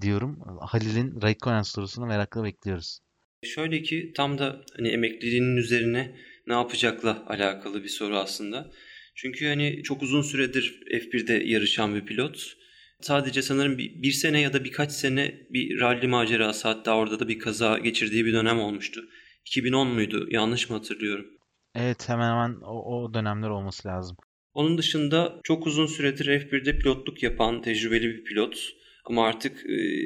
Diyorum. 0.00 0.40
Halil'in 0.60 1.22
Raikkonen 1.22 1.62
sorusunu 1.62 2.06
merakla 2.06 2.44
bekliyoruz. 2.44 3.00
Şöyle 3.44 3.82
ki 3.82 4.12
tam 4.16 4.38
da 4.38 4.60
hani 4.76 4.88
emekliliğinin 4.88 5.56
üzerine 5.56 6.16
ne 6.46 6.54
yapacakla 6.54 7.24
alakalı 7.26 7.82
bir 7.82 7.88
soru 7.88 8.16
aslında. 8.16 8.70
Çünkü 9.14 9.46
hani 9.46 9.82
çok 9.82 10.02
uzun 10.02 10.22
süredir 10.22 10.80
F1'de 10.92 11.34
yarışan 11.34 11.94
bir 11.94 12.06
pilot. 12.06 12.56
Sadece 13.00 13.42
sanırım 13.42 13.78
bir, 13.78 14.02
bir 14.02 14.12
sene 14.12 14.40
ya 14.40 14.52
da 14.52 14.64
birkaç 14.64 14.92
sene 14.92 15.34
bir 15.50 15.80
rally 15.80 16.06
macerası 16.06 16.68
hatta 16.68 16.96
orada 16.96 17.20
da 17.20 17.28
bir 17.28 17.38
kaza 17.38 17.78
geçirdiği 17.78 18.26
bir 18.26 18.32
dönem 18.32 18.60
olmuştu. 18.60 19.00
2010 19.46 19.88
muydu? 19.88 20.26
Yanlış 20.30 20.70
mı 20.70 20.76
hatırlıyorum? 20.76 21.26
Evet 21.74 22.08
hemen 22.08 22.30
hemen 22.30 22.60
o, 22.60 22.96
o 22.96 23.14
dönemler 23.14 23.48
olması 23.48 23.88
lazım. 23.88 24.16
Onun 24.54 24.78
dışında 24.78 25.40
çok 25.44 25.66
uzun 25.66 25.86
süredir 25.86 26.26
F1'de 26.26 26.78
pilotluk 26.78 27.22
yapan 27.22 27.62
tecrübeli 27.62 28.08
bir 28.08 28.24
pilot. 28.24 28.58
Ama 29.04 29.26
artık 29.26 29.56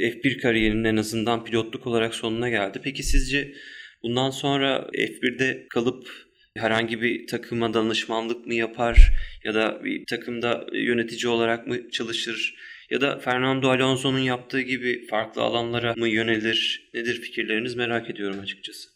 F1 0.03 0.41
kariyerinin 0.41 0.85
en 0.85 0.97
azından 0.97 1.45
pilotluk 1.45 1.87
olarak 1.87 2.15
sonuna 2.15 2.49
geldi. 2.49 2.81
Peki 2.85 3.03
sizce 3.03 3.55
bundan 4.03 4.31
sonra 4.31 4.89
F1'de 4.93 5.67
kalıp 5.71 6.09
herhangi 6.57 7.03
bir 7.03 7.27
takıma 7.27 7.75
danışmanlık 7.75 8.47
mı 8.47 8.55
yapar 8.55 9.13
ya 9.45 9.55
da 9.55 9.85
bir 9.85 10.05
takımda 10.11 10.67
yönetici 10.73 11.29
olarak 11.29 11.67
mı 11.67 11.91
çalışır 11.91 12.55
ya 12.91 13.01
da 13.01 13.19
Fernando 13.19 13.71
Alonso'nun 13.71 14.19
yaptığı 14.19 14.61
gibi 14.61 15.07
farklı 15.07 15.43
alanlara 15.43 15.95
mı 15.95 16.09
yönelir? 16.09 16.91
Nedir 16.95 17.21
fikirleriniz 17.21 17.75
merak 17.75 18.11
ediyorum 18.11 18.41
açıkçası. 18.41 18.89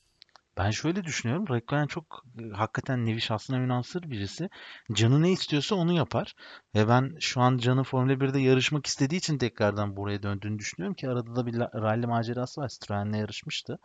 Ben 0.59 0.71
şöyle 0.71 1.05
düşünüyorum. 1.05 1.49
Raikkonen 1.49 1.87
çok 1.87 2.25
e, 2.41 2.57
hakikaten 2.57 3.07
nevi 3.07 3.21
şahsına 3.21 3.59
münasır 3.59 4.11
birisi. 4.11 4.49
Canı 4.93 5.23
ne 5.23 5.33
istiyorsa 5.33 5.75
onu 5.75 5.93
yapar. 5.93 6.35
Ve 6.75 6.89
ben 6.89 7.17
şu 7.21 7.41
an 7.41 7.59
Can'ı 7.59 7.85
Formula 7.85 8.21
1'de 8.21 8.41
yarışmak 8.41 8.87
istediği 8.87 9.17
için 9.17 9.39
tekrardan 9.39 9.97
buraya 9.97 10.23
döndüğünü 10.23 10.59
düşünüyorum 10.59 10.95
ki 10.95 11.09
arada 11.09 11.37
da 11.37 11.47
bir 11.47 11.55
rally 11.55 12.07
macerası 12.07 12.61
var. 12.61 12.69
Citroen'le 12.69 13.15
yarışmıştı. 13.15 13.79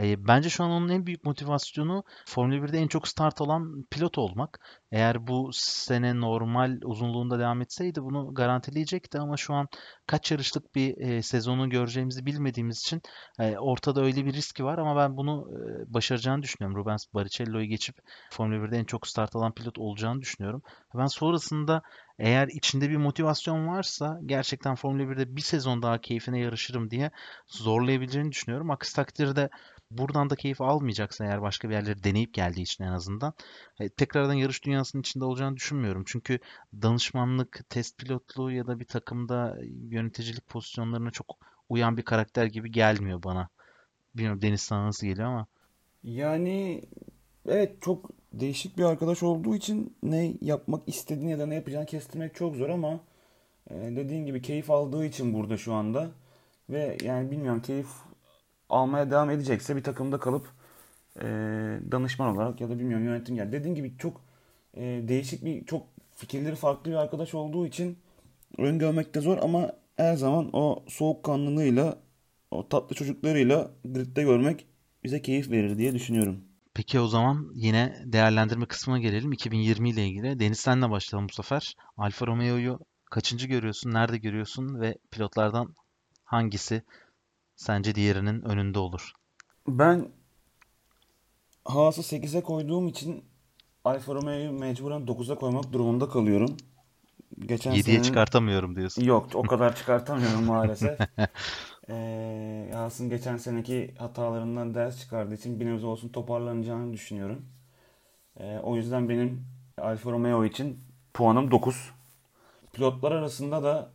E, 0.00 0.28
bence 0.28 0.50
şu 0.50 0.64
an 0.64 0.70
onun 0.70 0.88
en 0.88 1.06
büyük 1.06 1.24
motivasyonu 1.24 2.04
Formula 2.26 2.62
1'de 2.64 2.78
en 2.78 2.88
çok 2.88 3.08
start 3.08 3.40
alan 3.40 3.84
pilot 3.90 4.18
olmak. 4.18 4.60
Eğer 4.92 5.26
bu 5.26 5.50
sene 5.52 6.20
normal 6.20 6.78
uzunluğunda 6.84 7.38
devam 7.38 7.62
etseydi 7.62 8.02
bunu 8.02 8.34
garantileyecekti 8.34 9.18
ama 9.18 9.36
şu 9.36 9.54
an 9.54 9.68
kaç 10.06 10.30
yarışlık 10.32 10.74
bir 10.74 10.96
e, 10.98 11.22
sezonu 11.22 11.70
göreceğimizi 11.70 12.26
bilmediğimiz 12.26 12.80
için 12.80 13.02
e, 13.38 13.58
ortada 13.58 14.02
öyle 14.04 14.26
bir 14.26 14.32
riski 14.32 14.64
var 14.64 14.78
ama 14.78 14.96
ben 14.96 15.16
bunu 15.16 15.48
e, 15.52 15.94
başaracağını 15.94 16.42
düşünüyorum. 16.42 16.78
Rubens 16.78 17.04
Barrichello'yu 17.14 17.66
geçip 17.66 17.96
Formula 18.30 18.64
1'de 18.64 18.78
en 18.78 18.84
çok 18.84 19.06
start 19.06 19.36
alan 19.36 19.52
pilot 19.52 19.78
olacağını 19.78 20.20
düşünüyorum. 20.20 20.62
Ben 20.94 21.06
sonrasında 21.06 21.82
eğer 22.20 22.48
içinde 22.48 22.90
bir 22.90 22.96
motivasyon 22.96 23.68
varsa 23.68 24.20
gerçekten 24.26 24.74
Formula 24.74 25.02
1'de 25.02 25.36
bir 25.36 25.40
sezon 25.40 25.82
daha 25.82 26.00
keyfine 26.00 26.38
yarışırım 26.38 26.90
diye 26.90 27.10
zorlayabileceğini 27.46 28.32
düşünüyorum. 28.32 28.70
Aksi 28.70 28.96
takdirde 28.96 29.50
buradan 29.90 30.30
da 30.30 30.36
keyif 30.36 30.60
almayacaksa 30.60 31.24
eğer 31.24 31.42
başka 31.42 31.68
bir 31.68 31.74
yerleri 31.74 32.04
deneyip 32.04 32.34
geldiği 32.34 32.62
için 32.62 32.84
en 32.84 32.92
azından 32.92 33.34
e, 33.80 33.88
tekrardan 33.88 34.34
yarış 34.34 34.64
dünyasının 34.64 35.00
içinde 35.00 35.24
olacağını 35.24 35.56
düşünmüyorum. 35.56 36.04
Çünkü 36.06 36.38
danışmanlık, 36.82 37.70
test 37.70 37.98
pilotluğu 37.98 38.50
ya 38.52 38.66
da 38.66 38.80
bir 38.80 38.84
takımda 38.84 39.58
yöneticilik 39.90 40.48
pozisyonlarına 40.48 41.10
çok 41.10 41.38
uyan 41.68 41.96
bir 41.96 42.02
karakter 42.02 42.46
gibi 42.46 42.72
gelmiyor 42.72 43.22
bana. 43.22 43.48
Bilmiyorum 44.14 44.42
Deniz 44.42 44.60
sana 44.60 44.86
nasıl 44.86 45.06
geliyor 45.06 45.28
ama. 45.28 45.46
Yani 46.02 46.82
evet 47.48 47.82
çok 47.82 48.19
değişik 48.32 48.78
bir 48.78 48.84
arkadaş 48.84 49.22
olduğu 49.22 49.54
için 49.54 49.96
ne 50.02 50.32
yapmak 50.40 50.88
istediğini 50.88 51.30
ya 51.30 51.38
da 51.38 51.46
ne 51.46 51.54
yapacağını 51.54 51.86
kestirmek 51.86 52.34
çok 52.34 52.56
zor 52.56 52.68
ama 52.68 53.00
e, 53.70 53.74
dediğin 53.74 54.26
gibi 54.26 54.42
keyif 54.42 54.70
aldığı 54.70 55.04
için 55.04 55.34
burada 55.34 55.56
şu 55.56 55.74
anda 55.74 56.10
ve 56.70 56.96
yani 57.04 57.30
bilmiyorum 57.30 57.62
keyif 57.62 57.88
almaya 58.68 59.10
devam 59.10 59.30
edecekse 59.30 59.76
bir 59.76 59.82
takımda 59.82 60.18
kalıp 60.18 60.46
e, 61.16 61.24
danışman 61.92 62.36
olarak 62.36 62.60
ya 62.60 62.68
da 62.68 62.78
bilmiyorum 62.78 63.06
yönetim 63.06 63.36
gel. 63.36 63.52
Dediğim 63.52 63.74
gibi 63.74 63.92
çok 63.98 64.20
e, 64.74 64.82
değişik 65.08 65.44
bir 65.44 65.64
çok 65.66 65.86
fikirleri 66.16 66.54
farklı 66.56 66.90
bir 66.90 66.96
arkadaş 66.96 67.34
olduğu 67.34 67.66
için 67.66 67.98
öngörmek 68.58 69.14
de 69.14 69.20
zor 69.20 69.38
ama 69.38 69.72
her 69.96 70.16
zaman 70.16 70.50
o 70.52 70.84
soğukkanlılığıyla 70.88 71.98
o 72.50 72.68
tatlı 72.68 72.96
çocuklarıyla 72.96 73.70
gridde 73.84 74.22
görmek 74.22 74.66
bize 75.04 75.22
keyif 75.22 75.50
verir 75.50 75.78
diye 75.78 75.94
düşünüyorum. 75.94 76.49
Peki 76.74 77.00
o 77.00 77.06
zaman 77.06 77.50
yine 77.54 78.02
değerlendirme 78.04 78.66
kısmına 78.66 78.98
gelelim. 78.98 79.32
2020 79.32 79.90
ile 79.90 80.06
ilgili. 80.06 80.40
Deniz 80.40 80.60
senle 80.60 80.90
başlayalım 80.90 81.28
bu 81.28 81.32
sefer. 81.32 81.74
Alfa 81.96 82.26
Romeo'yu 82.26 82.78
kaçıncı 83.10 83.46
görüyorsun, 83.46 83.92
nerede 83.92 84.18
görüyorsun 84.18 84.80
ve 84.80 84.98
pilotlardan 85.10 85.74
hangisi 86.24 86.82
sence 87.56 87.94
diğerinin 87.94 88.42
önünde 88.42 88.78
olur? 88.78 89.12
Ben 89.68 90.12
Haas'ı 91.64 92.00
8'e 92.00 92.42
koyduğum 92.42 92.88
için 92.88 93.24
Alfa 93.84 94.14
Romeo'yu 94.14 94.52
mecburen 94.52 95.02
9'a 95.02 95.34
koymak 95.34 95.72
durumunda 95.72 96.08
kalıyorum. 96.08 96.56
Geçen 97.38 97.72
7'ye 97.72 97.82
senenin... 97.82 98.02
çıkartamıyorum 98.02 98.76
diyorsun. 98.76 99.02
Yok 99.02 99.28
o 99.34 99.42
kadar 99.46 99.76
çıkartamıyorum 99.76 100.44
maalesef. 100.44 100.98
ee, 101.90 102.70
Haas'ın 102.74 103.08
geçen 103.08 103.36
seneki 103.36 103.94
hatalarından 103.98 104.74
ders 104.74 105.00
çıkardığı 105.00 105.34
için 105.34 105.60
bir 105.60 105.66
nebze 105.66 105.86
olsun 105.86 106.08
toparlanacağını 106.08 106.92
düşünüyorum. 106.92 107.46
Ee, 108.40 108.58
o 108.58 108.76
yüzden 108.76 109.08
benim 109.08 109.46
Alfa 109.78 110.10
Romeo 110.10 110.44
için 110.44 110.78
puanım 111.14 111.50
9. 111.50 111.90
Pilotlar 112.72 113.12
arasında 113.12 113.62
da 113.62 113.90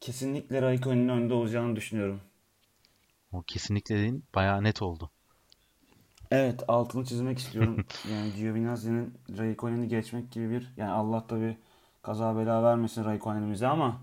kesinlikle 0.00 0.62
Raikkonen'in 0.62 1.08
önde 1.08 1.34
olacağını 1.34 1.76
düşünüyorum. 1.76 2.20
O 3.32 3.42
kesinlikle 3.42 3.94
dediğin 3.94 4.24
bayağı 4.34 4.64
net 4.64 4.82
oldu. 4.82 5.10
Evet 6.30 6.62
altını 6.68 7.04
çizmek 7.04 7.38
istiyorum. 7.38 7.84
yani 8.12 8.32
Giovinazzi'nin 8.32 9.14
Raikkonen'i 9.38 9.88
geçmek 9.88 10.32
gibi 10.32 10.50
bir 10.50 10.72
yani 10.76 10.90
Allah 10.90 11.26
tabi 11.26 11.56
kaza 12.02 12.36
bela 12.36 12.62
vermesin 12.62 13.04
Raikkonen'imize 13.04 13.66
ama 13.66 14.00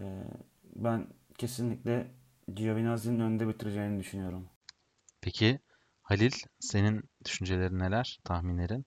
e, 0.00 0.04
ben 0.76 1.06
kesinlikle 1.38 2.10
Giovinazzi'nin 2.54 3.20
önünde 3.20 3.48
bitireceğini 3.48 4.00
düşünüyorum. 4.00 4.48
Peki 5.20 5.58
Halil 6.02 6.32
senin 6.60 7.02
düşüncelerin 7.24 7.78
neler, 7.78 8.20
tahminlerin? 8.24 8.86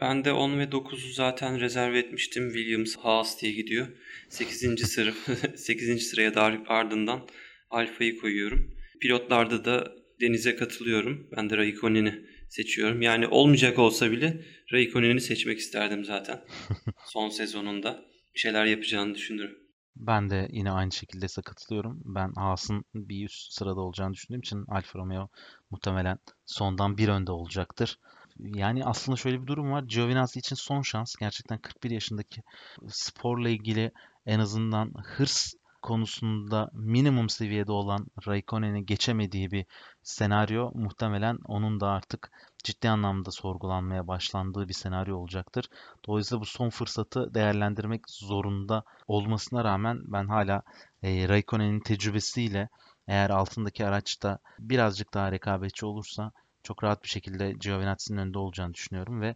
Ben 0.00 0.24
de 0.24 0.32
10 0.32 0.58
ve 0.58 0.64
9'u 0.64 1.12
zaten 1.12 1.60
rezerve 1.60 1.98
etmiştim. 1.98 2.52
Williams 2.52 2.96
Haas 2.96 3.42
diye 3.42 3.52
gidiyor. 3.52 3.88
8. 4.28 4.86
sıra 4.88 5.12
8. 5.56 6.02
sıraya 6.02 6.34
Darip 6.34 6.70
ardından 6.70 7.28
Alfa'yı 7.70 8.18
koyuyorum. 8.18 8.74
Pilotlarda 9.00 9.64
da 9.64 9.92
Deniz'e 10.20 10.56
katılıyorum. 10.56 11.28
Ben 11.36 11.50
de 11.50 11.56
Raikkonen'i 11.56 12.26
seçiyorum. 12.48 13.02
Yani 13.02 13.26
olmayacak 13.26 13.78
olsa 13.78 14.10
bile 14.10 14.44
Raikkonen'i 14.72 15.20
seçmek 15.20 15.58
isterdim 15.58 16.04
zaten. 16.04 16.44
Son 17.06 17.28
sezonunda 17.28 18.04
bir 18.34 18.38
şeyler 18.38 18.64
yapacağını 18.64 19.14
düşünüyorum. 19.14 19.58
Ben 19.98 20.30
de 20.30 20.48
yine 20.52 20.70
aynı 20.70 20.92
şekilde 20.92 21.26
katılıyorum. 21.42 22.00
Ben 22.04 22.32
Haas'ın 22.36 22.84
bir 22.94 23.24
üst 23.24 23.52
sırada 23.52 23.80
olacağını 23.80 24.14
düşündüğüm 24.14 24.40
için 24.40 24.64
Alfa 24.68 24.98
Romeo 24.98 25.28
muhtemelen 25.70 26.18
sondan 26.46 26.98
bir 26.98 27.08
önde 27.08 27.32
olacaktır. 27.32 27.98
Yani 28.38 28.84
aslında 28.84 29.16
şöyle 29.16 29.42
bir 29.42 29.46
durum 29.46 29.72
var. 29.72 29.82
Giovinazzi 29.82 30.38
için 30.38 30.56
son 30.56 30.82
şans. 30.82 31.16
Gerçekten 31.16 31.58
41 31.58 31.90
yaşındaki 31.90 32.42
sporla 32.88 33.48
ilgili 33.48 33.92
en 34.26 34.40
azından 34.40 34.92
hırs 35.04 35.54
konusunda 35.82 36.70
minimum 36.72 37.28
seviyede 37.28 37.72
olan 37.72 38.06
Raikkonen'i 38.26 38.86
geçemediği 38.86 39.50
bir 39.50 39.66
senaryo 40.02 40.70
muhtemelen 40.74 41.38
onun 41.44 41.80
da 41.80 41.88
artık 41.88 42.30
ciddi 42.64 42.88
anlamda 42.88 43.30
sorgulanmaya 43.30 44.08
başlandığı 44.08 44.68
bir 44.68 44.74
senaryo 44.74 45.16
olacaktır. 45.16 45.70
Dolayısıyla 46.06 46.40
bu 46.40 46.44
son 46.46 46.70
fırsatı 46.70 47.34
değerlendirmek 47.34 48.10
zorunda 48.10 48.84
olmasına 49.08 49.64
rağmen 49.64 50.00
ben 50.04 50.28
hala 50.28 50.62
e, 51.02 51.28
Raikkonen'in 51.28 51.80
tecrübesiyle 51.80 52.68
eğer 53.08 53.30
altındaki 53.30 53.86
araçta 53.86 54.38
birazcık 54.58 55.14
daha 55.14 55.32
rekabetçi 55.32 55.86
olursa 55.86 56.32
çok 56.62 56.84
rahat 56.84 57.02
bir 57.02 57.08
şekilde 57.08 57.52
Giovinazzi'nin 57.52 58.18
önünde 58.18 58.38
olacağını 58.38 58.74
düşünüyorum 58.74 59.20
ve 59.20 59.34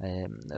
e, 0.00 0.08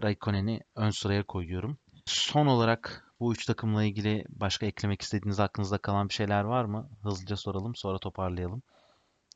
Raikkonen'i 0.03 0.61
ön 0.77 0.91
sıraya 0.91 1.23
koyuyorum. 1.23 1.79
Son 2.07 2.47
olarak 2.47 3.13
bu 3.21 3.33
üç 3.33 3.47
takımla 3.47 3.85
ilgili 3.85 4.25
başka 4.29 4.67
eklemek 4.67 5.03
istediğiniz 5.03 5.41
aklınızda 5.41 5.79
kalan 5.79 6.09
bir 6.09 6.15
şeyler 6.15 6.45
var 6.45 6.65
mı? 6.65 6.89
Hızlıca 7.03 7.37
soralım 7.37 7.75
sonra 7.75 7.99
toparlayalım. 7.99 8.63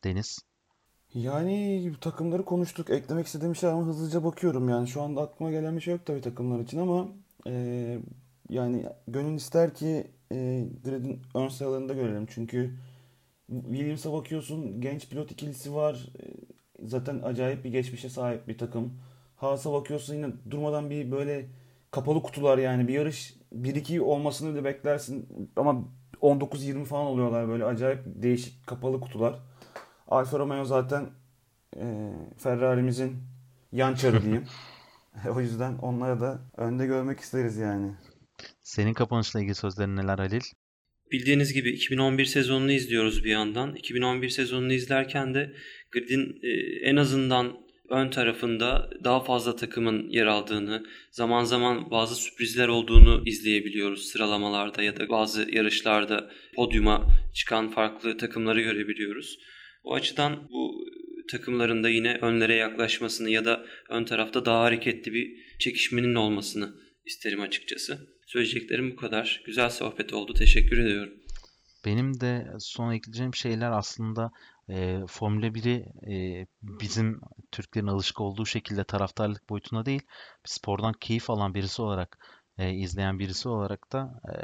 Deniz. 0.04 0.45
Yani 1.16 1.92
takımları 2.00 2.44
konuştuk. 2.44 2.90
Eklemek 2.90 3.26
istediğim 3.26 3.56
şey 3.56 3.70
ama 3.70 3.86
hızlıca 3.86 4.24
bakıyorum. 4.24 4.68
Yani 4.68 4.88
şu 4.88 5.02
anda 5.02 5.22
aklıma 5.22 5.50
gelen 5.50 5.76
bir 5.76 5.80
şey 5.80 5.94
yok 5.94 6.06
tabii 6.06 6.20
takımlar 6.20 6.60
için 6.60 6.78
ama 6.78 7.08
e, 7.46 7.98
yani 8.50 8.86
gönül 9.08 9.34
ister 9.36 9.74
ki 9.74 10.06
e, 10.32 10.66
Grid'in 10.84 11.22
ön 11.34 11.48
sıralarında 11.48 11.92
görelim. 11.94 12.26
Çünkü 12.30 12.74
Williams'a 13.50 14.12
bakıyorsun 14.12 14.80
genç 14.80 15.08
pilot 15.08 15.30
ikilisi 15.30 15.74
var. 15.74 16.08
E, 16.22 16.24
zaten 16.86 17.20
acayip 17.22 17.64
bir 17.64 17.70
geçmişe 17.70 18.08
sahip 18.08 18.48
bir 18.48 18.58
takım. 18.58 18.92
Haas'a 19.36 19.72
bakıyorsun 19.72 20.14
yine 20.14 20.26
durmadan 20.50 20.90
bir 20.90 21.10
böyle 21.10 21.46
kapalı 21.90 22.22
kutular 22.22 22.58
yani 22.58 22.88
bir 22.88 22.94
yarış 22.94 23.36
1-2 23.54 24.00
olmasını 24.00 24.56
da 24.56 24.64
beklersin 24.64 25.28
ama 25.56 25.84
19-20 26.22 26.84
falan 26.84 27.06
oluyorlar 27.06 27.48
böyle 27.48 27.64
acayip 27.64 28.00
değişik 28.06 28.66
kapalı 28.66 29.00
kutular. 29.00 29.40
Alfa 30.08 30.38
Romeo 30.38 30.64
zaten 30.64 31.10
e, 31.76 31.84
Ferrari'mizin 32.38 33.16
yan 33.72 33.94
çarı 33.94 34.22
diyeyim. 34.22 34.44
o 35.34 35.40
yüzden 35.40 35.78
onları 35.78 36.20
da 36.20 36.40
önde 36.56 36.86
görmek 36.86 37.20
isteriz 37.20 37.56
yani. 37.56 37.92
Senin 38.62 38.94
kapanışla 38.94 39.40
ilgili 39.40 39.54
sözlerin 39.54 39.96
neler 39.96 40.18
Halil? 40.18 40.40
Bildiğiniz 41.12 41.52
gibi 41.52 41.70
2011 41.70 42.24
sezonunu 42.24 42.72
izliyoruz 42.72 43.24
bir 43.24 43.30
yandan. 43.30 43.74
2011 43.74 44.28
sezonunu 44.28 44.72
izlerken 44.72 45.34
de 45.34 45.52
Grid'in 45.92 46.40
e, 46.42 46.50
en 46.90 46.96
azından 46.96 47.66
ön 47.90 48.10
tarafında 48.10 48.90
daha 49.04 49.20
fazla 49.20 49.56
takımın 49.56 50.08
yer 50.08 50.26
aldığını, 50.26 50.86
zaman 51.10 51.44
zaman 51.44 51.90
bazı 51.90 52.14
sürprizler 52.14 52.68
olduğunu 52.68 53.22
izleyebiliyoruz 53.26 54.06
sıralamalarda 54.06 54.82
ya 54.82 54.96
da 54.96 55.08
bazı 55.08 55.50
yarışlarda 55.50 56.30
podyuma 56.54 57.06
çıkan 57.34 57.70
farklı 57.70 58.16
takımları 58.16 58.60
görebiliyoruz. 58.60 59.38
O 59.86 59.94
açıdan 59.94 60.48
bu 60.50 60.84
takımların 61.30 61.84
da 61.84 61.88
yine 61.88 62.14
önlere 62.14 62.54
yaklaşmasını 62.54 63.30
ya 63.30 63.44
da 63.44 63.66
ön 63.88 64.04
tarafta 64.04 64.44
daha 64.44 64.60
hareketli 64.60 65.12
bir 65.12 65.58
çekişmenin 65.58 66.14
olmasını 66.14 66.74
isterim 67.04 67.40
açıkçası. 67.40 67.98
Söyleyeceklerim 68.26 68.90
bu 68.90 68.96
kadar. 68.96 69.42
Güzel 69.46 69.70
sohbet 69.70 70.12
oldu. 70.12 70.34
Teşekkür 70.34 70.78
ediyorum. 70.78 71.12
Benim 71.84 72.20
de 72.20 72.46
son 72.58 72.92
ekleyeceğim 72.92 73.34
şeyler 73.34 73.70
aslında 73.70 74.30
e, 74.68 75.00
Formula 75.08 75.46
1'i 75.46 75.84
e, 76.12 76.46
bizim 76.62 77.20
Türklerin 77.52 77.86
alışık 77.86 78.20
olduğu 78.20 78.46
şekilde 78.46 78.84
taraftarlık 78.84 79.48
boyutunda 79.48 79.86
değil, 79.86 80.02
spordan 80.44 80.92
keyif 81.00 81.30
alan 81.30 81.54
birisi 81.54 81.82
olarak 81.82 82.18
e, 82.58 82.74
izleyen 82.74 83.18
birisi 83.18 83.48
olarak 83.48 83.92
da 83.92 84.20
e, 84.28 84.34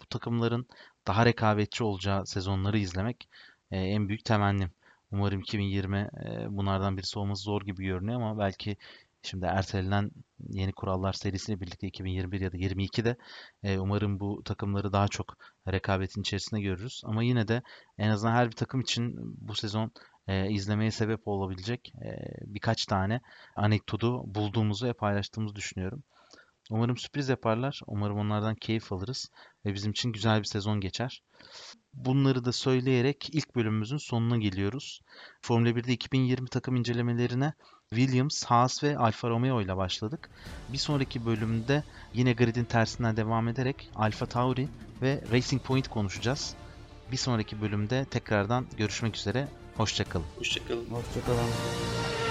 bu 0.00 0.06
takımların 0.06 0.66
daha 1.06 1.26
rekabetçi 1.26 1.84
olacağı 1.84 2.26
sezonları 2.26 2.78
izlemek 2.78 3.28
e, 3.70 3.76
en 3.76 4.08
büyük 4.08 4.24
temennim. 4.24 4.70
Umarım 5.12 5.40
2020 5.40 5.98
e, 5.98 6.08
bunlardan 6.48 6.96
birisi 6.96 7.18
olması 7.18 7.42
zor 7.42 7.62
gibi 7.62 7.84
görünüyor 7.84 8.20
ama 8.20 8.38
belki 8.38 8.76
Şimdi 9.22 9.46
ertelenen 9.46 10.10
yeni 10.50 10.72
kurallar 10.72 11.12
serisiyle 11.12 11.60
birlikte 11.60 11.86
2021 11.86 12.40
ya 12.40 12.52
da 12.52 12.56
22'de 12.56 13.16
e, 13.62 13.78
umarım 13.78 14.20
bu 14.20 14.42
takımları 14.44 14.92
daha 14.92 15.08
çok 15.08 15.36
rekabetin 15.68 16.20
içerisinde 16.20 16.60
görürüz. 16.60 17.02
Ama 17.04 17.22
yine 17.22 17.48
de 17.48 17.62
en 17.98 18.10
azından 18.10 18.32
her 18.32 18.46
bir 18.46 18.56
takım 18.56 18.80
için 18.80 19.14
bu 19.48 19.54
sezon 19.54 19.90
e, 20.28 20.50
izlemeye 20.50 20.90
sebep 20.90 21.28
olabilecek 21.28 21.92
birkaç 22.42 22.86
tane 22.86 23.20
anekdotu 23.56 24.34
bulduğumuzu 24.34 24.86
ve 24.86 24.92
paylaştığımızı 24.92 25.56
düşünüyorum. 25.56 26.02
Umarım 26.72 26.96
sürpriz 26.96 27.28
yaparlar. 27.28 27.80
Umarım 27.86 28.18
onlardan 28.18 28.54
keyif 28.54 28.92
alırız 28.92 29.30
ve 29.66 29.74
bizim 29.74 29.90
için 29.90 30.12
güzel 30.12 30.38
bir 30.38 30.44
sezon 30.44 30.80
geçer. 30.80 31.22
Bunları 31.94 32.44
da 32.44 32.52
söyleyerek 32.52 33.28
ilk 33.32 33.56
bölümümüzün 33.56 33.96
sonuna 33.96 34.36
geliyoruz. 34.36 35.00
Formula 35.42 35.70
1'de 35.70 35.92
2020 35.92 36.48
takım 36.48 36.76
incelemelerine 36.76 37.52
Williams, 37.90 38.44
Haas 38.44 38.84
ve 38.84 38.98
Alfa 38.98 39.28
Romeo 39.28 39.60
ile 39.60 39.76
başladık. 39.76 40.30
Bir 40.72 40.78
sonraki 40.78 41.26
bölümde 41.26 41.84
yine 42.14 42.32
gridin 42.32 42.64
tersinden 42.64 43.16
devam 43.16 43.48
ederek 43.48 43.90
Alfa 43.94 44.26
Tauri 44.26 44.68
ve 45.02 45.24
Racing 45.32 45.62
Point 45.62 45.88
konuşacağız. 45.88 46.54
Bir 47.12 47.16
sonraki 47.16 47.60
bölümde 47.60 48.04
tekrardan 48.04 48.66
görüşmek 48.76 49.16
üzere. 49.16 49.48
Hoşçakalın. 49.76 50.26
Hoşçakalın. 50.38 50.86
Hoşçakalın. 50.90 52.21